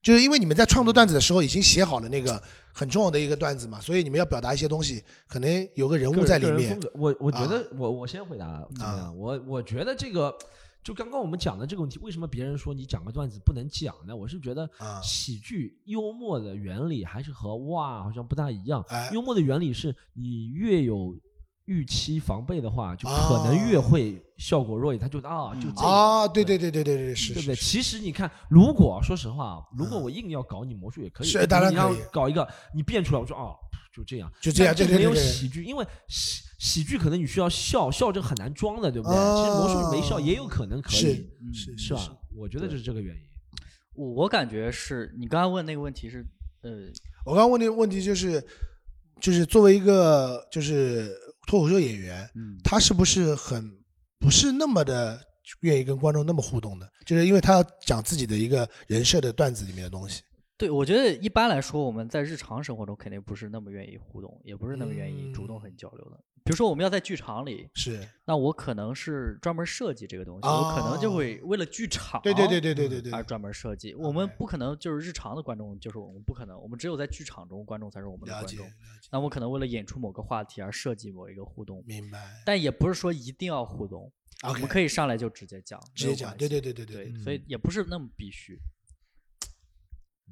[0.00, 2.40] 就是因为你们在创作段子的时候已经写好了那个
[2.72, 6.78] 很重要的一个段子嘛，所以你们要表达一些东西，可能有个人物在里面。
[6.94, 8.46] 我我觉得我我先回答
[8.80, 10.32] 啊，我我觉得这个
[10.82, 14.14] 就刚刚我们讲的这个问题，为什么别人说你讲个段子不能讲呢？
[14.14, 14.68] 我是觉得
[15.02, 18.84] 喜剧幽默的原理还是和哇好像不大一样。
[19.12, 21.16] 幽默的原理是你越有。
[21.68, 25.06] 预期防备的话，就可能越会效果弱一点。
[25.06, 27.54] 他就啊，就这啊，对对对对对对，是，对不对？
[27.54, 31.98] 其实你看，如果说实话，如果我硬要搞你魔术也可以，是当然可以。
[32.10, 33.52] 搞一个你变出来，我说啊，
[33.94, 39.14] 就这样，就这样，这没有喜剧，因为喜喜剧可能你需要笑，笑这很难装的，对不对？
[39.14, 42.00] 其实魔术没笑也有可能可以，是是吧？
[42.34, 43.20] 我觉得就是这个原因。
[43.94, 46.26] 我我感觉是你刚刚问那个问题是，
[46.62, 46.70] 呃，
[47.26, 48.42] 我刚刚问那个问题就是，
[49.20, 51.14] 就是作为一个就是。
[51.48, 52.30] 脱口秀演员，
[52.62, 53.72] 他是不是很
[54.18, 55.18] 不是那么的
[55.60, 56.86] 愿意跟观众那么互动的？
[57.06, 60.20] 就是因为他要讲自己的一个人设的段子里面的东西。
[60.58, 66.18] 对，我觉得一般来说，我们在日常生活中肯定不是那么愿意互动，也不是那么愿意主动和你交流的。
[66.44, 73.94] 比如说，我们要在剧场里，是，那我可能是专门设计这个东西，我可能就会为了剧场，对对对对对对对，而专门设计。
[73.94, 78.66] 我们不可能就是日常的观众，就是我们不可能，我们只有在剧场中，观众才是我们的观众。
[79.12, 82.18] 那我可能为了演出某个话题而设计某一个互动，明白。
[82.44, 84.10] 但也不是说一定要互动，
[84.42, 88.58] 我们可以上来就直接讲，直接讲，对对对对对，所以也不是那么必须。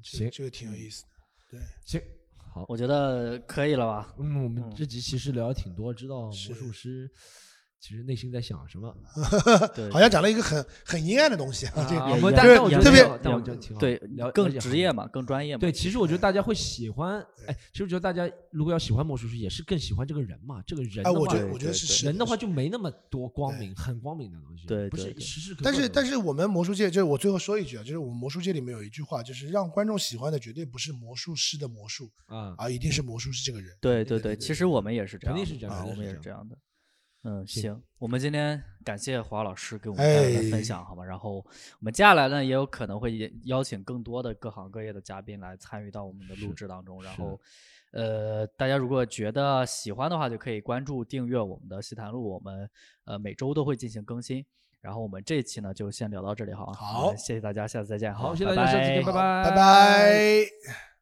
[0.03, 1.09] 行，这个挺有意思的。
[1.51, 2.01] 对，行，
[2.37, 4.15] 好，我觉得可以了吧？
[4.19, 7.11] 嗯，我们这集其实聊的挺多，知道魔术师。
[7.87, 8.93] 其实内心在想什么？
[9.93, 11.87] 好像讲了一个很很阴暗的东西啊！
[11.89, 13.07] 这我们但我觉得特别
[13.79, 13.97] 对
[14.35, 15.61] 更职业嘛，更专业嘛。
[15.61, 17.25] 对，其实我觉得大家会喜欢。
[17.47, 20.61] 哎，其实我觉得大家如果要喜欢魔术师，也是更喜欢这个人嘛。
[20.67, 24.67] 这个人，哎，我觉得我觉得是人的话就没那么多光明，很光明的东西。
[24.67, 25.61] 对，不是时时刻。
[25.63, 33.71] 但是但是我们魔术界，就是我最后说一句啊，就是我们魔术界里面有一句话，就是让观众喜欢的绝对不是魔术师的魔术啊，而一定是魔术师这个人。
[33.81, 36.59] 对对对，其实我们也是这样，肯定是这样，我们也是这样的。
[37.29, 41.05] 嗯，行，我们今天感谢华老师给我们带来的分享，好吗？
[41.05, 41.45] 然后我
[41.81, 47.03] 们接下来呢，也有可能会邀请更多的各行各业的嘉宾来参与到我们的录制当中。
[47.03, 47.41] 然后，
[47.91, 52.71] 呃，大家如果觉得喜欢的话，就可以关注订阅我们的西谈录，我们
[53.07, 54.47] 呃每周都会进行更新。
[54.81, 60.96] 然后我们这一期呢，就先聊到这里，好好，谢谢大家，下次再见，好，谢谢大家，下次见，拜拜，拜拜。